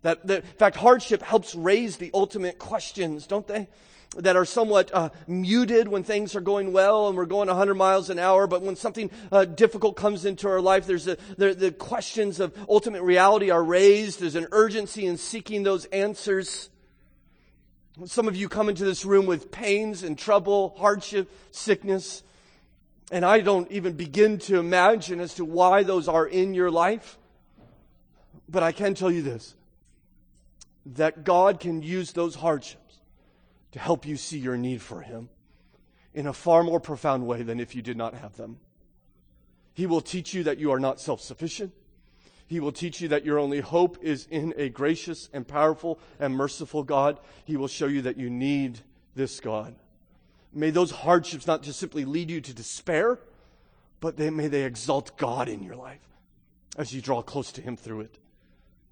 That, 0.01 0.27
that, 0.27 0.43
in 0.43 0.49
fact, 0.57 0.75
hardship 0.75 1.21
helps 1.21 1.55
raise 1.55 1.95
the 1.95 2.11
ultimate 2.13 2.59
questions, 2.59 3.25
don't 3.25 3.47
they? 3.47 3.69
That 4.17 4.35
are 4.35 4.45
somewhat 4.45 4.91
uh, 4.93 5.09
muted 5.25 5.87
when 5.87 6.03
things 6.03 6.35
are 6.35 6.41
going 6.41 6.73
well 6.73 7.07
and 7.07 7.15
we're 7.15 7.25
going 7.25 7.47
100 7.47 7.75
miles 7.75 8.09
an 8.09 8.19
hour, 8.19 8.45
but 8.45 8.61
when 8.61 8.75
something 8.75 9.09
uh, 9.31 9.45
difficult 9.45 9.95
comes 9.95 10.25
into 10.25 10.49
our 10.49 10.59
life, 10.59 10.85
there's 10.85 11.07
a, 11.07 11.17
there, 11.37 11.53
the 11.53 11.71
questions 11.71 12.39
of 12.41 12.53
ultimate 12.67 13.03
reality 13.03 13.51
are 13.51 13.63
raised. 13.63 14.19
There's 14.19 14.35
an 14.35 14.47
urgency 14.51 15.05
in 15.05 15.15
seeking 15.15 15.63
those 15.63 15.85
answers. 15.85 16.69
Some 18.05 18.27
of 18.27 18.35
you 18.35 18.49
come 18.49 18.67
into 18.67 18.83
this 18.83 19.05
room 19.05 19.27
with 19.27 19.49
pains 19.49 20.03
and 20.03 20.17
trouble, 20.17 20.75
hardship, 20.77 21.31
sickness, 21.51 22.23
and 23.13 23.23
I 23.23 23.39
don't 23.39 23.71
even 23.71 23.93
begin 23.93 24.39
to 24.39 24.59
imagine 24.59 25.21
as 25.21 25.35
to 25.35 25.45
why 25.45 25.83
those 25.83 26.09
are 26.09 26.25
in 26.25 26.53
your 26.53 26.71
life. 26.71 27.17
But 28.49 28.63
I 28.63 28.73
can 28.73 28.93
tell 28.93 29.11
you 29.11 29.21
this 29.21 29.55
that 30.85 31.23
God 31.23 31.59
can 31.59 31.83
use 31.83 32.11
those 32.11 32.35
hardships 32.35 32.80
to 33.71 33.79
help 33.79 34.05
you 34.05 34.17
see 34.17 34.37
your 34.37 34.57
need 34.57 34.81
for 34.81 35.01
Him 35.01 35.29
in 36.13 36.27
a 36.27 36.33
far 36.33 36.63
more 36.63 36.79
profound 36.79 37.25
way 37.25 37.43
than 37.43 37.59
if 37.59 37.75
you 37.75 37.81
did 37.81 37.97
not 37.97 38.13
have 38.15 38.35
them. 38.35 38.59
He 39.73 39.85
will 39.85 40.01
teach 40.01 40.33
you 40.33 40.43
that 40.43 40.57
you 40.57 40.71
are 40.71 40.79
not 40.79 40.99
self 40.99 41.21
sufficient. 41.21 41.73
He 42.47 42.59
will 42.59 42.73
teach 42.73 42.99
you 42.99 43.07
that 43.09 43.23
your 43.23 43.39
only 43.39 43.61
hope 43.61 43.97
is 44.01 44.27
in 44.29 44.53
a 44.57 44.67
gracious 44.67 45.29
and 45.31 45.47
powerful 45.47 45.99
and 46.19 46.35
merciful 46.35 46.83
God. 46.83 47.17
He 47.45 47.55
will 47.55 47.69
show 47.69 47.87
you 47.87 48.01
that 48.01 48.17
you 48.17 48.29
need 48.29 48.79
this 49.15 49.39
God. 49.39 49.73
May 50.53 50.69
those 50.69 50.91
hardships 50.91 51.47
not 51.47 51.63
just 51.63 51.79
simply 51.79 52.03
lead 52.03 52.29
you 52.29 52.41
to 52.41 52.53
despair, 52.53 53.19
but 54.01 54.17
they, 54.17 54.29
may 54.29 54.49
they 54.49 54.63
exalt 54.63 55.17
God 55.17 55.47
in 55.47 55.63
your 55.63 55.77
life 55.77 56.01
as 56.77 56.93
you 56.93 57.01
draw 57.01 57.21
close 57.21 57.53
to 57.53 57.61
Him 57.61 57.77
through 57.77 58.01
it. 58.01 58.19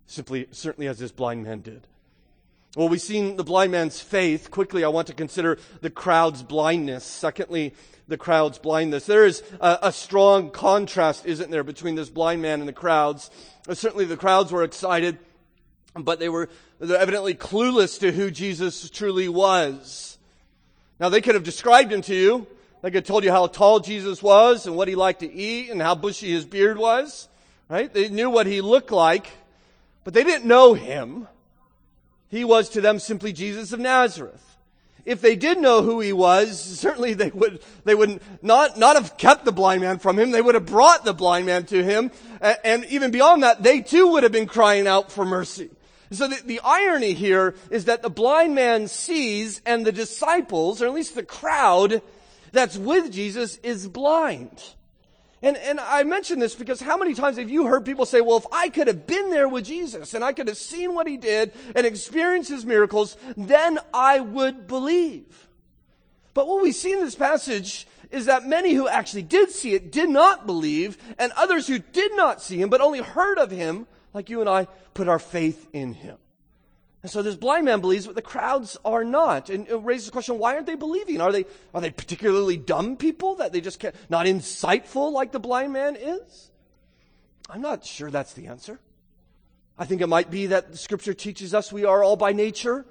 Simply, 0.06 0.48
certainly 0.52 0.88
as 0.88 1.00
this 1.00 1.12
blind 1.12 1.44
man 1.44 1.60
did. 1.60 1.86
Well, 2.76 2.88
we've 2.88 3.02
seen 3.02 3.36
the 3.36 3.44
blind 3.44 3.72
man's 3.72 4.00
faith. 4.00 4.52
Quickly, 4.52 4.84
I 4.84 4.90
want 4.90 5.08
to 5.08 5.14
consider 5.16 5.58
the 5.82 5.90
crowd's 5.90 6.44
blindness. 6.44 7.04
Secondly, 7.04 7.74
the 8.08 8.18
crowd's 8.18 8.60
blindness. 8.60 9.08
There 9.08 9.26
is 9.26 9.42
a, 9.60 9.80
a, 9.84 9.92
strong 9.92 10.52
contrast, 10.52 11.26
isn't 11.26 11.50
there, 11.50 11.64
between 11.64 11.96
this 11.96 12.12
blind 12.12 12.44
man 12.44 12.60
and 12.60 12.68
the 12.68 12.74
crowds. 12.74 13.32
Uh, 13.68 13.74
certainly, 13.74 14.06
the 14.06 14.18
crowds 14.18 14.52
were 14.52 14.64
excited, 14.64 15.18
but 15.96 16.20
they 16.20 16.30
were 16.30 16.48
evidently 16.80 17.34
clueless 17.34 18.00
to 18.02 18.12
who 18.12 18.30
Jesus 18.30 18.88
truly 18.92 19.30
was. 19.30 20.20
Now, 21.00 21.10
they 21.10 21.22
could 21.22 21.34
have 21.34 21.44
described 21.44 21.92
him 21.92 22.04
to 22.04 22.16
you. 22.16 22.48
They 22.84 22.90
could 22.90 22.98
have 22.98 23.08
told 23.08 23.24
you 23.24 23.32
how 23.32 23.48
tall 23.48 23.80
Jesus 23.80 24.22
was 24.22 24.68
and 24.68 24.76
what 24.76 24.88
he 24.88 24.94
liked 24.94 25.22
to 25.22 25.32
eat 25.32 25.72
and 25.72 25.82
how 25.82 25.96
bushy 25.96 26.30
his 26.30 26.46
beard 26.46 26.78
was. 26.78 27.28
Right? 27.68 27.92
They 27.92 28.10
knew 28.10 28.30
what 28.30 28.46
he 28.46 28.62
looked 28.62 28.92
like, 28.92 29.28
but 30.04 30.14
they 30.14 30.24
didn't 30.24 30.46
know 30.46 30.76
him. 30.76 31.28
He 32.30 32.44
was 32.44 32.70
to 32.70 32.82
them 32.82 33.00
simply 33.00 33.34
Jesus 33.34 33.74
of 33.74 33.80
Nazareth. 33.80 34.46
If 35.06 35.22
they 35.22 35.36
did 35.36 35.58
know 35.58 35.82
who 35.82 36.02
he 36.02 36.14
was, 36.14 36.62
certainly 36.62 37.14
they 37.16 37.30
would, 37.32 37.62
they 37.84 37.96
would 37.96 38.22
not, 38.42 38.78
not 38.78 38.96
have 38.96 39.18
kept 39.18 39.44
the 39.44 39.52
blind 39.52 39.82
man 39.82 39.98
from 39.98 40.20
him. 40.20 40.30
They 40.30 40.42
would 40.42 40.56
have 40.56 40.68
brought 40.68 41.04
the 41.04 41.14
blind 41.14 41.48
man 41.48 41.66
to 41.68 41.84
him. 41.84 42.12
And, 42.42 42.86
even 42.86 43.10
beyond 43.10 43.42
that, 43.42 43.64
they 43.64 43.82
too 43.82 44.10
would 44.10 44.24
have 44.24 44.32
been 44.32 44.46
crying 44.46 44.88
out 44.88 45.12
for 45.12 45.26
mercy. 45.26 45.72
So 46.12 46.28
the, 46.28 46.42
the 46.46 46.60
irony 46.64 47.14
here 47.14 47.56
is 47.72 47.86
that 47.86 48.02
the 48.02 48.10
blind 48.10 48.54
man 48.56 48.88
sees 48.88 49.62
and 49.66 49.86
the 49.86 49.92
disciples, 49.92 50.82
or 50.82 50.88
at 50.88 50.94
least 50.94 51.16
the 51.16 51.24
crowd 51.24 52.02
that's 52.52 52.78
with 52.78 53.12
Jesus 53.12 53.58
is 53.58 53.88
blind. 53.88 54.64
And, 55.42 55.56
and 55.58 55.80
I 55.80 56.04
mention 56.04 56.40
this 56.40 56.54
because 56.54 56.82
how 56.82 56.98
many 56.98 57.14
times 57.14 57.38
have 57.38 57.50
you 57.50 57.66
heard 57.66 57.86
people 57.86 58.06
say, 58.06 58.20
well, 58.20 58.38
if 58.38 58.46
I 58.52 58.70
could 58.70 58.88
have 58.88 59.08
been 59.08 59.30
there 59.30 59.48
with 59.48 59.66
Jesus 59.66 60.14
and 60.14 60.24
I 60.24 60.34
could 60.34 60.48
have 60.50 60.58
seen 60.58 60.94
what 60.94 61.08
he 61.08 61.16
did 61.16 61.54
and 61.76 61.86
experienced 61.86 62.50
his 62.50 62.66
miracles, 62.66 63.16
then 63.38 63.80
I 63.94 64.20
would 64.20 64.68
believe. 64.68 65.48
But 66.34 66.48
what 66.48 66.62
we 66.62 66.72
see 66.72 66.92
in 66.92 67.00
this 67.00 67.16
passage 67.16 67.88
is 68.12 68.26
that 68.26 68.46
many 68.46 68.74
who 68.74 68.88
actually 68.88 69.24
did 69.24 69.52
see 69.52 69.74
it 69.74 69.92
did 69.92 70.10
not 70.10 70.46
believe, 70.46 70.98
and 71.18 71.32
others 71.34 71.68
who 71.68 71.80
did 71.80 72.16
not 72.16 72.42
see 72.42 72.62
him 72.62 72.70
but 72.70 72.82
only 72.82 73.00
heard 73.00 73.38
of 73.38 73.52
him, 73.52 73.88
like 74.14 74.30
you 74.30 74.42
and 74.42 74.50
I, 74.50 74.68
put 74.94 75.08
our 75.08 75.20
faith 75.20 75.68
in 75.74 75.94
him. 75.94 76.18
And 77.02 77.10
so 77.10 77.22
this 77.22 77.36
blind 77.36 77.66
man 77.66 77.80
believes, 77.80 78.06
but 78.06 78.16
the 78.16 78.22
crowds 78.22 78.78
are 78.84 79.06
not. 79.06 79.50
And 79.50 79.68
it 79.68 79.76
raises 79.76 80.08
the 80.08 80.12
question, 80.12 80.38
why 80.38 80.56
aren't 80.56 80.66
they 80.66 80.76
believing? 80.76 81.22
Are 81.22 81.32
they, 81.32 81.46
are 81.74 81.80
they 81.80 81.92
particularly 81.92 82.58
dumb 82.58 82.98
people 82.98 83.36
that 83.36 83.54
they 83.54 83.62
just 83.62 83.80
can't, 83.80 83.96
not 84.10 84.26
insightful 84.26 85.12
like 85.14 85.32
the 85.32 85.40
blind 85.40 85.72
man 85.72 85.96
is? 85.96 86.52
I'm 87.50 87.62
not 87.62 87.86
sure 87.86 88.12
that's 88.12 88.34
the 88.34 88.48
answer. 88.48 88.80
I 89.78 89.86
think 89.86 90.02
it 90.02 90.08
might 90.08 90.30
be 90.30 90.48
that 90.48 90.74
the 90.74 90.78
scripture 90.78 91.14
teaches 91.14 91.54
us 91.54 91.72
we 91.72 91.86
are 91.86 92.04
all 92.04 92.18
by 92.18 92.34
nature 92.34 92.86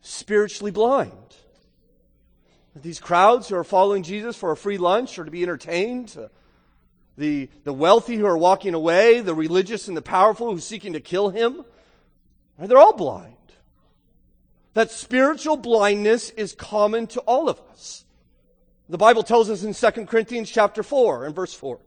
spiritually 0.00 0.70
blind. 0.70 1.12
These 2.74 3.00
crowds 3.00 3.48
who 3.48 3.56
are 3.56 3.64
following 3.64 4.02
Jesus 4.02 4.36
for 4.36 4.50
a 4.50 4.56
free 4.56 4.78
lunch 4.78 5.18
or 5.18 5.24
to 5.24 5.30
be 5.30 5.42
entertained, 5.42 6.16
uh, 6.18 6.28
the, 7.18 7.48
the 7.64 7.72
wealthy 7.72 8.16
who 8.16 8.26
are 8.26 8.36
walking 8.36 8.74
away, 8.74 9.20
the 9.20 9.34
religious 9.34 9.88
and 9.88 9.96
the 9.96 10.02
powerful 10.02 10.50
who 10.50 10.56
are 10.56 10.60
seeking 10.60 10.92
to 10.92 11.00
kill 11.00 11.30
him, 11.30 11.64
Right? 12.58 12.68
They're 12.68 12.78
all 12.78 12.96
blind. 12.96 13.34
That 14.74 14.90
spiritual 14.90 15.56
blindness 15.56 16.30
is 16.30 16.54
common 16.54 17.06
to 17.08 17.20
all 17.20 17.48
of 17.48 17.60
us. 17.70 18.04
The 18.88 18.98
Bible 18.98 19.22
tells 19.22 19.50
us 19.50 19.64
in 19.64 19.74
2 19.74 20.06
Corinthians 20.06 20.50
chapter 20.50 20.82
4 20.82 21.26
and 21.26 21.34
verse 21.34 21.54
4. 21.54 21.78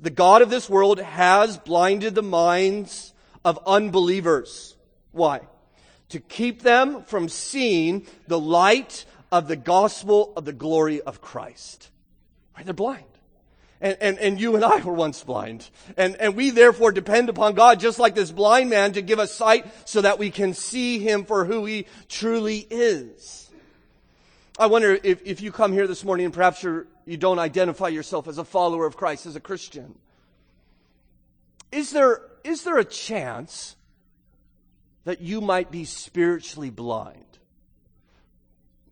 The 0.00 0.10
God 0.10 0.42
of 0.42 0.50
this 0.50 0.68
world 0.68 0.98
has 1.00 1.56
blinded 1.56 2.14
the 2.14 2.22
minds 2.22 3.12
of 3.44 3.58
unbelievers. 3.66 4.76
Why? 5.12 5.40
To 6.10 6.20
keep 6.20 6.62
them 6.62 7.02
from 7.04 7.28
seeing 7.28 8.06
the 8.26 8.40
light 8.40 9.04
of 9.30 9.48
the 9.48 9.56
gospel 9.56 10.32
of 10.36 10.44
the 10.44 10.52
glory 10.52 11.00
of 11.00 11.20
Christ. 11.20 11.90
Right? 12.56 12.64
They're 12.64 12.74
blind. 12.74 13.04
And, 13.80 13.96
and, 14.00 14.18
and 14.18 14.40
you 14.40 14.54
and 14.56 14.64
I 14.64 14.80
were 14.80 14.92
once 14.92 15.22
blind. 15.22 15.68
And, 15.96 16.16
and 16.16 16.34
we 16.34 16.50
therefore 16.50 16.92
depend 16.92 17.28
upon 17.28 17.54
God, 17.54 17.78
just 17.78 17.98
like 17.98 18.14
this 18.14 18.30
blind 18.30 18.70
man, 18.70 18.92
to 18.92 19.02
give 19.02 19.18
us 19.18 19.34
sight 19.34 19.66
so 19.86 20.00
that 20.00 20.18
we 20.18 20.30
can 20.30 20.54
see 20.54 20.98
him 20.98 21.24
for 21.24 21.44
who 21.44 21.64
he 21.66 21.86
truly 22.08 22.66
is. 22.70 23.50
I 24.58 24.66
wonder 24.66 24.98
if, 25.02 25.20
if 25.26 25.42
you 25.42 25.52
come 25.52 25.72
here 25.72 25.86
this 25.86 26.04
morning 26.04 26.24
and 26.24 26.34
perhaps 26.34 26.62
you're, 26.62 26.86
you 27.04 27.18
don't 27.18 27.38
identify 27.38 27.88
yourself 27.88 28.26
as 28.28 28.38
a 28.38 28.44
follower 28.44 28.86
of 28.86 28.96
Christ, 28.96 29.26
as 29.26 29.36
a 29.36 29.40
Christian. 29.40 29.98
Is 31.70 31.90
there, 31.90 32.22
is 32.42 32.64
there 32.64 32.78
a 32.78 32.84
chance 32.84 33.76
that 35.04 35.20
you 35.20 35.42
might 35.42 35.70
be 35.70 35.84
spiritually 35.84 36.70
blind? 36.70 37.35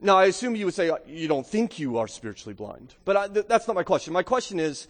Now, 0.05 0.19
I 0.19 0.27
assume 0.27 0.55
you 0.55 0.67
would 0.67 0.75
say 0.75 0.91
uh, 0.91 0.99
you 1.07 1.29
don't 1.29 1.47
think 1.47 1.79
you 1.79 1.97
are 1.97 2.07
spiritually 2.07 2.53
blind, 2.53 2.95
but 3.07 3.17
I, 3.17 3.27
th- 3.27 3.47
that's 3.49 3.67
not 3.67 3.75
my 3.75 3.85
question. 3.85 4.13
My 4.13 4.23
question 4.23 4.61
is 4.61 4.87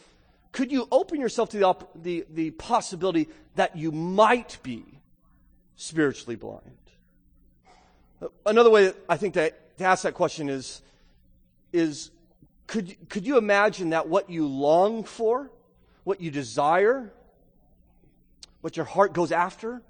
could 0.50 0.72
you 0.72 0.88
open 0.90 1.20
yourself 1.20 1.50
to 1.50 1.57
the, 1.57 1.62
op- 1.62 2.03
the, 2.03 2.27
the 2.31 2.50
possibility 2.50 3.29
that 3.55 3.77
you 3.77 3.92
might 3.92 4.59
be 4.64 4.85
spiritually 5.77 6.35
blind? 6.35 6.62
Another 8.44 8.70
way 8.70 8.92
I 9.09 9.16
think 9.16 9.35
to, 9.35 9.50
to 9.50 9.85
ask 9.85 10.03
that 10.03 10.14
question 10.14 10.48
is, 10.48 10.83
is 11.72 12.11
could, 12.66 13.09
could 13.09 13.24
you 13.24 13.38
imagine 13.38 13.90
that 13.90 14.09
what 14.09 14.31
you 14.31 14.48
long 14.48 15.05
for, 15.05 15.48
what 16.03 16.20
you 16.20 16.33
desire, 16.33 17.12
what 18.62 18.77
your 18.77 18.87
heart 18.87 19.12
goes 19.12 19.31
after, 19.31 19.81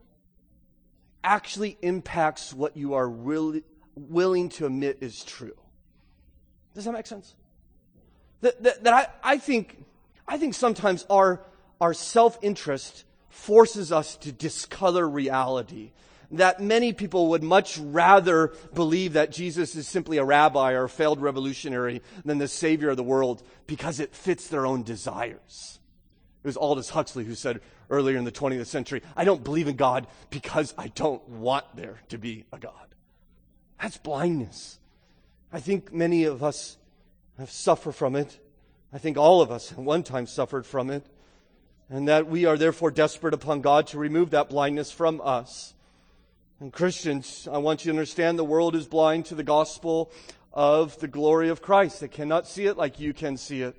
actually 1.23 1.79
impacts 1.81 2.53
what 2.53 2.77
you 2.77 2.93
are 2.93 3.09
really, 3.09 3.63
willing 3.97 4.49
to 4.51 4.67
admit 4.67 4.99
is 5.01 5.25
true. 5.25 5.57
Does 6.75 6.85
that 6.85 6.93
make 6.93 7.07
sense? 7.07 7.35
That, 8.41 8.63
that, 8.63 8.85
that 8.85 8.93
I, 8.93 9.33
I, 9.35 9.39
think, 9.39 9.85
I 10.27 10.39
think 10.39 10.55
sometimes 10.55 11.07
our, 11.09 11.41
our 11.81 11.95
self 11.95 12.39
interest 12.43 13.05
forces 13.29 13.93
us 13.93 14.17
to 14.19 14.33
discolor 14.33 15.09
reality. 15.09 15.93
That 16.31 16.61
many 16.61 16.93
people 16.93 17.29
would 17.29 17.43
much 17.43 17.79
rather 17.79 18.53
believe 18.73 19.13
that 19.13 19.31
Jesus 19.31 19.77
is 19.77 19.87
simply 19.87 20.19
a 20.19 20.25
rabbi 20.25 20.73
or 20.73 20.85
a 20.85 20.89
failed 20.89 21.21
revolutionary 21.21 22.03
than 22.25 22.39
the 22.39 22.49
savior 22.49 22.91
of 22.91 22.97
the 22.97 23.03
world 23.03 23.43
because 23.67 24.01
it 24.01 24.15
fits 24.15 24.49
their 24.49 24.67
own 24.67 24.83
desires. 24.83 25.79
It 26.43 26.47
was 26.47 26.57
Aldous 26.57 26.91
Huxley 26.91 27.25
who 27.25 27.35
said 27.35 27.61
earlier 27.89 28.17
in 28.17 28.25
the 28.25 28.33
20th 28.33 28.67
century, 28.67 29.03
I 29.17 29.25
don't 29.25 29.45
believe 29.45 29.69
in 29.69 29.77
God 29.77 30.07
because 30.31 30.75
I 30.77 30.89
don't 30.89 31.27
want 31.29 31.65
there 31.77 32.01
to 32.09 32.19
be 32.19 32.45
a 32.53 32.59
God. 32.59 32.94
That's 33.81 33.97
blindness. 33.97 34.79
I 35.53 35.61
think 35.61 35.93
many 35.93 36.25
of 36.25 36.43
us 36.43 36.77
have 37.39 37.51
suffered 37.51 37.93
from 37.93 38.17
it. 38.17 38.39
I 38.93 38.99
think 38.99 39.17
all 39.17 39.41
of 39.41 39.51
us 39.51 39.73
at 39.73 39.79
one 39.79 40.03
time 40.03 40.27
suffered 40.27 40.67
from 40.67 40.91
it. 40.91 41.05
And 41.91 42.09
that 42.09 42.27
we 42.27 42.47
are 42.47 42.57
therefore 42.57 42.91
desperate 42.91 43.35
upon 43.35 43.61
God 43.61 43.87
to 43.89 43.99
remove 43.99 44.31
that 44.31 44.49
blindness 44.49 44.91
from 44.91 45.21
us. 45.23 45.75
And 46.61 46.73
Christians, 46.73 47.47
I 47.51 47.59
want 47.59 47.85
you 47.85 47.93
to 47.93 47.99
understand 47.99 48.39
the 48.39 48.45
world 48.45 48.75
is 48.75 48.87
blind 48.87 49.27
to 49.27 49.35
the 49.35 49.43
gospel 49.43 50.11
of 50.53 50.99
the 51.01 51.09
glory 51.09 51.51
of 51.51 51.61
Christ. 51.61 52.01
They 52.01 52.09
cannot 52.09 52.47
see 52.47 52.67
it 52.67 52.79
like 52.79 53.01
you 53.01 53.13
can 53.13 53.37
see 53.37 53.63
it. 53.63 53.77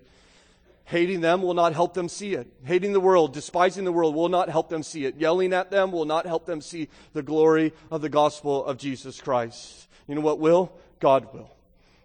Hating 0.86 1.22
them 1.22 1.42
will 1.42 1.56
not 1.56 1.74
help 1.74 1.96
them 1.96 2.08
see 2.08 2.36
it. 2.36 2.48
Hating 2.64 2.94
the 2.94 3.00
world, 3.00 3.34
despising 3.34 3.86
the 3.86 3.92
world 3.92 4.14
will 4.14 4.30
not 4.30 4.50
help 4.50 4.70
them 4.70 4.84
see 4.84 5.06
it. 5.06 5.18
Yelling 5.18 5.52
at 5.52 5.72
them 5.72 5.92
will 5.92 6.06
not 6.06 6.28
help 6.28 6.46
them 6.46 6.62
see 6.62 6.90
the 7.14 7.24
glory 7.24 7.74
of 7.90 8.02
the 8.02 8.10
gospel 8.10 8.64
of 8.64 8.78
Jesus 8.78 9.20
Christ. 9.20 9.88
You 10.08 10.14
know 10.14 10.22
what 10.22 10.40
will? 10.40 10.72
God 11.00 11.34
will. 11.34 11.50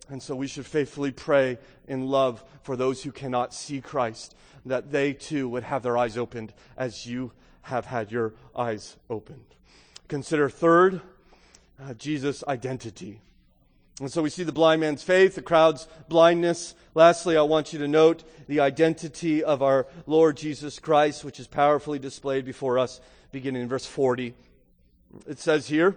And 0.09 0.23
so 0.23 0.35
we 0.35 0.47
should 0.47 0.65
faithfully 0.65 1.13
pray 1.13 1.59
in 1.87 2.09
love 2.09 2.43
for 2.63 2.75
those 2.75 3.03
who 3.03 3.13
cannot 3.13 3.53
see 3.53 3.83
Christ, 3.83 4.35
that 4.65 4.91
they 4.91 5.13
too 5.13 5.49
would 5.51 5.63
have 5.63 5.83
their 5.83 5.99
eyes 5.99 6.17
opened 6.17 6.55
as 6.77 7.07
you 7.07 7.33
have 7.63 7.85
had 7.85 8.11
your 8.11 8.33
eyes 8.57 8.97
opened. 9.11 9.45
Consider 10.09 10.49
third, 10.49 11.03
uh, 11.81 11.95
Jesus' 11.95 12.43
identity. 12.49 13.21
And 14.01 14.11
so 14.11 14.23
we 14.23 14.31
see 14.31 14.45
the 14.45 14.53
blind 14.53 14.81
man's 14.81 15.03
faith, 15.03 15.35
the 15.35 15.43
crowd's 15.43 15.87
blindness. 16.09 16.75
Lastly, 16.95 17.37
I 17.37 17.43
want 17.43 17.75
you 17.75 17.79
to 17.81 17.89
note 17.89 18.25
the 18.49 18.61
identity 18.61 19.45
of 19.45 19.63
our 19.63 19.87
Lord 20.07 20.39
Jesus 20.39 20.79
Christ, 20.79 21.23
which 21.23 21.39
is 21.39 21.47
powerfully 21.47 21.99
displayed 21.99 22.47
before 22.47 22.79
us, 22.79 23.01
beginning 23.31 23.63
in 23.63 23.69
verse 23.69 23.85
40. 23.85 24.35
It 25.29 25.39
says 25.39 25.69
here 25.69 25.97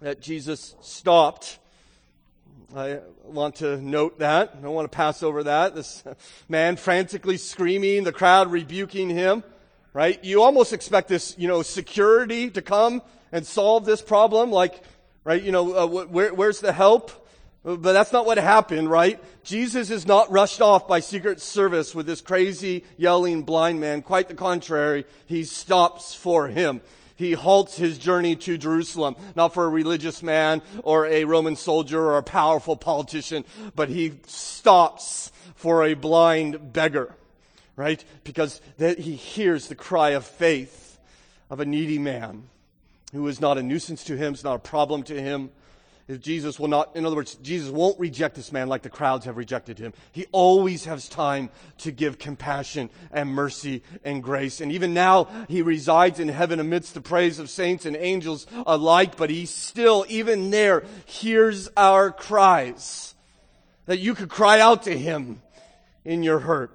that 0.00 0.20
Jesus 0.20 0.74
stopped. 0.80 1.60
I 2.76 2.98
want 3.22 3.56
to 3.56 3.80
note 3.80 4.18
that. 4.18 4.54
I 4.58 4.60
don't 4.60 4.74
want 4.74 4.90
to 4.90 4.96
pass 4.96 5.22
over 5.22 5.44
that. 5.44 5.76
This 5.76 6.02
man 6.48 6.74
frantically 6.74 7.36
screaming, 7.36 8.02
the 8.02 8.12
crowd 8.12 8.50
rebuking 8.50 9.08
him, 9.08 9.44
right? 9.92 10.22
You 10.24 10.42
almost 10.42 10.72
expect 10.72 11.08
this, 11.08 11.36
you 11.38 11.46
know, 11.46 11.62
security 11.62 12.50
to 12.50 12.60
come 12.60 13.02
and 13.30 13.46
solve 13.46 13.84
this 13.84 14.02
problem. 14.02 14.50
Like, 14.50 14.82
right? 15.24 15.42
You 15.42 15.52
know, 15.52 15.74
uh, 15.74 15.86
where, 15.86 16.32
where's 16.32 16.60
the 16.60 16.72
help? 16.72 17.10
But 17.64 17.94
that's 17.94 18.12
not 18.12 18.26
what 18.26 18.36
happened, 18.36 18.90
right? 18.90 19.18
Jesus 19.42 19.88
is 19.88 20.06
not 20.06 20.30
rushed 20.30 20.60
off 20.60 20.86
by 20.86 21.00
Secret 21.00 21.40
Service 21.40 21.94
with 21.94 22.04
this 22.04 22.20
crazy 22.20 22.84
yelling 22.98 23.42
blind 23.42 23.80
man. 23.80 24.02
Quite 24.02 24.28
the 24.28 24.34
contrary. 24.34 25.06
He 25.24 25.44
stops 25.44 26.14
for 26.14 26.48
him. 26.48 26.82
He 27.16 27.32
halts 27.32 27.76
his 27.76 27.96
journey 27.96 28.36
to 28.36 28.58
Jerusalem, 28.58 29.16
not 29.34 29.54
for 29.54 29.64
a 29.64 29.68
religious 29.68 30.22
man 30.22 30.60
or 30.82 31.06
a 31.06 31.24
Roman 31.24 31.56
soldier 31.56 32.00
or 32.00 32.18
a 32.18 32.22
powerful 32.22 32.76
politician, 32.76 33.44
but 33.74 33.88
he 33.88 34.14
stops 34.26 35.32
for 35.54 35.84
a 35.84 35.94
blind 35.94 36.72
beggar, 36.72 37.14
right? 37.76 38.04
Because 38.24 38.60
he 38.78 39.14
hears 39.14 39.68
the 39.68 39.74
cry 39.74 40.10
of 40.10 40.26
faith 40.26 40.98
of 41.48 41.60
a 41.60 41.64
needy 41.64 41.98
man 41.98 42.48
who 43.14 43.26
is 43.28 43.40
not 43.40 43.56
a 43.56 43.62
nuisance 43.62 44.04
to 44.04 44.16
him, 44.16 44.34
is 44.34 44.44
not 44.44 44.56
a 44.56 44.58
problem 44.58 45.02
to 45.04 45.20
him. 45.20 45.50
If 46.06 46.20
Jesus 46.20 46.60
will 46.60 46.68
not, 46.68 46.94
in 46.96 47.06
other 47.06 47.16
words, 47.16 47.36
Jesus 47.36 47.70
won't 47.70 47.98
reject 47.98 48.34
this 48.34 48.52
man 48.52 48.68
like 48.68 48.82
the 48.82 48.90
crowds 48.90 49.24
have 49.24 49.38
rejected 49.38 49.78
him. 49.78 49.94
He 50.12 50.26
always 50.32 50.84
has 50.84 51.08
time 51.08 51.48
to 51.78 51.92
give 51.92 52.18
compassion 52.18 52.90
and 53.10 53.30
mercy 53.30 53.82
and 54.04 54.22
grace. 54.22 54.60
And 54.60 54.70
even 54.70 54.92
now, 54.92 55.28
he 55.48 55.62
resides 55.62 56.20
in 56.20 56.28
heaven 56.28 56.60
amidst 56.60 56.92
the 56.92 57.00
praise 57.00 57.38
of 57.38 57.48
saints 57.48 57.86
and 57.86 57.96
angels 57.96 58.46
alike, 58.66 59.16
but 59.16 59.30
he 59.30 59.46
still, 59.46 60.04
even 60.10 60.50
there, 60.50 60.84
hears 61.06 61.70
our 61.74 62.10
cries. 62.10 63.14
That 63.86 63.98
you 63.98 64.14
could 64.14 64.28
cry 64.28 64.60
out 64.60 64.82
to 64.82 64.98
him 64.98 65.40
in 66.04 66.22
your 66.22 66.40
hurt. 66.40 66.70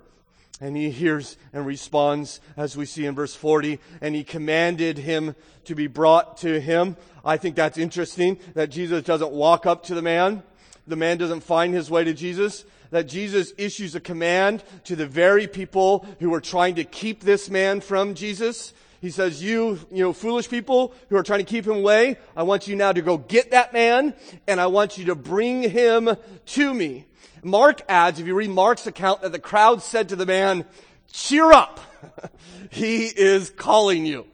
And 0.61 0.75
he 0.75 0.89
hears 0.89 1.37
and 1.53 1.65
responds, 1.65 2.41
as 2.57 2.75
we 2.75 2.85
see 2.85 3.05
in 3.05 3.15
verse 3.15 3.33
40, 3.33 3.79
and 4.01 4.13
he 4.13 4.23
commanded 4.25 4.97
him 4.97 5.35
to 5.65 5.73
be 5.73 5.87
brought 5.87 6.37
to 6.39 6.59
him. 6.59 6.97
I 7.23 7.37
think 7.37 7.55
that's 7.55 7.77
interesting 7.77 8.39
that 8.55 8.69
Jesus 8.69 9.03
doesn't 9.03 9.31
walk 9.31 9.65
up 9.65 9.83
to 9.83 9.95
the 9.95 10.01
man. 10.01 10.43
The 10.85 10.97
man 10.97 11.17
doesn't 11.17 11.41
find 11.41 11.73
his 11.73 11.89
way 11.89 12.03
to 12.03 12.13
Jesus. 12.13 12.65
That 12.91 13.07
Jesus 13.07 13.53
issues 13.57 13.95
a 13.95 13.99
command 13.99 14.63
to 14.85 14.95
the 14.95 15.05
very 15.05 15.47
people 15.47 16.05
who 16.19 16.33
are 16.33 16.41
trying 16.41 16.75
to 16.75 16.83
keep 16.83 17.21
this 17.21 17.49
man 17.49 17.81
from 17.81 18.15
Jesus. 18.15 18.73
He 18.99 19.11
says, 19.11 19.41
you, 19.41 19.79
you 19.91 20.03
know, 20.03 20.11
foolish 20.11 20.49
people 20.49 20.93
who 21.07 21.15
are 21.15 21.23
trying 21.23 21.39
to 21.39 21.45
keep 21.45 21.65
him 21.65 21.77
away, 21.77 22.17
I 22.35 22.43
want 22.43 22.67
you 22.67 22.75
now 22.75 22.91
to 22.91 23.01
go 23.01 23.17
get 23.17 23.51
that 23.51 23.71
man 23.71 24.13
and 24.45 24.59
I 24.59 24.67
want 24.67 24.97
you 24.97 25.05
to 25.05 25.15
bring 25.15 25.63
him 25.63 26.17
to 26.47 26.73
me. 26.73 27.05
Mark 27.43 27.81
adds, 27.87 28.19
if 28.19 28.27
you 28.27 28.35
read 28.35 28.49
Mark's 28.49 28.87
account, 28.87 29.21
that 29.21 29.31
the 29.31 29.39
crowd 29.39 29.81
said 29.81 30.09
to 30.09 30.15
the 30.15 30.25
man, 30.25 30.65
cheer 31.11 31.51
up. 31.51 31.79
he 32.69 33.05
is 33.05 33.49
calling 33.49 34.05
you. 34.05 34.25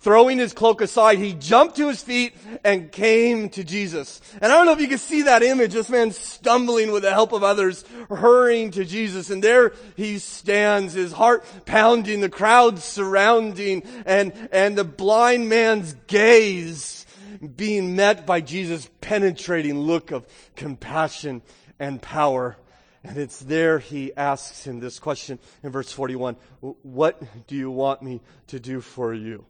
Throwing 0.00 0.38
his 0.38 0.52
cloak 0.52 0.80
aside, 0.80 1.18
he 1.18 1.32
jumped 1.32 1.76
to 1.76 1.88
his 1.88 2.02
feet 2.02 2.34
and 2.64 2.90
came 2.90 3.48
to 3.50 3.62
Jesus. 3.62 4.20
And 4.40 4.50
I 4.50 4.56
don't 4.56 4.66
know 4.66 4.72
if 4.72 4.80
you 4.80 4.88
can 4.88 4.98
see 4.98 5.22
that 5.22 5.42
image, 5.42 5.72
this 5.72 5.88
man 5.88 6.10
stumbling 6.10 6.90
with 6.90 7.02
the 7.02 7.12
help 7.12 7.32
of 7.32 7.44
others, 7.44 7.84
hurrying 8.08 8.72
to 8.72 8.84
Jesus. 8.84 9.30
And 9.30 9.44
there 9.44 9.74
he 9.96 10.18
stands, 10.18 10.94
his 10.94 11.12
heart 11.12 11.44
pounding, 11.66 12.20
the 12.20 12.28
crowd 12.28 12.80
surrounding, 12.80 13.84
and, 14.04 14.32
and 14.50 14.76
the 14.76 14.84
blind 14.84 15.48
man's 15.48 15.94
gaze 16.08 17.06
being 17.56 17.94
met 17.94 18.26
by 18.26 18.40
Jesus' 18.40 18.88
penetrating 19.00 19.78
look 19.78 20.10
of 20.10 20.26
compassion 20.56 21.42
and 21.78 22.00
power. 22.00 22.56
And 23.04 23.16
it's 23.18 23.38
there 23.38 23.78
he 23.78 24.14
asks 24.16 24.66
him 24.66 24.80
this 24.80 24.98
question 24.98 25.38
in 25.62 25.70
verse 25.70 25.92
41 25.92 26.36
What 26.60 27.22
do 27.46 27.54
you 27.54 27.70
want 27.70 28.02
me 28.02 28.20
to 28.48 28.58
do 28.58 28.80
for 28.80 29.14
you? 29.14 29.44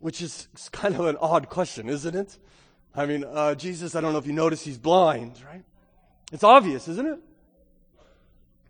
Which 0.00 0.22
is 0.22 0.48
kind 0.72 0.94
of 0.94 1.06
an 1.06 1.16
odd 1.20 1.48
question, 1.48 1.88
isn't 1.88 2.14
it? 2.14 2.38
I 2.94 3.06
mean, 3.06 3.24
uh, 3.24 3.54
Jesus, 3.54 3.94
I 3.94 4.00
don't 4.00 4.12
know 4.12 4.18
if 4.18 4.26
you 4.26 4.32
notice 4.32 4.62
he's 4.62 4.78
blind, 4.78 5.40
right? 5.46 5.64
It's 6.30 6.44
obvious, 6.44 6.88
isn't 6.88 7.06
it? 7.06 7.18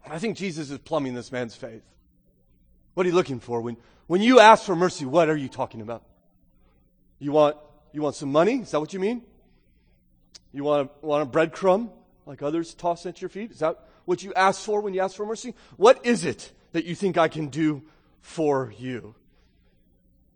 I 0.08 0.18
think 0.18 0.36
Jesus 0.36 0.70
is 0.70 0.78
plumbing 0.78 1.14
this 1.14 1.30
man's 1.30 1.54
faith. 1.54 1.82
What 2.94 3.06
are 3.06 3.08
you 3.08 3.14
looking 3.14 3.40
for? 3.40 3.60
When, 3.60 3.76
when 4.06 4.20
you 4.20 4.40
ask 4.40 4.64
for 4.64 4.76
mercy, 4.76 5.06
what 5.06 5.28
are 5.28 5.36
you 5.36 5.48
talking 5.48 5.80
about? 5.80 6.02
You 7.18 7.32
want, 7.32 7.56
you 7.92 8.02
want 8.02 8.16
some 8.16 8.30
money? 8.30 8.56
Is 8.60 8.72
that 8.72 8.80
what 8.80 8.92
you 8.92 9.00
mean? 9.00 9.22
You 10.52 10.64
want 10.64 10.90
a, 10.90 11.06
want 11.06 11.22
a 11.22 11.26
breadcrumb? 11.26 11.90
Like 12.26 12.42
others 12.42 12.74
toss 12.74 13.06
at 13.06 13.20
your 13.20 13.28
feet? 13.28 13.50
Is 13.50 13.58
that 13.60 13.78
what 14.04 14.22
you 14.22 14.32
ask 14.34 14.62
for 14.62 14.80
when 14.80 14.94
you 14.94 15.00
ask 15.00 15.16
for 15.16 15.26
mercy? 15.26 15.54
What 15.76 16.04
is 16.04 16.24
it 16.24 16.52
that 16.72 16.84
you 16.84 16.94
think 16.94 17.16
I 17.16 17.28
can 17.28 17.48
do 17.48 17.82
for 18.20 18.72
you? 18.78 19.14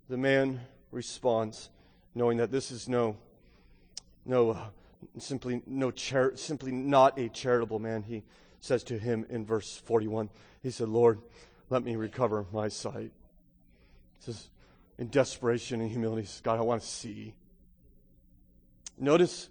The 0.09 0.17
man 0.17 0.61
responds, 0.91 1.71
knowing 2.15 2.39
that 2.39 2.51
this 2.51 2.71
is 2.71 2.89
no, 2.89 3.17
no, 4.25 4.51
uh, 4.51 4.67
simply 5.19 5.63
no 5.67 5.91
char- 5.91 6.37
simply 6.37 6.73
not 6.73 7.19
a 7.19 7.29
charitable 7.29 7.79
man. 7.79 8.03
He 8.03 8.23
says 8.61 8.83
to 8.85 8.99
him 8.99 9.27
in 9.29 9.45
verse 9.45 9.77
41, 9.85 10.31
he 10.63 10.71
said, 10.71 10.89
Lord, 10.89 11.21
let 11.71 11.83
me 11.83 11.97
recover 11.97 12.47
my 12.53 12.69
sight. 12.69 13.13
He 14.19 14.25
says, 14.25 14.49
in 14.99 15.09
desperation 15.09 15.81
and 15.81 15.91
humility, 15.91 16.27
says, 16.27 16.41
God, 16.41 16.59
I 16.59 16.63
want 16.63 16.83
to 16.83 16.89
see. 16.89 17.35
Notice 18.99 19.49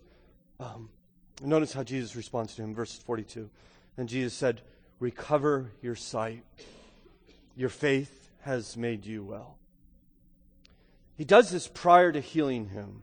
um, 0.60 0.90
Notice 1.42 1.74
how 1.74 1.84
Jesus 1.84 2.16
responds 2.16 2.56
to 2.56 2.64
him, 2.64 2.74
verse 2.74 2.96
42. 2.98 3.50
And 3.98 4.08
Jesus 4.08 4.34
said, 4.34 4.62
Recover 5.00 5.72
your 5.82 5.96
sight. 5.96 6.44
Your 7.58 7.70
faith 7.70 8.30
has 8.42 8.78
made 8.78 9.06
you 9.06 9.24
well. 9.24 9.58
He 11.18 11.26
does 11.26 11.50
this 11.50 11.68
prior 11.68 12.12
to 12.12 12.20
healing 12.20 12.70
him. 12.70 13.02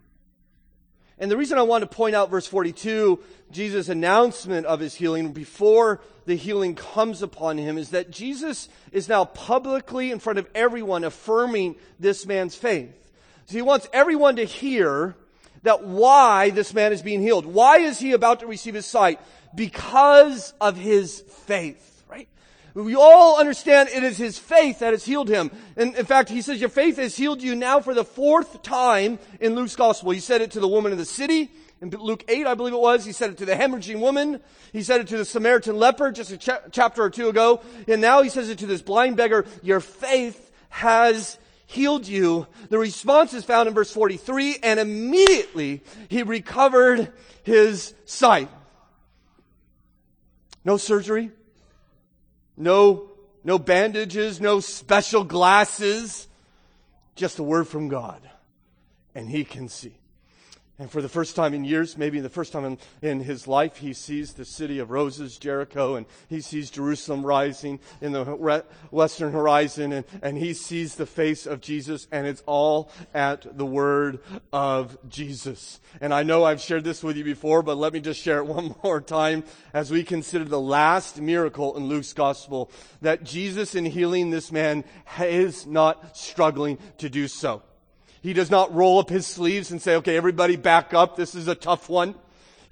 And 1.18 1.30
the 1.30 1.36
reason 1.36 1.58
I 1.58 1.62
want 1.62 1.82
to 1.82 1.86
point 1.86 2.14
out 2.14 2.30
verse 2.30 2.46
42, 2.46 3.20
Jesus' 3.50 3.88
announcement 3.88 4.66
of 4.66 4.80
his 4.80 4.94
healing 4.94 5.32
before 5.32 6.00
the 6.24 6.34
healing 6.34 6.74
comes 6.74 7.22
upon 7.22 7.58
him, 7.58 7.78
is 7.78 7.90
that 7.90 8.10
Jesus 8.10 8.68
is 8.92 9.08
now 9.08 9.24
publicly 9.24 10.10
in 10.10 10.18
front 10.18 10.38
of 10.38 10.48
everyone 10.54 11.04
affirming 11.04 11.76
this 12.00 12.26
man's 12.26 12.54
faith. 12.54 13.12
So 13.46 13.54
he 13.54 13.62
wants 13.62 13.88
everyone 13.92 14.36
to 14.36 14.44
hear 14.44 15.16
that 15.62 15.84
why 15.84 16.50
this 16.50 16.74
man 16.74 16.92
is 16.92 17.02
being 17.02 17.20
healed. 17.20 17.46
Why 17.46 17.78
is 17.78 17.98
he 17.98 18.12
about 18.12 18.40
to 18.40 18.46
receive 18.46 18.74
his 18.74 18.86
sight? 18.86 19.20
Because 19.54 20.54
of 20.60 20.76
his 20.76 21.20
faith, 21.20 22.04
right? 22.08 22.28
We 22.74 22.96
all 22.96 23.38
understand 23.38 23.90
it 23.90 24.02
is 24.02 24.16
his 24.16 24.38
faith 24.38 24.80
that 24.80 24.92
has 24.92 25.04
healed 25.04 25.28
him. 25.28 25.50
And 25.76 25.94
in 25.94 26.06
fact, 26.06 26.30
he 26.30 26.42
says, 26.42 26.60
your 26.60 26.68
faith 26.68 26.96
has 26.96 27.16
healed 27.16 27.42
you 27.42 27.54
now 27.54 27.80
for 27.80 27.94
the 27.94 28.04
fourth 28.04 28.62
time 28.62 29.18
in 29.40 29.54
Luke's 29.54 29.76
gospel. 29.76 30.10
He 30.10 30.20
said 30.20 30.40
it 30.40 30.52
to 30.52 30.60
the 30.60 30.68
woman 30.68 30.92
in 30.92 30.98
the 30.98 31.04
city. 31.04 31.50
In 31.80 31.90
Luke 31.90 32.24
8, 32.28 32.46
I 32.46 32.54
believe 32.54 32.74
it 32.74 32.80
was, 32.80 33.04
he 33.04 33.10
said 33.10 33.30
it 33.30 33.38
to 33.38 33.44
the 33.44 33.54
hemorrhaging 33.54 33.98
woman. 33.98 34.40
He 34.72 34.82
said 34.84 35.00
it 35.00 35.08
to 35.08 35.16
the 35.16 35.24
Samaritan 35.24 35.76
leper 35.76 36.12
just 36.12 36.30
a 36.30 36.38
cha- 36.38 36.60
chapter 36.70 37.02
or 37.02 37.10
two 37.10 37.28
ago. 37.28 37.60
And 37.88 38.00
now 38.00 38.22
he 38.22 38.28
says 38.28 38.48
it 38.48 38.58
to 38.58 38.66
this 38.66 38.82
blind 38.82 39.16
beggar. 39.16 39.44
Your 39.62 39.80
faith 39.80 40.50
has 40.70 41.38
healed 41.72 42.06
you. 42.06 42.46
The 42.68 42.78
response 42.78 43.34
is 43.34 43.44
found 43.44 43.68
in 43.68 43.74
verse 43.74 43.90
43, 43.90 44.58
and 44.62 44.78
immediately 44.78 45.82
he 46.08 46.22
recovered 46.22 47.12
his 47.42 47.94
sight. 48.04 48.48
No 50.64 50.76
surgery, 50.76 51.30
no, 52.56 53.10
no 53.42 53.58
bandages, 53.58 54.40
no 54.40 54.60
special 54.60 55.24
glasses, 55.24 56.28
just 57.16 57.38
a 57.38 57.42
word 57.42 57.66
from 57.66 57.88
God, 57.88 58.22
and 59.14 59.28
he 59.28 59.44
can 59.44 59.68
see. 59.68 59.96
And 60.78 60.90
for 60.90 61.02
the 61.02 61.08
first 61.08 61.36
time 61.36 61.52
in 61.52 61.64
years, 61.64 61.98
maybe 61.98 62.18
the 62.20 62.30
first 62.30 62.50
time 62.50 62.64
in, 62.64 62.78
in, 63.02 63.20
his 63.20 63.46
life, 63.46 63.76
he 63.76 63.92
sees 63.92 64.32
the 64.32 64.44
city 64.46 64.78
of 64.78 64.90
roses, 64.90 65.36
Jericho, 65.36 65.96
and 65.96 66.06
he 66.28 66.40
sees 66.40 66.70
Jerusalem 66.70 67.26
rising 67.26 67.78
in 68.00 68.12
the 68.12 68.64
western 68.90 69.32
horizon, 69.32 69.92
and, 69.92 70.06
and 70.22 70.38
he 70.38 70.54
sees 70.54 70.94
the 70.94 71.04
face 71.04 71.44
of 71.46 71.60
Jesus, 71.60 72.08
and 72.10 72.26
it's 72.26 72.42
all 72.46 72.90
at 73.12 73.56
the 73.56 73.66
word 73.66 74.20
of 74.50 74.96
Jesus. 75.10 75.78
And 76.00 76.12
I 76.14 76.22
know 76.22 76.42
I've 76.42 76.60
shared 76.60 76.84
this 76.84 77.02
with 77.02 77.18
you 77.18 77.24
before, 77.24 77.62
but 77.62 77.76
let 77.76 77.92
me 77.92 78.00
just 78.00 78.20
share 78.20 78.38
it 78.38 78.46
one 78.46 78.74
more 78.82 79.02
time 79.02 79.44
as 79.74 79.90
we 79.90 80.02
consider 80.02 80.46
the 80.46 80.58
last 80.58 81.20
miracle 81.20 81.76
in 81.76 81.84
Luke's 81.84 82.14
gospel, 82.14 82.70
that 83.02 83.24
Jesus 83.24 83.74
in 83.74 83.84
healing 83.84 84.30
this 84.30 84.50
man 84.50 84.84
is 85.20 85.66
not 85.66 86.16
struggling 86.16 86.78
to 86.96 87.10
do 87.10 87.28
so. 87.28 87.62
He 88.22 88.32
does 88.32 88.50
not 88.50 88.72
roll 88.72 89.00
up 89.00 89.10
his 89.10 89.26
sleeves 89.26 89.72
and 89.72 89.82
say, 89.82 89.96
okay, 89.96 90.16
everybody 90.16 90.54
back 90.54 90.94
up. 90.94 91.16
This 91.16 91.34
is 91.34 91.48
a 91.48 91.56
tough 91.56 91.88
one. 91.88 92.14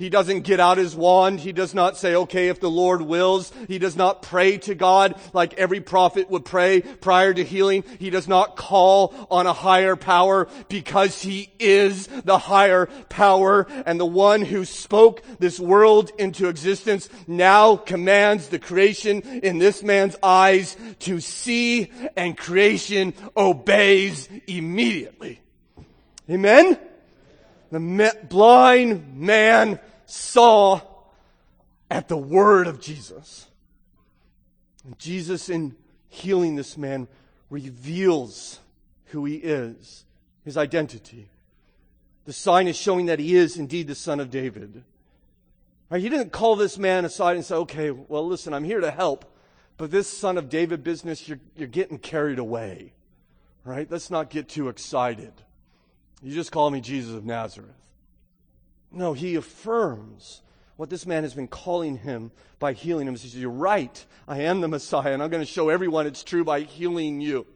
He 0.00 0.08
doesn't 0.08 0.44
get 0.44 0.60
out 0.60 0.78
his 0.78 0.96
wand. 0.96 1.40
He 1.40 1.52
does 1.52 1.74
not 1.74 1.98
say, 1.98 2.14
okay, 2.14 2.48
if 2.48 2.58
the 2.58 2.70
Lord 2.70 3.02
wills. 3.02 3.52
He 3.68 3.78
does 3.78 3.96
not 3.96 4.22
pray 4.22 4.56
to 4.56 4.74
God 4.74 5.14
like 5.34 5.52
every 5.58 5.82
prophet 5.82 6.30
would 6.30 6.46
pray 6.46 6.80
prior 6.80 7.34
to 7.34 7.44
healing. 7.44 7.84
He 7.98 8.08
does 8.08 8.26
not 8.26 8.56
call 8.56 9.12
on 9.30 9.46
a 9.46 9.52
higher 9.52 9.96
power 9.96 10.48
because 10.70 11.20
he 11.20 11.52
is 11.58 12.06
the 12.06 12.38
higher 12.38 12.86
power 13.10 13.66
and 13.84 14.00
the 14.00 14.06
one 14.06 14.40
who 14.40 14.64
spoke 14.64 15.22
this 15.38 15.60
world 15.60 16.10
into 16.18 16.48
existence 16.48 17.10
now 17.26 17.76
commands 17.76 18.48
the 18.48 18.58
creation 18.58 19.20
in 19.20 19.58
this 19.58 19.82
man's 19.82 20.16
eyes 20.22 20.78
to 21.00 21.20
see 21.20 21.92
and 22.16 22.38
creation 22.38 23.12
obeys 23.36 24.30
immediately. 24.46 25.42
Amen? 26.30 26.78
The 27.70 28.16
blind 28.28 29.16
man 29.16 29.78
saw 30.10 30.80
at 31.90 32.08
the 32.08 32.16
word 32.16 32.66
of 32.66 32.80
Jesus. 32.80 33.46
And 34.84 34.98
Jesus, 34.98 35.48
in 35.48 35.76
healing 36.08 36.56
this 36.56 36.76
man, 36.76 37.08
reveals 37.48 38.60
who 39.06 39.24
he 39.24 39.36
is, 39.36 40.04
his 40.44 40.56
identity. 40.56 41.28
The 42.24 42.32
sign 42.32 42.68
is 42.68 42.76
showing 42.76 43.06
that 43.06 43.18
he 43.18 43.34
is 43.34 43.56
indeed 43.56 43.88
the 43.88 43.94
son 43.94 44.20
of 44.20 44.30
David. 44.30 44.84
Right? 45.88 46.00
He 46.00 46.08
didn't 46.08 46.30
call 46.30 46.56
this 46.56 46.78
man 46.78 47.04
aside 47.04 47.36
and 47.36 47.44
say, 47.44 47.56
okay, 47.56 47.90
well, 47.90 48.26
listen, 48.26 48.54
I'm 48.54 48.64
here 48.64 48.80
to 48.80 48.90
help, 48.90 49.24
but 49.76 49.90
this 49.90 50.06
son 50.06 50.38
of 50.38 50.48
David 50.48 50.84
business, 50.84 51.28
you're, 51.28 51.40
you're 51.56 51.68
getting 51.68 51.98
carried 51.98 52.38
away. 52.38 52.92
Right? 53.64 53.90
Let's 53.90 54.10
not 54.10 54.30
get 54.30 54.48
too 54.48 54.68
excited. 54.68 55.32
You 56.22 56.32
just 56.32 56.52
call 56.52 56.70
me 56.70 56.80
Jesus 56.80 57.14
of 57.14 57.24
Nazareth. 57.24 57.70
No, 58.92 59.12
he 59.12 59.36
affirms 59.36 60.42
what 60.76 60.90
this 60.90 61.06
man 61.06 61.22
has 61.22 61.34
been 61.34 61.48
calling 61.48 61.98
him 61.98 62.32
by 62.58 62.72
healing 62.72 63.06
him. 63.06 63.14
He 63.14 63.28
says, 63.28 63.36
You're 63.36 63.50
right. 63.50 64.04
I 64.26 64.42
am 64.42 64.60
the 64.60 64.68
Messiah, 64.68 65.12
and 65.12 65.22
I'm 65.22 65.30
going 65.30 65.42
to 65.42 65.50
show 65.50 65.68
everyone 65.68 66.06
it's 66.06 66.24
true 66.24 66.44
by 66.44 66.60
healing 66.60 67.20
you. 67.20 67.46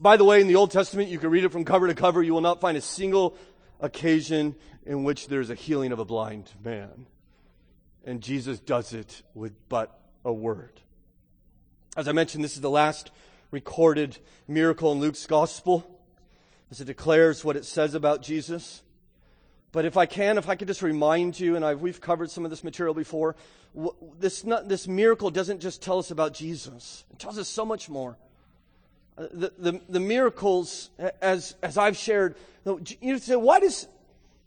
By 0.00 0.16
the 0.16 0.24
way, 0.24 0.40
in 0.40 0.46
the 0.46 0.56
Old 0.56 0.70
Testament, 0.70 1.08
you 1.08 1.18
can 1.18 1.30
read 1.30 1.44
it 1.44 1.52
from 1.52 1.64
cover 1.64 1.86
to 1.86 1.94
cover. 1.94 2.22
You 2.22 2.34
will 2.34 2.40
not 2.40 2.60
find 2.60 2.76
a 2.76 2.82
single 2.82 3.36
occasion 3.80 4.54
in 4.84 5.04
which 5.04 5.28
there's 5.28 5.50
a 5.50 5.54
healing 5.54 5.92
of 5.92 5.98
a 5.98 6.04
blind 6.04 6.50
man. 6.62 7.06
And 8.04 8.22
Jesus 8.22 8.60
does 8.60 8.92
it 8.92 9.22
with 9.34 9.52
but 9.68 9.98
a 10.24 10.32
word. 10.32 10.80
As 11.96 12.08
I 12.08 12.12
mentioned, 12.12 12.44
this 12.44 12.54
is 12.54 12.60
the 12.60 12.70
last 12.70 13.10
recorded 13.50 14.18
miracle 14.46 14.92
in 14.92 15.00
Luke's 15.00 15.26
gospel 15.26 15.98
as 16.70 16.80
it 16.80 16.84
declares 16.84 17.44
what 17.44 17.56
it 17.56 17.64
says 17.64 17.94
about 17.94 18.22
Jesus. 18.22 18.82
But 19.72 19.84
if 19.84 19.96
I 19.96 20.06
can, 20.06 20.38
if 20.38 20.48
I 20.48 20.54
could 20.54 20.68
just 20.68 20.82
remind 20.82 21.38
you, 21.38 21.56
and 21.56 21.64
I've, 21.64 21.80
we've 21.80 22.00
covered 22.00 22.30
some 22.30 22.44
of 22.44 22.50
this 22.50 22.64
material 22.64 22.94
before, 22.94 23.36
this, 24.18 24.44
not, 24.44 24.68
this 24.68 24.88
miracle 24.88 25.30
doesn't 25.30 25.60
just 25.60 25.82
tell 25.82 25.98
us 25.98 26.10
about 26.10 26.32
Jesus, 26.32 27.04
it 27.10 27.18
tells 27.18 27.38
us 27.38 27.48
so 27.48 27.64
much 27.64 27.88
more. 27.88 28.16
Uh, 29.18 29.26
the, 29.32 29.52
the, 29.58 29.80
the, 29.88 30.00
miracles, 30.00 30.90
as, 31.20 31.54
as 31.62 31.78
I've 31.78 31.96
shared, 31.96 32.36
you 33.00 33.18
say, 33.18 33.36
why 33.36 33.60
does, 33.60 33.86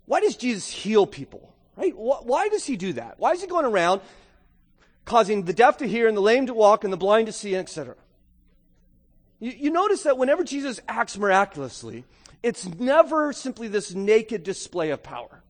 why 0.05 0.19
does 0.19 0.35
Jesus 0.35 0.69
heal 0.69 1.05
people? 1.05 1.53
Right? 1.75 1.93
Why 1.95 2.49
does 2.49 2.65
he 2.65 2.75
do 2.75 2.93
that? 2.93 3.15
Why 3.19 3.31
is 3.31 3.41
he 3.41 3.47
going 3.47 3.65
around 3.65 4.01
causing 5.05 5.45
the 5.45 5.53
deaf 5.53 5.77
to 5.77 5.87
hear 5.87 6.07
and 6.07 6.17
the 6.17 6.21
lame 6.21 6.47
to 6.47 6.53
walk 6.53 6.83
and 6.83 6.91
the 6.91 6.97
blind 6.97 7.27
to 7.27 7.33
see, 7.33 7.55
etc.? 7.55 7.95
You, 9.39 9.51
you 9.51 9.69
notice 9.71 10.03
that 10.03 10.17
whenever 10.17 10.43
Jesus 10.43 10.81
acts 10.87 11.17
miraculously, 11.17 12.03
it's 12.41 12.67
never 12.67 13.33
simply 13.33 13.67
this 13.67 13.93
naked 13.93 14.43
display 14.43 14.91
of 14.91 15.03
power. 15.03 15.43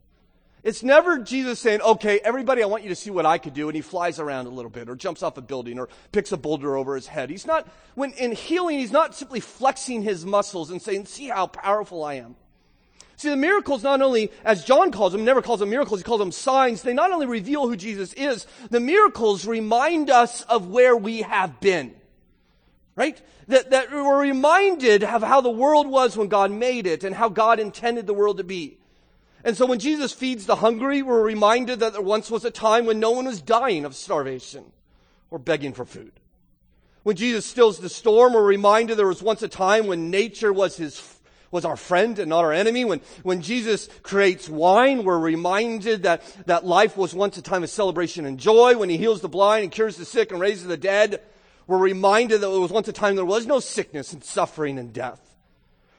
It's 0.62 0.84
never 0.84 1.20
Jesus 1.20 1.60
saying, 1.60 1.82
okay, 1.82 2.20
everybody, 2.20 2.62
I 2.62 2.66
want 2.66 2.84
you 2.84 2.90
to 2.90 2.96
see 2.96 3.12
what 3.12 3.26
I 3.26 3.38
could 3.38 3.54
do. 3.54 3.70
And 3.70 3.76
he 3.76 3.82
flies 3.82 4.20
around 4.20 4.48
a 4.48 4.50
little 4.50 4.72
bit 4.72 4.90
or 4.90 4.96
jumps 4.96 5.24
off 5.24 5.38
a 5.38 5.42
building 5.42 5.80
or 5.80 5.88
picks 6.12 6.34
a 6.34 6.38
boulder 6.38 6.76
over 6.76 6.96
his 6.96 7.08
head. 7.08 7.30
He's 7.30 7.48
not, 7.48 7.68
when 7.96 8.12
in 8.14 8.34
healing, 8.34 8.80
he's 8.80 8.92
not 8.92 9.16
simply 9.16 9.40
flexing 9.40 10.02
his 10.02 10.26
muscles 10.26 10.70
and 10.70 10.82
saying, 10.82 11.06
see 11.06 11.30
how 11.30 11.48
powerful 11.48 12.04
I 12.04 12.16
am. 12.16 12.36
See, 13.16 13.30
the 13.30 13.38
miracles 13.38 13.84
not 13.84 14.02
only, 14.02 14.32
as 14.44 14.64
John 14.64 14.92
calls 14.92 15.12
them, 15.12 15.26
never 15.26 15.42
calls 15.42 15.60
them 15.60 15.70
miracles, 15.70 16.00
he 16.00 16.04
calls 16.04 16.20
them 16.20 16.32
signs. 16.32 16.82
They 16.82 16.94
not 16.94 17.12
only 17.12 17.26
reveal 17.26 17.68
who 17.68 17.76
Jesus 17.76 18.14
is, 18.14 18.46
the 18.70 18.80
miracles 18.80 19.46
remind 19.46 20.10
us 20.10 20.42
of 20.44 20.68
where 20.68 20.96
we 20.96 21.22
have 21.22 21.60
been 21.60 21.96
right? 23.00 23.22
That, 23.48 23.70
that 23.70 23.92
we're 23.94 24.20
reminded 24.20 25.06
of 25.06 25.24
how 25.24 25.40
the 25.40 25.50
world 25.50 25.88
was 25.88 26.18
when 26.18 26.28
God 26.28 26.52
made 26.52 26.86
it 26.86 27.06
and 27.06 27.16
how 27.16 27.30
God 27.30 27.58
intended 27.58 28.06
the 28.06 28.14
world 28.14 28.38
to 28.38 28.44
be. 28.44 28.78
And 29.42 29.56
so 29.56 29.66
when 29.66 29.80
Jesus 29.80 30.12
feeds 30.12 30.46
the 30.46 30.58
hungry, 30.58 31.02
we're 31.02 31.24
reminded 31.24 31.80
that 31.80 31.94
there 31.94 32.02
once 32.02 32.30
was 32.30 32.44
a 32.44 32.52
time 32.52 32.86
when 32.86 33.00
no 33.00 33.12
one 33.12 33.24
was 33.24 33.42
dying 33.42 33.86
of 33.86 33.96
starvation 33.96 34.66
or 35.32 35.40
begging 35.40 35.72
for 35.72 35.86
food. 35.86 36.12
When 37.04 37.16
Jesus 37.16 37.46
stills 37.46 37.80
the 37.80 37.88
storm, 37.88 38.34
we're 38.34 38.44
reminded 38.44 38.98
there 38.98 39.08
was 39.08 39.24
once 39.24 39.42
a 39.44 39.48
time 39.48 39.88
when 39.88 40.12
nature 40.12 40.52
was 40.52 40.76
his 40.76 41.16
was 41.52 41.66
our 41.66 41.78
friend 41.78 42.20
and 42.20 42.30
not 42.30 42.44
our 42.44 42.54
enemy. 42.54 42.86
When, 42.86 43.00
when 43.24 43.42
Jesus 43.42 43.90
creates 44.04 44.48
wine, 44.50 45.04
we're 45.04 45.18
reminded 45.18 46.04
that, 46.04 46.22
that 46.46 46.64
life 46.64 46.96
was 46.96 47.16
once 47.16 47.38
a 47.38 47.42
time 47.42 47.64
of 47.64 47.72
celebration 47.72 48.26
and 48.26 48.38
joy. 48.38 48.78
When 48.78 48.90
he 48.90 48.98
heals 48.98 49.22
the 49.22 49.30
blind 49.30 49.64
and 49.64 49.72
cures 49.72 49.98
the 49.98 50.06
sick 50.06 50.32
and 50.32 50.40
raises 50.40 50.68
the 50.68 50.78
dead, 50.78 51.22
we're 51.70 51.78
reminded 51.78 52.42
that 52.42 52.50
there 52.50 52.60
was 52.60 52.72
once 52.72 52.88
a 52.88 52.92
time 52.92 53.16
there 53.16 53.24
was 53.24 53.46
no 53.46 53.60
sickness 53.60 54.12
and 54.12 54.24
suffering 54.24 54.80
and 54.80 54.92
death. 54.92 55.22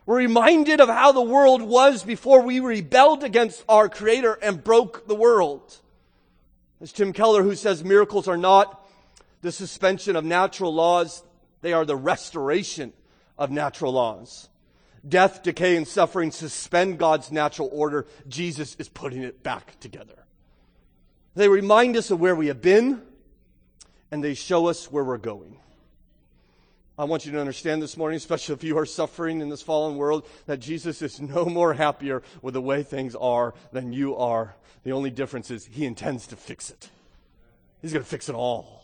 We're 0.05 0.17
reminded 0.17 0.81
of 0.81 0.89
how 0.89 1.13
the 1.13 1.23
world 1.23 1.63
was 1.63 2.03
before 2.03 2.43
we 2.43 2.59
rebelled 2.59 3.23
against 3.23 3.65
our 3.69 3.89
Creator 3.89 4.37
and 4.43 4.65
broke 4.65 5.07
the 5.07 5.15
world. 5.15 5.79
As 6.81 6.91
Tim 6.91 7.13
Keller, 7.13 7.45
who 7.45 7.55
says 7.55 7.85
miracles 7.85 8.27
are 8.27 8.37
not 8.37 8.85
the 9.43 9.53
suspension 9.53 10.17
of 10.17 10.25
natural 10.25 10.75
laws, 10.75 11.23
they 11.61 11.73
are 11.73 11.85
the 11.85 11.95
restoration 11.95 12.93
of 13.39 13.53
natural 13.53 13.93
laws. 13.93 14.49
Death, 15.09 15.45
decay, 15.45 15.77
and 15.77 15.87
suffering 15.87 16.33
suspend 16.33 16.99
God's 16.99 17.31
natural 17.31 17.71
order. 17.73 18.09
Jesus 18.27 18.75
is 18.81 18.89
putting 18.89 19.23
it 19.23 19.45
back 19.45 19.79
together. 19.79 20.27
They 21.37 21.49
remind 21.49 21.97
us 21.97 22.11
of 22.11 22.19
where 22.19 22.35
we 22.35 22.49
have 22.49 22.61
been, 22.61 23.03
and 24.11 24.23
they 24.23 24.35
show 24.35 24.67
us 24.67 24.91
where 24.91 25.05
we're 25.05 25.19
going. 25.19 25.57
I 26.99 27.05
want 27.05 27.25
you 27.25 27.33
to 27.33 27.41
understand 27.41 27.81
this 27.81 27.97
morning, 27.97 28.19
especially 28.19 28.55
if 28.55 28.65
you 28.65 28.77
are 28.77 28.85
suffering 28.85 29.41
in 29.41 29.49
this 29.49 29.63
fallen 29.63 29.97
world, 29.97 30.27
that 30.47 30.61
Jesus 30.61 31.01
is 31.01 31.21
no 31.21 31.47
more 31.47 31.73
happier 31.73 32.23
with 32.43 32.55
the 32.55 32.61
way 32.61 32.83
things 32.83 33.15
are 33.15 33.55
than 33.73 33.93
you 33.93 34.17
are. 34.17 34.55
The 34.85 34.93
only 34.93 35.11
difference 35.11 35.51
is 35.51 35.65
he 35.65 35.87
intends 35.87 36.27
to 36.27 36.37
fix 36.37 36.69
it. 36.69 36.91
He's 37.81 37.93
going 37.93 38.05
to 38.05 38.09
fix 38.09 38.29
it 38.29 38.35
all. 38.35 38.80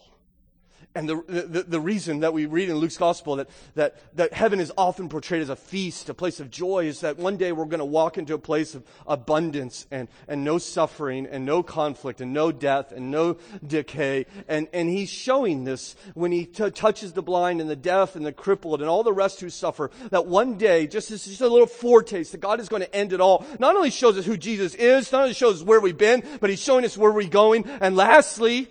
And 0.96 1.06
the, 1.06 1.22
the, 1.28 1.62
the, 1.64 1.80
reason 1.80 2.20
that 2.20 2.32
we 2.32 2.46
read 2.46 2.70
in 2.70 2.76
Luke's 2.76 2.96
gospel 2.96 3.36
that, 3.36 3.50
that, 3.74 3.96
that 4.16 4.32
heaven 4.32 4.60
is 4.60 4.72
often 4.78 5.10
portrayed 5.10 5.42
as 5.42 5.50
a 5.50 5.56
feast, 5.56 6.08
a 6.08 6.14
place 6.14 6.40
of 6.40 6.50
joy, 6.50 6.86
is 6.86 7.00
that 7.00 7.18
one 7.18 7.36
day 7.36 7.52
we're 7.52 7.66
going 7.66 7.80
to 7.80 7.84
walk 7.84 8.16
into 8.16 8.32
a 8.32 8.38
place 8.38 8.74
of 8.74 8.82
abundance 9.06 9.86
and, 9.90 10.08
and 10.26 10.42
no 10.42 10.56
suffering 10.56 11.26
and 11.26 11.44
no 11.44 11.62
conflict 11.62 12.22
and 12.22 12.32
no 12.32 12.50
death 12.50 12.92
and 12.92 13.10
no 13.10 13.36
decay. 13.66 14.24
And, 14.48 14.68
and 14.72 14.88
he's 14.88 15.10
showing 15.10 15.64
this 15.64 15.96
when 16.14 16.32
he 16.32 16.46
t- 16.46 16.70
touches 16.70 17.12
the 17.12 17.22
blind 17.22 17.60
and 17.60 17.68
the 17.68 17.76
deaf 17.76 18.16
and 18.16 18.24
the 18.24 18.32
crippled 18.32 18.80
and 18.80 18.88
all 18.88 19.02
the 19.02 19.12
rest 19.12 19.42
who 19.42 19.50
suffer, 19.50 19.90
that 20.10 20.24
one 20.24 20.56
day, 20.56 20.86
just 20.86 21.10
as 21.10 21.26
just 21.26 21.42
a 21.42 21.48
little 21.48 21.66
foretaste, 21.66 22.32
that 22.32 22.40
God 22.40 22.58
is 22.58 22.70
going 22.70 22.82
to 22.82 22.96
end 22.96 23.12
it 23.12 23.20
all. 23.20 23.44
Not 23.58 23.76
only 23.76 23.90
shows 23.90 24.16
us 24.16 24.24
who 24.24 24.38
Jesus 24.38 24.74
is, 24.74 25.12
not 25.12 25.22
only 25.22 25.34
shows 25.34 25.60
us 25.60 25.62
where 25.62 25.80
we've 25.80 25.98
been, 25.98 26.22
but 26.40 26.48
he's 26.48 26.62
showing 26.62 26.86
us 26.86 26.96
where 26.96 27.12
we're 27.12 27.28
going. 27.28 27.66
And 27.82 27.96
lastly, 27.96 28.70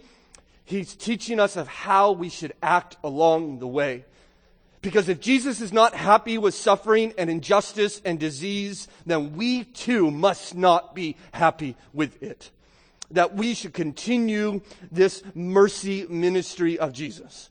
He's 0.65 0.95
teaching 0.95 1.39
us 1.39 1.55
of 1.55 1.67
how 1.67 2.11
we 2.11 2.29
should 2.29 2.53
act 2.61 2.97
along 3.03 3.59
the 3.59 3.67
way. 3.67 4.05
Because 4.81 5.09
if 5.09 5.19
Jesus 5.19 5.61
is 5.61 5.73
not 5.73 5.95
happy 5.95 6.37
with 6.37 6.53
suffering 6.53 7.13
and 7.17 7.29
injustice 7.29 8.01
and 8.05 8.19
disease, 8.19 8.87
then 9.05 9.35
we 9.35 9.63
too 9.63 10.11
must 10.11 10.53
not 10.53 10.93
be 10.93 11.17
happy 11.31 11.75
with 11.93 12.21
it. 12.21 12.51
That 13.09 13.35
we 13.35 13.53
should 13.53 13.73
continue 13.73 14.61
this 14.91 15.23
mercy 15.33 16.05
ministry 16.07 16.77
of 16.77 16.93
Jesus. 16.93 17.49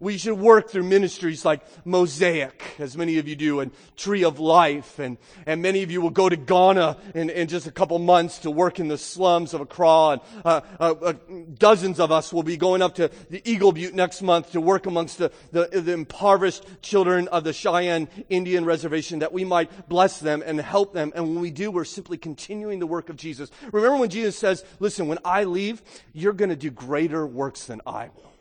We 0.00 0.18
should 0.18 0.38
work 0.38 0.70
through 0.70 0.84
ministries 0.84 1.44
like 1.44 1.62
Mosaic, 1.84 2.62
as 2.78 2.96
many 2.96 3.18
of 3.18 3.26
you 3.28 3.36
do, 3.36 3.60
and 3.60 3.70
Tree 3.96 4.24
of 4.24 4.38
Life. 4.38 4.98
And, 4.98 5.18
and 5.46 5.62
many 5.62 5.82
of 5.82 5.90
you 5.90 6.00
will 6.00 6.10
go 6.10 6.28
to 6.28 6.36
Ghana 6.36 6.96
in, 7.14 7.30
in 7.30 7.48
just 7.48 7.66
a 7.66 7.72
couple 7.72 7.98
months 7.98 8.40
to 8.40 8.50
work 8.50 8.78
in 8.78 8.88
the 8.88 8.98
slums 8.98 9.54
of 9.54 9.60
Accra. 9.60 10.08
And 10.10 10.20
uh, 10.44 10.60
uh, 10.78 10.94
uh, 11.02 11.12
dozens 11.58 12.00
of 12.00 12.12
us 12.12 12.32
will 12.32 12.42
be 12.42 12.56
going 12.56 12.82
up 12.82 12.94
to 12.96 13.10
the 13.30 13.42
Eagle 13.50 13.72
Butte 13.72 13.94
next 13.94 14.22
month 14.22 14.52
to 14.52 14.60
work 14.60 14.86
amongst 14.86 15.18
the, 15.18 15.32
the, 15.52 15.68
the 15.72 15.92
impoverished 15.92 16.64
children 16.82 17.28
of 17.28 17.44
the 17.44 17.52
Cheyenne 17.52 18.08
Indian 18.28 18.64
Reservation 18.64 19.20
that 19.20 19.32
we 19.32 19.44
might 19.44 19.88
bless 19.88 20.20
them 20.20 20.42
and 20.44 20.60
help 20.60 20.92
them. 20.92 21.12
And 21.14 21.24
when 21.24 21.40
we 21.40 21.50
do, 21.50 21.70
we're 21.70 21.84
simply 21.84 22.18
continuing 22.18 22.78
the 22.78 22.86
work 22.86 23.08
of 23.08 23.16
Jesus. 23.16 23.50
Remember 23.72 23.98
when 23.98 24.10
Jesus 24.10 24.38
says, 24.38 24.64
listen, 24.78 25.08
when 25.08 25.18
I 25.24 25.44
leave, 25.44 25.82
you're 26.12 26.32
going 26.32 26.50
to 26.50 26.56
do 26.56 26.70
greater 26.70 27.26
works 27.26 27.64
than 27.66 27.80
I 27.86 28.10
will. 28.14 28.35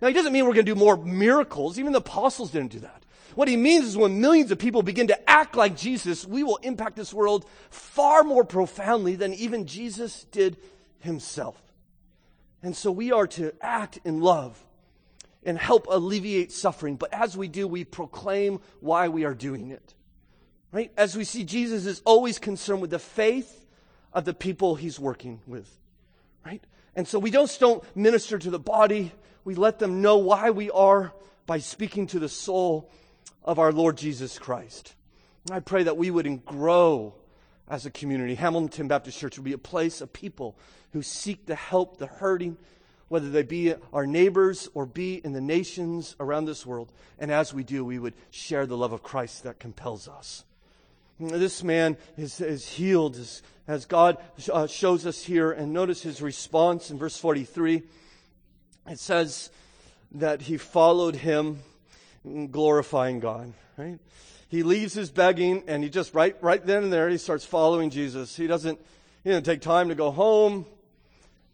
Now, 0.00 0.08
he 0.08 0.14
doesn't 0.14 0.32
mean 0.32 0.44
we're 0.44 0.54
going 0.54 0.66
to 0.66 0.74
do 0.74 0.78
more 0.78 0.96
miracles. 0.96 1.78
Even 1.78 1.92
the 1.92 1.98
apostles 1.98 2.50
didn't 2.50 2.72
do 2.72 2.80
that. 2.80 3.02
What 3.34 3.48
he 3.48 3.56
means 3.56 3.86
is 3.86 3.96
when 3.96 4.20
millions 4.20 4.50
of 4.50 4.58
people 4.58 4.82
begin 4.82 5.08
to 5.08 5.30
act 5.30 5.54
like 5.54 5.76
Jesus, 5.76 6.26
we 6.26 6.42
will 6.42 6.56
impact 6.56 6.96
this 6.96 7.14
world 7.14 7.44
far 7.70 8.24
more 8.24 8.44
profoundly 8.44 9.16
than 9.16 9.34
even 9.34 9.66
Jesus 9.66 10.24
did 10.32 10.56
himself. 11.00 11.60
And 12.62 12.76
so 12.76 12.90
we 12.90 13.12
are 13.12 13.26
to 13.28 13.52
act 13.60 14.00
in 14.04 14.20
love 14.20 14.60
and 15.44 15.56
help 15.56 15.86
alleviate 15.88 16.52
suffering. 16.52 16.96
But 16.96 17.12
as 17.12 17.36
we 17.36 17.48
do, 17.48 17.68
we 17.68 17.84
proclaim 17.84 18.60
why 18.80 19.08
we 19.08 19.24
are 19.24 19.34
doing 19.34 19.70
it. 19.70 19.94
Right? 20.72 20.92
As 20.96 21.16
we 21.16 21.24
see, 21.24 21.44
Jesus 21.44 21.86
is 21.86 22.02
always 22.04 22.38
concerned 22.38 22.80
with 22.80 22.90
the 22.90 22.98
faith 22.98 23.66
of 24.12 24.24
the 24.24 24.34
people 24.34 24.74
he's 24.74 24.98
working 24.98 25.40
with. 25.46 25.70
Right? 26.44 26.62
And 26.96 27.06
so 27.06 27.18
we 27.18 27.30
just 27.30 27.60
don't 27.60 27.84
minister 27.96 28.38
to 28.38 28.50
the 28.50 28.58
body, 28.58 29.12
we 29.48 29.54
let 29.54 29.78
them 29.78 30.02
know 30.02 30.18
why 30.18 30.50
we 30.50 30.70
are 30.70 31.10
by 31.46 31.58
speaking 31.58 32.06
to 32.06 32.18
the 32.18 32.28
soul 32.28 32.90
of 33.42 33.58
our 33.58 33.72
Lord 33.72 33.96
Jesus 33.96 34.38
Christ. 34.38 34.94
And 35.46 35.56
I 35.56 35.60
pray 35.60 35.84
that 35.84 35.96
we 35.96 36.10
would 36.10 36.44
grow 36.44 37.14
as 37.66 37.86
a 37.86 37.90
community. 37.90 38.34
Hamilton 38.34 38.88
Baptist 38.88 39.18
Church 39.18 39.38
would 39.38 39.46
be 39.46 39.54
a 39.54 39.58
place 39.58 40.02
of 40.02 40.12
people 40.12 40.58
who 40.92 41.00
seek 41.00 41.46
to 41.46 41.54
help 41.54 41.96
the 41.96 42.04
hurting, 42.04 42.58
whether 43.08 43.30
they 43.30 43.42
be 43.42 43.72
our 43.90 44.06
neighbors 44.06 44.68
or 44.74 44.84
be 44.84 45.14
in 45.14 45.32
the 45.32 45.40
nations 45.40 46.14
around 46.20 46.44
this 46.44 46.66
world. 46.66 46.92
And 47.18 47.32
as 47.32 47.54
we 47.54 47.64
do, 47.64 47.86
we 47.86 47.98
would 47.98 48.12
share 48.30 48.66
the 48.66 48.76
love 48.76 48.92
of 48.92 49.02
Christ 49.02 49.44
that 49.44 49.58
compels 49.58 50.08
us. 50.08 50.44
This 51.18 51.64
man 51.64 51.96
is, 52.18 52.42
is 52.42 52.68
healed 52.68 53.16
as, 53.16 53.40
as 53.66 53.86
God 53.86 54.18
uh, 54.52 54.66
shows 54.66 55.06
us 55.06 55.24
here. 55.24 55.50
And 55.52 55.72
notice 55.72 56.02
his 56.02 56.20
response 56.20 56.90
in 56.90 56.98
verse 56.98 57.16
43. 57.16 57.82
It 58.90 58.98
says 58.98 59.50
that 60.12 60.42
he 60.42 60.56
followed 60.56 61.16
him, 61.16 61.60
glorifying 62.50 63.20
God, 63.20 63.52
right? 63.76 63.98
He 64.48 64.62
leaves 64.62 64.94
his 64.94 65.10
begging 65.10 65.64
and 65.66 65.84
he 65.84 65.90
just 65.90 66.14
right, 66.14 66.34
right 66.40 66.64
then 66.64 66.84
and 66.84 66.92
there, 66.92 67.08
he 67.10 67.18
starts 67.18 67.44
following 67.44 67.90
Jesus. 67.90 68.34
He 68.34 68.46
doesn't, 68.46 68.80
he 69.22 69.30
doesn't 69.30 69.44
take 69.44 69.60
time 69.60 69.90
to 69.90 69.94
go 69.94 70.10
home. 70.10 70.64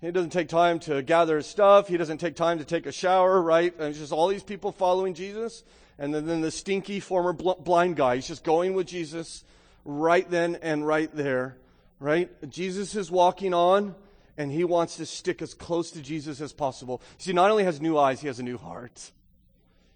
He 0.00 0.10
doesn't 0.12 0.30
take 0.30 0.48
time 0.48 0.78
to 0.80 1.02
gather 1.02 1.38
his 1.38 1.46
stuff. 1.46 1.88
He 1.88 1.96
doesn't 1.96 2.18
take 2.18 2.36
time 2.36 2.58
to 2.58 2.64
take 2.64 2.86
a 2.86 2.92
shower, 2.92 3.40
right? 3.42 3.74
And 3.78 3.88
it's 3.88 3.98
just 3.98 4.12
all 4.12 4.28
these 4.28 4.44
people 4.44 4.70
following 4.70 5.14
Jesus. 5.14 5.64
And 5.98 6.14
then, 6.14 6.26
then 6.26 6.40
the 6.40 6.50
stinky 6.50 7.00
former 7.00 7.32
bl- 7.32 7.52
blind 7.52 7.96
guy, 7.96 8.16
he's 8.16 8.28
just 8.28 8.44
going 8.44 8.74
with 8.74 8.86
Jesus 8.86 9.44
right 9.84 10.28
then 10.30 10.56
and 10.62 10.86
right 10.86 11.14
there, 11.14 11.56
right? 11.98 12.30
Jesus 12.48 12.94
is 12.94 13.10
walking 13.10 13.54
on 13.54 13.94
and 14.36 14.50
he 14.50 14.64
wants 14.64 14.96
to 14.96 15.06
stick 15.06 15.42
as 15.42 15.54
close 15.54 15.90
to 15.92 16.00
Jesus 16.00 16.40
as 16.40 16.52
possible. 16.52 17.00
See, 17.18 17.32
not 17.32 17.50
only 17.50 17.64
has 17.64 17.80
new 17.80 17.98
eyes, 17.98 18.20
he 18.20 18.26
has 18.26 18.38
a 18.38 18.42
new 18.42 18.58
heart. 18.58 19.12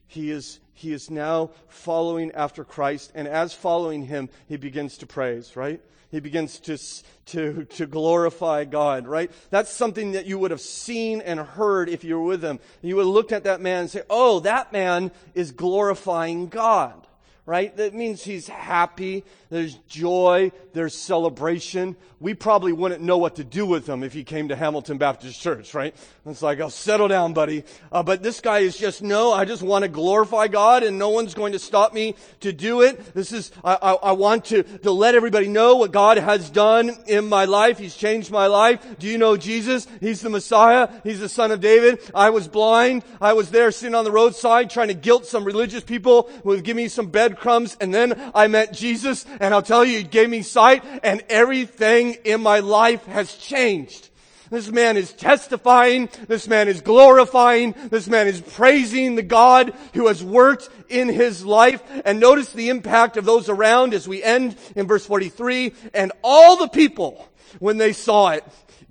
He 0.07 0.31
is, 0.31 0.61
he 0.73 0.93
is 0.93 1.11
now 1.11 1.51
following 1.69 2.33
after 2.33 2.65
Christ, 2.65 3.13
and 3.15 3.29
as 3.29 3.53
following 3.53 4.05
him, 4.05 4.29
he 4.47 4.57
begins 4.57 4.99
to 4.99 5.07
praise, 5.07 5.55
right? 5.57 5.81
He 6.11 6.21
begins 6.21 6.59
to, 6.61 6.79
to, 7.27 7.65
to 7.65 7.87
glorify 7.87 8.65
God, 8.65 9.07
right? 9.07 9.31
That's 9.51 9.71
something 9.71 10.13
that 10.13 10.25
you 10.25 10.39
would 10.39 10.51
have 10.51 10.63
seen 10.63 11.21
and 11.21 11.39
heard 11.39 11.91
if 11.91 12.03
you 12.03 12.19
were 12.19 12.25
with 12.25 12.43
him. 12.43 12.61
You 12.81 12.97
would 12.97 13.03
have 13.03 13.13
looked 13.13 13.33
at 13.33 13.45
that 13.45 13.61
man 13.61 13.81
and 13.81 13.91
say, 13.91 14.03
oh, 14.09 14.41
that 14.41 14.73
man 14.73 15.11
is 15.35 15.53
glorifying 15.53 16.49
God 16.49 17.05
right? 17.49 17.75
That 17.79 17.95
means 17.95 18.23
he's 18.23 18.47
happy. 18.47 19.25
There's 19.51 19.75
joy. 19.89 20.53
There's 20.75 20.95
celebration. 20.95 21.97
We 22.21 22.35
probably 22.35 22.73
wouldn't 22.73 23.01
know 23.01 23.17
what 23.17 23.37
to 23.37 23.45
do 23.45 23.65
with 23.65 23.89
him 23.89 24.03
if 24.03 24.13
he 24.13 24.25
came 24.25 24.49
to 24.49 24.57
Hamilton 24.57 24.99
Baptist 24.99 25.41
Church, 25.41 25.73
right? 25.73 25.95
It's 26.27 26.43
like, 26.43 26.61
oh, 26.61 26.69
settle 26.69 27.09
down, 27.09 27.33
buddy. 27.33 27.65
Uh, 27.91 28.03
but 28.03 28.23
this 28.23 28.41
guy 28.41 28.59
is 28.59 28.77
just, 28.77 29.03
no, 29.03 29.33
I 29.33 29.45
just 29.45 29.63
want 29.63 29.85
to 29.85 29.89
glorify 29.89 30.49
God 30.49 30.83
and 30.83 30.99
no 30.99 31.09
one's 31.09 31.33
going 31.33 31.53
to 31.53 31.59
stop 31.59 31.95
me 31.95 32.17
to 32.41 32.53
do 32.53 32.83
it. 32.83 33.15
This 33.15 33.33
is, 33.33 33.51
I, 33.65 33.75
I, 33.81 33.93
I 33.95 34.13
want 34.13 34.47
to, 34.47 34.63
to 34.63 34.91
let 34.91 35.15
everybody 35.15 35.49
know 35.49 35.77
what 35.77 35.93
God 35.93 36.19
has 36.19 36.51
done 36.51 36.91
in 37.07 37.29
my 37.29 37.47
life. 37.47 37.79
He's 37.79 37.97
changed 37.97 38.31
my 38.31 38.49
life. 38.49 38.99
Do 38.99 39.07
you 39.07 39.17
know 39.17 39.37
Jesus? 39.37 39.87
He's 40.01 40.21
the 40.21 40.31
Messiah. 40.31 40.89
He's 41.05 41.21
the 41.21 41.29
son 41.29 41.53
of 41.53 41.61
David. 41.61 42.01
I 42.15 42.31
was 42.31 42.49
blind. 42.49 43.05
I 43.21 43.33
was 43.33 43.51
there 43.51 43.71
sitting 43.71 43.95
on 43.95 44.05
the 44.05 44.13
roadside 44.13 44.71
trying 44.71 44.89
to 44.89 44.95
guilt 44.95 45.25
some 45.25 45.45
religious 45.45 45.85
people 45.85 46.31
with 46.45 46.65
give 46.65 46.77
me 46.77 46.89
some 46.89 47.07
breadcrumbs 47.07 47.77
and 47.81 47.95
then 47.95 48.31
I 48.35 48.49
met 48.49 48.73
Jesus 48.73 49.25
and 49.41 49.55
I'll 49.55 49.63
tell 49.63 49.85
you, 49.85 49.99
He 49.99 50.05
gave 50.05 50.31
me 50.31 50.43
sight 50.43 50.85
and 51.03 51.23
everything 51.29 52.17
in 52.25 52.43
my 52.43 52.61
life 52.61 53.05
has 53.07 53.35
changed. 53.35 54.09
This 54.51 54.71
man 54.71 54.97
is 54.97 55.13
testifying. 55.13 56.09
This 56.27 56.49
man 56.49 56.69
is 56.69 56.81
glorifying. 56.81 57.75
This 57.91 58.09
man 58.09 58.29
is 58.29 58.41
praising 58.41 59.15
the 59.15 59.23
God 59.23 59.75
who 59.95 60.07
has 60.07 60.25
worked 60.25 60.71
in 60.89 61.09
his 61.09 61.45
life. 61.45 61.83
And 62.05 62.19
notice 62.19 62.53
the 62.53 62.71
impact 62.71 63.17
of 63.17 63.25
those 63.25 63.49
around 63.49 63.93
as 63.93 64.09
we 64.09 64.23
end 64.23 64.57
in 64.75 64.87
verse 64.87 65.05
43. 65.05 65.73
And 65.93 66.13
all 66.25 66.57
the 66.57 66.69
people, 66.69 67.29
when 67.59 67.77
they 67.77 67.93
saw 67.93 68.31
it, 68.31 68.45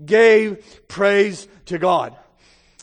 gave 0.03 0.63
praise 0.87 1.47
to 1.65 1.79
God. 1.79 2.15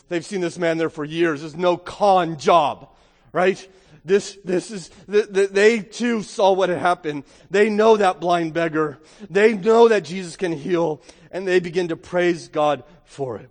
They've 0.09 0.25
seen 0.25 0.41
this 0.41 0.59
man 0.59 0.77
there 0.77 0.89
for 0.89 1.05
years. 1.05 1.43
It's 1.43 1.55
no 1.55 1.77
con 1.77 2.37
job, 2.37 2.89
right? 3.31 3.67
This, 4.05 4.37
this 4.45 4.69
is, 4.69 4.89
the, 5.07 5.23
the, 5.23 5.47
they 5.47 5.79
too 5.79 6.21
saw 6.21 6.53
what 6.53 6.69
had 6.69 6.77
happened. 6.77 7.23
They 7.49 7.71
know 7.71 7.97
that 7.97 8.21
blind 8.21 8.53
beggar. 8.53 8.99
They 9.31 9.55
know 9.57 9.87
that 9.87 10.03
Jesus 10.03 10.37
can 10.37 10.51
heal 10.51 11.01
and 11.31 11.47
they 11.47 11.59
begin 11.59 11.87
to 11.87 11.97
praise 11.97 12.47
God 12.47 12.83
for 13.03 13.37
it. 13.37 13.49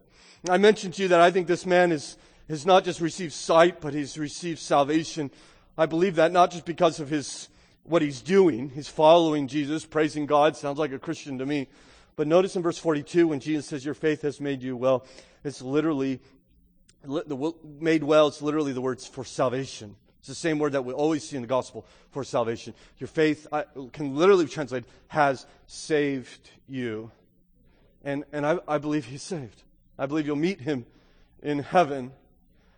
I 0.48 0.59
mentioned 0.59 0.94
to 0.94 1.02
you 1.02 1.09
that 1.09 1.20
I 1.20 1.32
think 1.32 1.48
this 1.48 1.66
man 1.66 1.90
is, 1.90 2.16
has 2.48 2.64
not 2.64 2.84
just 2.84 3.00
received 3.00 3.32
sight, 3.32 3.80
but 3.80 3.94
he's 3.94 4.16
received 4.16 4.61
salvation. 4.61 5.32
I 5.76 5.86
believe 5.86 6.14
that 6.16 6.30
not 6.30 6.52
just 6.52 6.64
because 6.64 7.00
of 7.00 7.09
his, 7.09 7.48
what 7.82 8.00
he's 8.00 8.22
doing. 8.22 8.70
He's 8.70 8.88
following 8.88 9.48
Jesus, 9.48 9.84
praising 9.84 10.24
God. 10.24 10.57
Sounds 10.57 10.78
like 10.78 10.92
a 10.92 11.00
Christian 11.00 11.36
to 11.38 11.46
me. 11.46 11.66
But 12.14 12.28
notice 12.28 12.55
in 12.55 12.62
verse 12.62 12.78
42 12.78 13.26
when 13.26 13.40
Jesus 13.40 13.66
says, 13.66 13.84
your 13.84 13.94
faith 13.94 14.22
has 14.22 14.40
made 14.40 14.62
you 14.62 14.76
well, 14.76 15.05
it's 15.42 15.61
literally, 15.61 16.20
the 17.02 17.52
made 17.80 18.05
well, 18.05 18.28
it's 18.28 18.40
literally 18.40 18.72
the 18.72 18.80
words 18.80 19.05
for 19.05 19.24
salvation. 19.24 19.96
It's 20.25 20.29
the 20.31 20.35
same 20.35 20.59
word 20.59 20.72
that 20.72 20.87
we 20.87 20.95
always 20.95 21.29
see 21.29 21.37
in 21.37 21.43
the 21.43 21.49
gospel 21.49 21.85
for 22.11 22.25
salvation. 22.25 22.72
Your 22.97 23.09
faith 23.09 23.47
I, 23.53 23.66
can 23.93 24.16
literally 24.16 24.47
be 24.47 24.51
translated 24.51 24.89
has 25.09 25.45
saved 25.66 26.49
you. 26.66 27.11
And, 28.03 28.25
and 28.33 28.47
I, 28.47 28.59
I 28.66 28.79
believe 28.79 29.05
he's 29.05 29.22
saved. 29.22 29.62
I 29.99 30.07
believe 30.07 30.27
you'll 30.27 30.37
meet 30.37 30.62
him 30.62 30.87
in 31.43 31.59
heaven. 31.59 32.11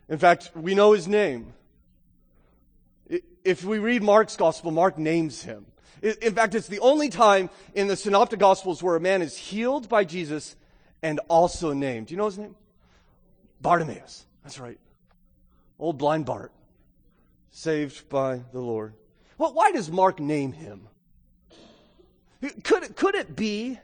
In 0.08 0.18
fact, 0.18 0.50
we 0.56 0.74
know 0.74 0.90
his 0.90 1.06
name. 1.06 1.52
If 3.44 3.62
we 3.62 3.78
read 3.78 4.02
Mark's 4.02 4.34
gospel, 4.34 4.72
Mark 4.72 4.98
names 4.98 5.44
him. 5.44 5.66
In 6.02 6.34
fact, 6.34 6.56
it's 6.56 6.66
the 6.66 6.80
only 6.80 7.10
time 7.10 7.48
in 7.76 7.86
the 7.86 7.94
synoptic 7.94 8.40
gospels 8.40 8.82
where 8.82 8.96
a 8.96 9.00
man 9.00 9.22
is 9.22 9.36
healed 9.36 9.88
by 9.88 10.02
Jesus 10.02 10.56
and 11.00 11.20
also 11.28 11.72
named. 11.72 12.08
Do 12.08 12.14
you 12.14 12.18
know 12.18 12.26
his 12.26 12.38
name? 12.38 12.56
Bartimaeus. 13.60 14.26
That's 14.42 14.58
right. 14.58 14.80
Old 15.78 15.96
blind 15.96 16.26
Bart 16.26 16.50
saved 17.56 18.06
by 18.10 18.42
the 18.52 18.60
Lord. 18.60 18.92
Well, 19.38 19.54
why 19.54 19.72
does 19.72 19.90
Mark 19.90 20.20
name 20.20 20.52
him? 20.52 20.88
Could 22.62 22.94
could 22.96 23.14
it 23.14 23.34
be 23.34 23.78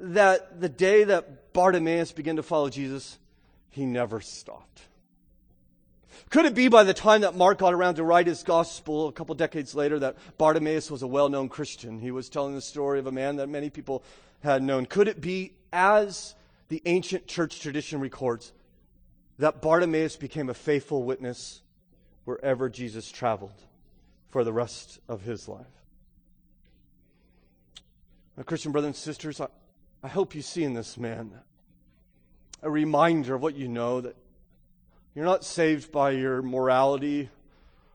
that 0.00 0.60
the 0.60 0.68
day 0.68 1.04
that 1.04 1.52
Bartimaeus 1.52 2.10
began 2.10 2.36
to 2.36 2.42
follow 2.42 2.68
Jesus, 2.68 3.18
he 3.70 3.86
never 3.86 4.20
stopped? 4.20 4.80
Could 6.30 6.44
it 6.44 6.56
be 6.56 6.66
by 6.66 6.82
the 6.82 6.92
time 6.92 7.20
that 7.20 7.36
Mark 7.36 7.58
got 7.58 7.72
around 7.72 7.94
to 7.94 8.04
write 8.04 8.26
his 8.26 8.42
gospel 8.42 9.06
a 9.06 9.12
couple 9.12 9.36
decades 9.36 9.76
later 9.76 10.00
that 10.00 10.16
Bartimaeus 10.36 10.90
was 10.90 11.02
a 11.02 11.06
well 11.06 11.28
known 11.28 11.48
Christian? 11.48 12.00
He 12.00 12.10
was 12.10 12.28
telling 12.28 12.56
the 12.56 12.60
story 12.60 12.98
of 12.98 13.06
a 13.06 13.12
man 13.12 13.36
that 13.36 13.48
many 13.48 13.70
people 13.70 14.02
had 14.42 14.60
known. 14.60 14.86
Could 14.86 15.06
it 15.06 15.20
be, 15.20 15.52
as 15.72 16.34
the 16.68 16.82
ancient 16.84 17.28
church 17.28 17.60
tradition 17.60 18.00
records, 18.00 18.52
that 19.38 19.62
Bartimaeus 19.62 20.16
became 20.16 20.50
a 20.50 20.54
faithful 20.54 21.04
witness 21.04 21.62
wherever 22.26 22.68
Jesus 22.68 23.10
traveled 23.10 23.62
for 24.28 24.44
the 24.44 24.52
rest 24.52 24.98
of 25.08 25.22
his 25.22 25.48
life. 25.48 25.64
My 28.36 28.42
Christian 28.42 28.72
brothers 28.72 28.88
and 28.88 28.96
sisters, 28.96 29.40
I, 29.40 29.46
I 30.02 30.08
hope 30.08 30.34
you 30.34 30.42
see 30.42 30.62
in 30.62 30.74
this 30.74 30.98
man 30.98 31.32
a 32.62 32.70
reminder 32.70 33.34
of 33.34 33.40
what 33.40 33.54
you 33.54 33.68
know 33.68 34.02
that 34.02 34.16
you're 35.14 35.24
not 35.24 35.44
saved 35.44 35.90
by 35.90 36.10
your 36.10 36.42
morality 36.42 37.30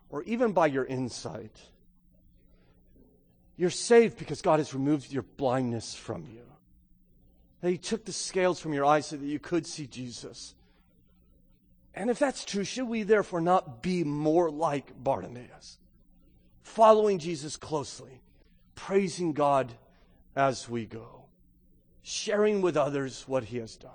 or 0.09 0.23
even 0.23 0.53
by 0.53 0.67
your 0.67 0.85
insight. 0.85 1.55
You're 3.57 3.69
saved 3.69 4.17
because 4.17 4.41
God 4.41 4.59
has 4.59 4.73
removed 4.73 5.11
your 5.11 5.23
blindness 5.23 5.93
from 5.93 6.25
you. 6.33 6.41
That 7.59 7.69
He 7.69 7.77
took 7.77 8.05
the 8.05 8.13
scales 8.13 8.59
from 8.59 8.73
your 8.73 8.85
eyes 8.85 9.07
so 9.07 9.17
that 9.17 9.25
you 9.25 9.39
could 9.39 9.67
see 9.67 9.85
Jesus. 9.85 10.55
And 11.93 12.09
if 12.09 12.19
that's 12.19 12.45
true, 12.45 12.63
should 12.63 12.87
we 12.87 13.03
therefore 13.03 13.41
not 13.41 13.81
be 13.81 14.03
more 14.03 14.49
like 14.49 14.91
Bartimaeus? 15.03 15.77
Following 16.63 17.19
Jesus 17.19 17.57
closely, 17.57 18.21
praising 18.75 19.33
God 19.33 19.73
as 20.35 20.69
we 20.69 20.85
go, 20.85 21.25
sharing 22.01 22.61
with 22.61 22.77
others 22.77 23.25
what 23.27 23.43
he 23.43 23.57
has 23.57 23.75
done. 23.75 23.91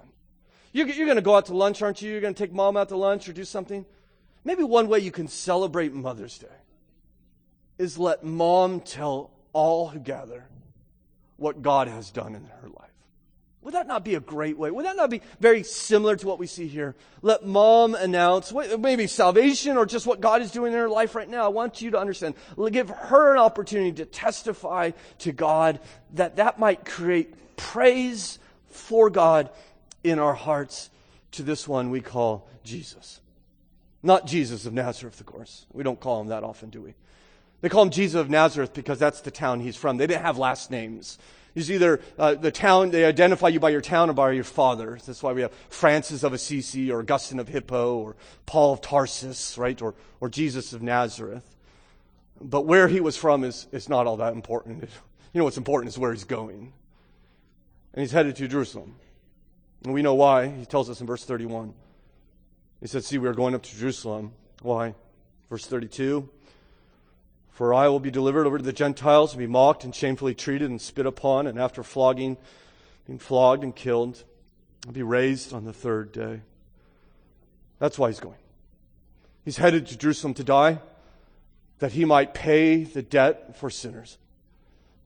You're, 0.72 0.88
you're 0.88 1.06
going 1.06 1.16
to 1.16 1.22
go 1.22 1.36
out 1.36 1.46
to 1.46 1.56
lunch, 1.56 1.80
aren't 1.80 2.02
you? 2.02 2.10
You're 2.10 2.20
going 2.20 2.34
to 2.34 2.38
take 2.38 2.52
mom 2.52 2.76
out 2.76 2.90
to 2.90 2.96
lunch 2.96 3.28
or 3.28 3.32
do 3.32 3.44
something? 3.44 3.86
Maybe 4.44 4.62
one 4.62 4.88
way 4.88 4.98
you 4.98 5.10
can 5.10 5.26
celebrate 5.26 5.92
Mother's 5.94 6.38
Day 6.38 6.46
is 7.78 7.98
let 7.98 8.22
mom 8.22 8.80
tell 8.80 9.30
all 9.52 9.88
who 9.88 9.98
gather 9.98 10.46
what 11.36 11.62
God 11.62 11.88
has 11.88 12.10
done 12.10 12.34
in 12.34 12.44
her 12.44 12.68
life. 12.68 12.90
Would 13.66 13.74
that 13.74 13.88
not 13.88 14.04
be 14.04 14.14
a 14.14 14.20
great 14.20 14.56
way? 14.56 14.70
Would 14.70 14.86
that 14.86 14.94
not 14.94 15.10
be 15.10 15.22
very 15.40 15.64
similar 15.64 16.14
to 16.14 16.26
what 16.28 16.38
we 16.38 16.46
see 16.46 16.68
here? 16.68 16.94
Let 17.20 17.44
mom 17.44 17.96
announce 17.96 18.52
maybe 18.52 19.08
salvation 19.08 19.76
or 19.76 19.84
just 19.84 20.06
what 20.06 20.20
God 20.20 20.40
is 20.40 20.52
doing 20.52 20.72
in 20.72 20.78
her 20.78 20.88
life 20.88 21.16
right 21.16 21.28
now. 21.28 21.44
I 21.44 21.48
want 21.48 21.82
you 21.82 21.90
to 21.90 21.98
understand. 21.98 22.36
Give 22.70 22.88
her 22.88 23.32
an 23.32 23.40
opportunity 23.40 23.90
to 23.94 24.04
testify 24.04 24.92
to 25.18 25.32
God 25.32 25.80
that 26.14 26.36
that 26.36 26.60
might 26.60 26.84
create 26.84 27.56
praise 27.56 28.38
for 28.68 29.10
God 29.10 29.50
in 30.04 30.20
our 30.20 30.34
hearts 30.34 30.88
to 31.32 31.42
this 31.42 31.66
one 31.66 31.90
we 31.90 32.00
call 32.00 32.48
Jesus. 32.62 33.20
Not 34.00 34.28
Jesus 34.28 34.64
of 34.64 34.74
Nazareth, 34.74 35.18
of 35.18 35.26
course. 35.26 35.66
We 35.72 35.82
don't 35.82 35.98
call 35.98 36.20
him 36.20 36.28
that 36.28 36.44
often, 36.44 36.70
do 36.70 36.82
we? 36.82 36.94
They 37.62 37.68
call 37.68 37.82
him 37.82 37.90
Jesus 37.90 38.20
of 38.20 38.30
Nazareth 38.30 38.74
because 38.74 39.00
that's 39.00 39.22
the 39.22 39.32
town 39.32 39.58
he's 39.58 39.74
from. 39.74 39.96
They 39.96 40.06
didn't 40.06 40.22
have 40.22 40.38
last 40.38 40.70
names. 40.70 41.18
He's 41.56 41.70
either 41.70 42.00
uh, 42.18 42.34
the 42.34 42.50
town, 42.50 42.90
they 42.90 43.06
identify 43.06 43.48
you 43.48 43.58
by 43.58 43.70
your 43.70 43.80
town 43.80 44.10
or 44.10 44.12
by 44.12 44.32
your 44.32 44.44
father. 44.44 44.98
That's 45.06 45.22
why 45.22 45.32
we 45.32 45.40
have 45.40 45.54
Francis 45.70 46.22
of 46.22 46.34
Assisi 46.34 46.92
or 46.92 47.00
Augustine 47.00 47.38
of 47.38 47.48
Hippo 47.48 47.96
or 47.96 48.14
Paul 48.44 48.74
of 48.74 48.82
Tarsus, 48.82 49.56
right? 49.56 49.80
Or, 49.80 49.94
or 50.20 50.28
Jesus 50.28 50.74
of 50.74 50.82
Nazareth. 50.82 51.56
But 52.42 52.66
where 52.66 52.88
he 52.88 53.00
was 53.00 53.16
from 53.16 53.42
is, 53.42 53.68
is 53.72 53.88
not 53.88 54.06
all 54.06 54.18
that 54.18 54.34
important. 54.34 54.82
You 55.32 55.38
know 55.38 55.44
what's 55.44 55.56
important 55.56 55.88
is 55.88 55.98
where 55.98 56.12
he's 56.12 56.24
going. 56.24 56.74
And 57.94 58.02
he's 58.02 58.12
headed 58.12 58.36
to 58.36 58.48
Jerusalem. 58.48 58.94
And 59.82 59.94
we 59.94 60.02
know 60.02 60.14
why. 60.14 60.48
He 60.48 60.66
tells 60.66 60.90
us 60.90 61.00
in 61.00 61.06
verse 61.06 61.24
31. 61.24 61.72
He 62.82 62.86
said, 62.86 63.02
See, 63.02 63.16
we 63.16 63.28
are 63.28 63.34
going 63.34 63.54
up 63.54 63.62
to 63.62 63.76
Jerusalem. 63.76 64.32
Why? 64.60 64.94
Verse 65.48 65.64
32 65.66 66.28
for 67.56 67.72
I 67.72 67.88
will 67.88 68.00
be 68.00 68.10
delivered 68.10 68.46
over 68.46 68.58
to 68.58 68.64
the 68.64 68.70
Gentiles 68.70 69.32
and 69.32 69.38
be 69.38 69.46
mocked 69.46 69.82
and 69.82 69.94
shamefully 69.94 70.34
treated 70.34 70.68
and 70.68 70.78
spit 70.78 71.06
upon, 71.06 71.46
and 71.46 71.58
after 71.58 71.82
flogging, 71.82 72.36
being 73.06 73.18
flogged 73.18 73.64
and 73.64 73.74
killed, 73.74 74.24
I'll 74.86 74.92
be 74.92 75.02
raised 75.02 75.54
on 75.54 75.64
the 75.64 75.72
third 75.72 76.12
day. 76.12 76.42
That's 77.78 77.98
why 77.98 78.08
he's 78.08 78.20
going. 78.20 78.36
He's 79.42 79.56
headed 79.56 79.86
to 79.86 79.96
Jerusalem 79.96 80.34
to 80.34 80.44
die, 80.44 80.80
that 81.78 81.92
he 81.92 82.04
might 82.04 82.34
pay 82.34 82.84
the 82.84 83.00
debt 83.00 83.56
for 83.56 83.70
sinners, 83.70 84.18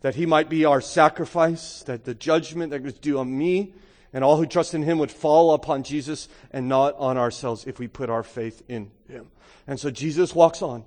that 0.01 0.17
he 0.17 0.27
might 0.27 0.49
be 0.49 0.65
our 0.65 0.81
sacrifice, 0.81 1.85
that 1.85 2.05
the 2.05 2.15
judgment 2.17 2.73
that 2.73 2.83
was 2.83 2.95
due 2.95 3.21
on 3.21 3.39
me 3.39 3.75
and 4.13 4.25
all 4.25 4.39
who 4.39 4.47
trust 4.47 4.75
in 4.75 4.83
him 4.83 4.99
would 4.99 5.13
fall 5.13 5.55
upon 5.55 5.85
Jesus 5.85 6.29
and 6.51 6.69
not 6.69 6.97
on 6.99 7.17
ourselves 7.17 7.65
if 7.69 7.79
we 7.79 7.87
put 7.87 8.11
our 8.11 8.25
faith 8.25 8.61
in 8.67 8.91
him. 9.09 9.29
And 9.69 9.79
so 9.79 9.93
Jesus 9.93 10.35
walks 10.35 10.63
on 10.63 10.85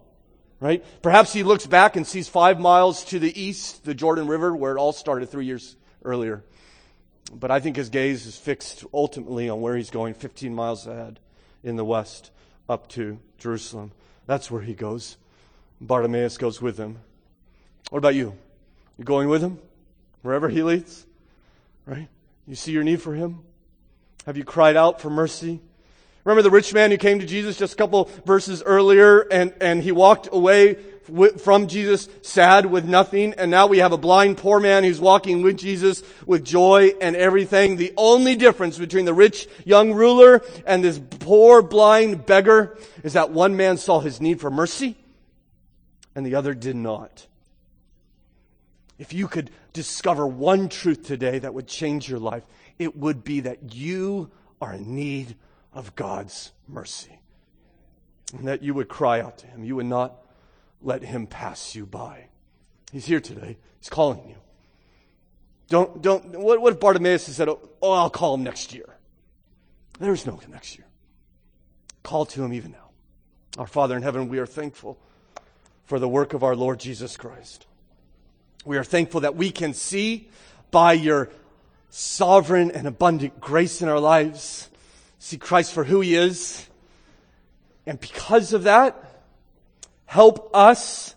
right? 0.59 0.83
Perhaps 1.01 1.33
he 1.33 1.43
looks 1.43 1.65
back 1.65 1.95
and 1.95 2.05
sees 2.05 2.27
five 2.27 2.59
miles 2.59 3.03
to 3.05 3.19
the 3.19 3.41
east, 3.41 3.83
the 3.83 3.93
Jordan 3.93 4.27
River, 4.27 4.55
where 4.55 4.75
it 4.75 4.79
all 4.79 4.93
started 4.93 5.29
three 5.29 5.45
years 5.45 5.75
earlier. 6.03 6.43
But 7.33 7.51
I 7.51 7.59
think 7.59 7.75
his 7.75 7.89
gaze 7.89 8.25
is 8.25 8.37
fixed 8.37 8.85
ultimately 8.93 9.49
on 9.49 9.61
where 9.61 9.75
he's 9.75 9.89
going 9.89 10.13
15 10.13 10.53
miles 10.53 10.85
ahead 10.87 11.19
in 11.63 11.75
the 11.75 11.85
west 11.85 12.31
up 12.69 12.87
to 12.89 13.19
Jerusalem. 13.37 13.91
That's 14.25 14.51
where 14.51 14.61
he 14.61 14.73
goes. 14.73 15.17
Bartimaeus 15.81 16.37
goes 16.37 16.61
with 16.61 16.77
him. 16.77 16.99
What 17.89 17.97
about 17.97 18.15
you? 18.15 18.35
You 18.97 19.03
going 19.03 19.29
with 19.29 19.41
him? 19.41 19.59
Wherever 20.21 20.49
he 20.49 20.63
leads? 20.63 21.05
Right? 21.85 22.07
You 22.47 22.55
see 22.55 22.71
your 22.71 22.83
need 22.83 23.01
for 23.01 23.13
him? 23.13 23.39
Have 24.25 24.37
you 24.37 24.43
cried 24.43 24.77
out 24.77 25.01
for 25.01 25.09
mercy? 25.09 25.59
Remember 26.23 26.41
the 26.41 26.51
rich 26.51 26.73
man 26.73 26.91
who 26.91 26.97
came 26.97 27.19
to 27.19 27.25
Jesus 27.25 27.57
just 27.57 27.73
a 27.73 27.77
couple 27.77 28.09
verses 28.25 28.63
earlier 28.63 29.21
and, 29.21 29.53
and 29.59 29.83
he 29.83 29.91
walked 29.91 30.29
away 30.31 30.75
from 31.37 31.67
Jesus 31.67 32.07
sad 32.21 32.65
with 32.65 32.85
nothing. 32.85 33.33
And 33.33 33.51
now 33.51 33.67
we 33.67 33.79
have 33.79 33.91
a 33.91 33.97
blind 33.97 34.37
poor 34.37 34.61
man 34.61 34.85
who's 34.85 35.01
walking 35.01 35.41
with 35.41 35.57
Jesus 35.57 36.01
with 36.25 36.45
joy 36.45 36.91
and 37.01 37.17
everything. 37.17 37.75
The 37.75 37.93
only 37.97 38.35
difference 38.35 38.77
between 38.77 39.03
the 39.03 39.13
rich 39.13 39.47
young 39.65 39.93
ruler 39.93 40.41
and 40.65 40.81
this 40.81 40.99
poor 41.19 41.61
blind 41.61 42.25
beggar 42.25 42.77
is 43.03 43.13
that 43.13 43.31
one 43.31 43.57
man 43.57 43.75
saw 43.77 43.99
his 43.99 44.21
need 44.21 44.39
for 44.39 44.49
mercy 44.49 44.95
and 46.15 46.25
the 46.25 46.35
other 46.35 46.53
did 46.53 46.77
not. 46.77 47.27
If 48.97 49.11
you 49.11 49.27
could 49.27 49.49
discover 49.73 50.25
one 50.25 50.69
truth 50.69 51.05
today 51.05 51.39
that 51.39 51.53
would 51.53 51.67
change 51.67 52.07
your 52.07 52.19
life, 52.19 52.43
it 52.79 52.95
would 52.95 53.25
be 53.25 53.41
that 53.41 53.73
you 53.75 54.31
are 54.61 54.73
in 54.73 54.95
need 54.95 55.31
of 55.31 55.35
God's 55.95 56.51
mercy. 56.67 57.19
And 58.37 58.47
that 58.47 58.63
you 58.63 58.73
would 58.73 58.89
cry 58.89 59.21
out 59.21 59.37
to 59.39 59.47
him. 59.47 59.63
You 59.63 59.75
would 59.75 59.85
not 59.85 60.15
let 60.81 61.03
him 61.03 61.27
pass 61.27 61.75
you 61.75 61.85
by. 61.85 62.27
He's 62.91 63.05
here 63.05 63.19
today. 63.19 63.57
He's 63.79 63.89
calling 63.89 64.27
you. 64.27 64.35
Don't, 65.69 66.01
don't, 66.01 66.39
what, 66.39 66.61
what 66.61 66.73
if 66.73 66.79
Bartimaeus 66.79 67.23
said, 67.23 67.49
oh, 67.49 67.91
I'll 67.91 68.09
call 68.09 68.35
him 68.35 68.43
next 68.43 68.73
year? 68.73 68.97
There's 69.99 70.25
no 70.25 70.39
next 70.49 70.77
year. 70.77 70.87
Call 72.03 72.25
to 72.27 72.43
him 72.43 72.53
even 72.53 72.71
now. 72.71 72.89
Our 73.57 73.67
Father 73.67 73.95
in 73.95 74.03
heaven, 74.03 74.29
we 74.29 74.39
are 74.39 74.45
thankful 74.45 74.99
for 75.85 75.99
the 75.99 76.07
work 76.07 76.33
of 76.33 76.43
our 76.43 76.55
Lord 76.55 76.79
Jesus 76.79 77.17
Christ. 77.17 77.65
We 78.65 78.77
are 78.77 78.83
thankful 78.83 79.21
that 79.21 79.35
we 79.35 79.51
can 79.51 79.73
see 79.73 80.29
by 80.71 80.93
your 80.93 81.29
sovereign 81.89 82.71
and 82.71 82.87
abundant 82.87 83.39
grace 83.39 83.81
in 83.81 83.89
our 83.89 83.99
lives 83.99 84.69
see 85.23 85.37
Christ 85.37 85.71
for 85.71 85.85
who 85.85 86.01
he 86.01 86.15
is. 86.15 86.67
And 87.85 87.97
because 87.97 88.51
of 88.51 88.63
that, 88.63 89.01
help 90.05 90.53
us 90.53 91.15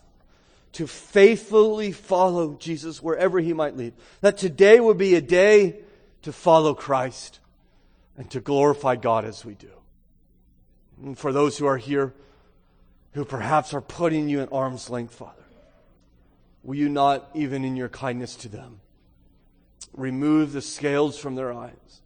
to 0.75 0.87
faithfully 0.87 1.91
follow 1.91 2.55
Jesus 2.55 3.03
wherever 3.03 3.41
he 3.41 3.53
might 3.53 3.77
lead. 3.77 3.95
That 4.21 4.37
today 4.37 4.79
would 4.79 4.97
be 4.97 5.17
a 5.17 5.21
day 5.21 5.81
to 6.23 6.33
follow 6.33 6.73
Christ 6.73 7.41
and 8.17 8.31
to 8.31 8.41
glorify 8.41 8.95
God 8.95 9.25
as 9.25 9.45
we 9.45 9.55
do. 9.55 9.73
And 11.03 11.19
for 11.19 11.33
those 11.33 11.59
who 11.59 11.67
are 11.67 11.77
here 11.77 12.15
who 13.15 13.25
perhaps 13.25 13.75
are 13.75 13.81
putting 13.81 14.29
you 14.29 14.41
at 14.41 14.53
arm's 14.53 14.89
length, 14.89 15.17
Father, 15.17 15.33
will 16.63 16.77
you 16.77 16.89
not, 16.89 17.29
even 17.35 17.65
in 17.65 17.75
your 17.75 17.89
kindness 17.89 18.37
to 18.37 18.49
them, 18.49 18.81
remove 19.95 20.53
the 20.53 20.63
scales 20.63 21.19
from 21.19 21.35
their 21.35 21.53
eyes? 21.53 22.03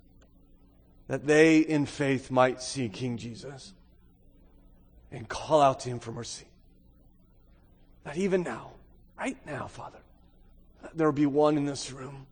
That 1.10 1.26
they 1.26 1.58
in 1.58 1.86
faith 1.86 2.30
might 2.30 2.62
see 2.62 2.88
King 2.88 3.16
Jesus 3.16 3.72
and 5.10 5.28
call 5.28 5.60
out 5.60 5.80
to 5.80 5.88
him 5.88 5.98
for 5.98 6.12
mercy. 6.12 6.46
That 8.04 8.16
even 8.16 8.44
now, 8.44 8.70
right 9.18 9.36
now, 9.44 9.66
Father, 9.66 9.98
there 10.94 11.08
will 11.08 11.12
be 11.12 11.26
one 11.26 11.56
in 11.56 11.64
this 11.64 11.90
room 11.90 12.28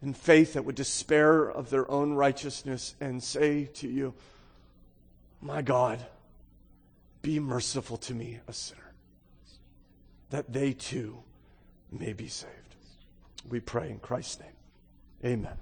in 0.00 0.14
faith 0.14 0.54
that 0.54 0.64
would 0.64 0.76
despair 0.76 1.42
of 1.42 1.68
their 1.68 1.88
own 1.90 2.14
righteousness 2.14 2.94
and 3.02 3.22
say 3.22 3.66
to 3.74 3.86
you, 3.86 4.14
My 5.42 5.60
God, 5.60 5.98
be 7.20 7.38
merciful 7.38 7.98
to 7.98 8.14
me, 8.14 8.38
a 8.48 8.52
sinner, 8.54 8.94
that 10.30 10.54
they 10.54 10.72
too 10.72 11.18
may 11.92 12.14
be 12.14 12.28
saved. 12.28 12.76
We 13.46 13.60
pray 13.60 13.90
in 13.90 13.98
Christ's 13.98 14.40
name. 14.40 14.48
Amen. 15.22 15.58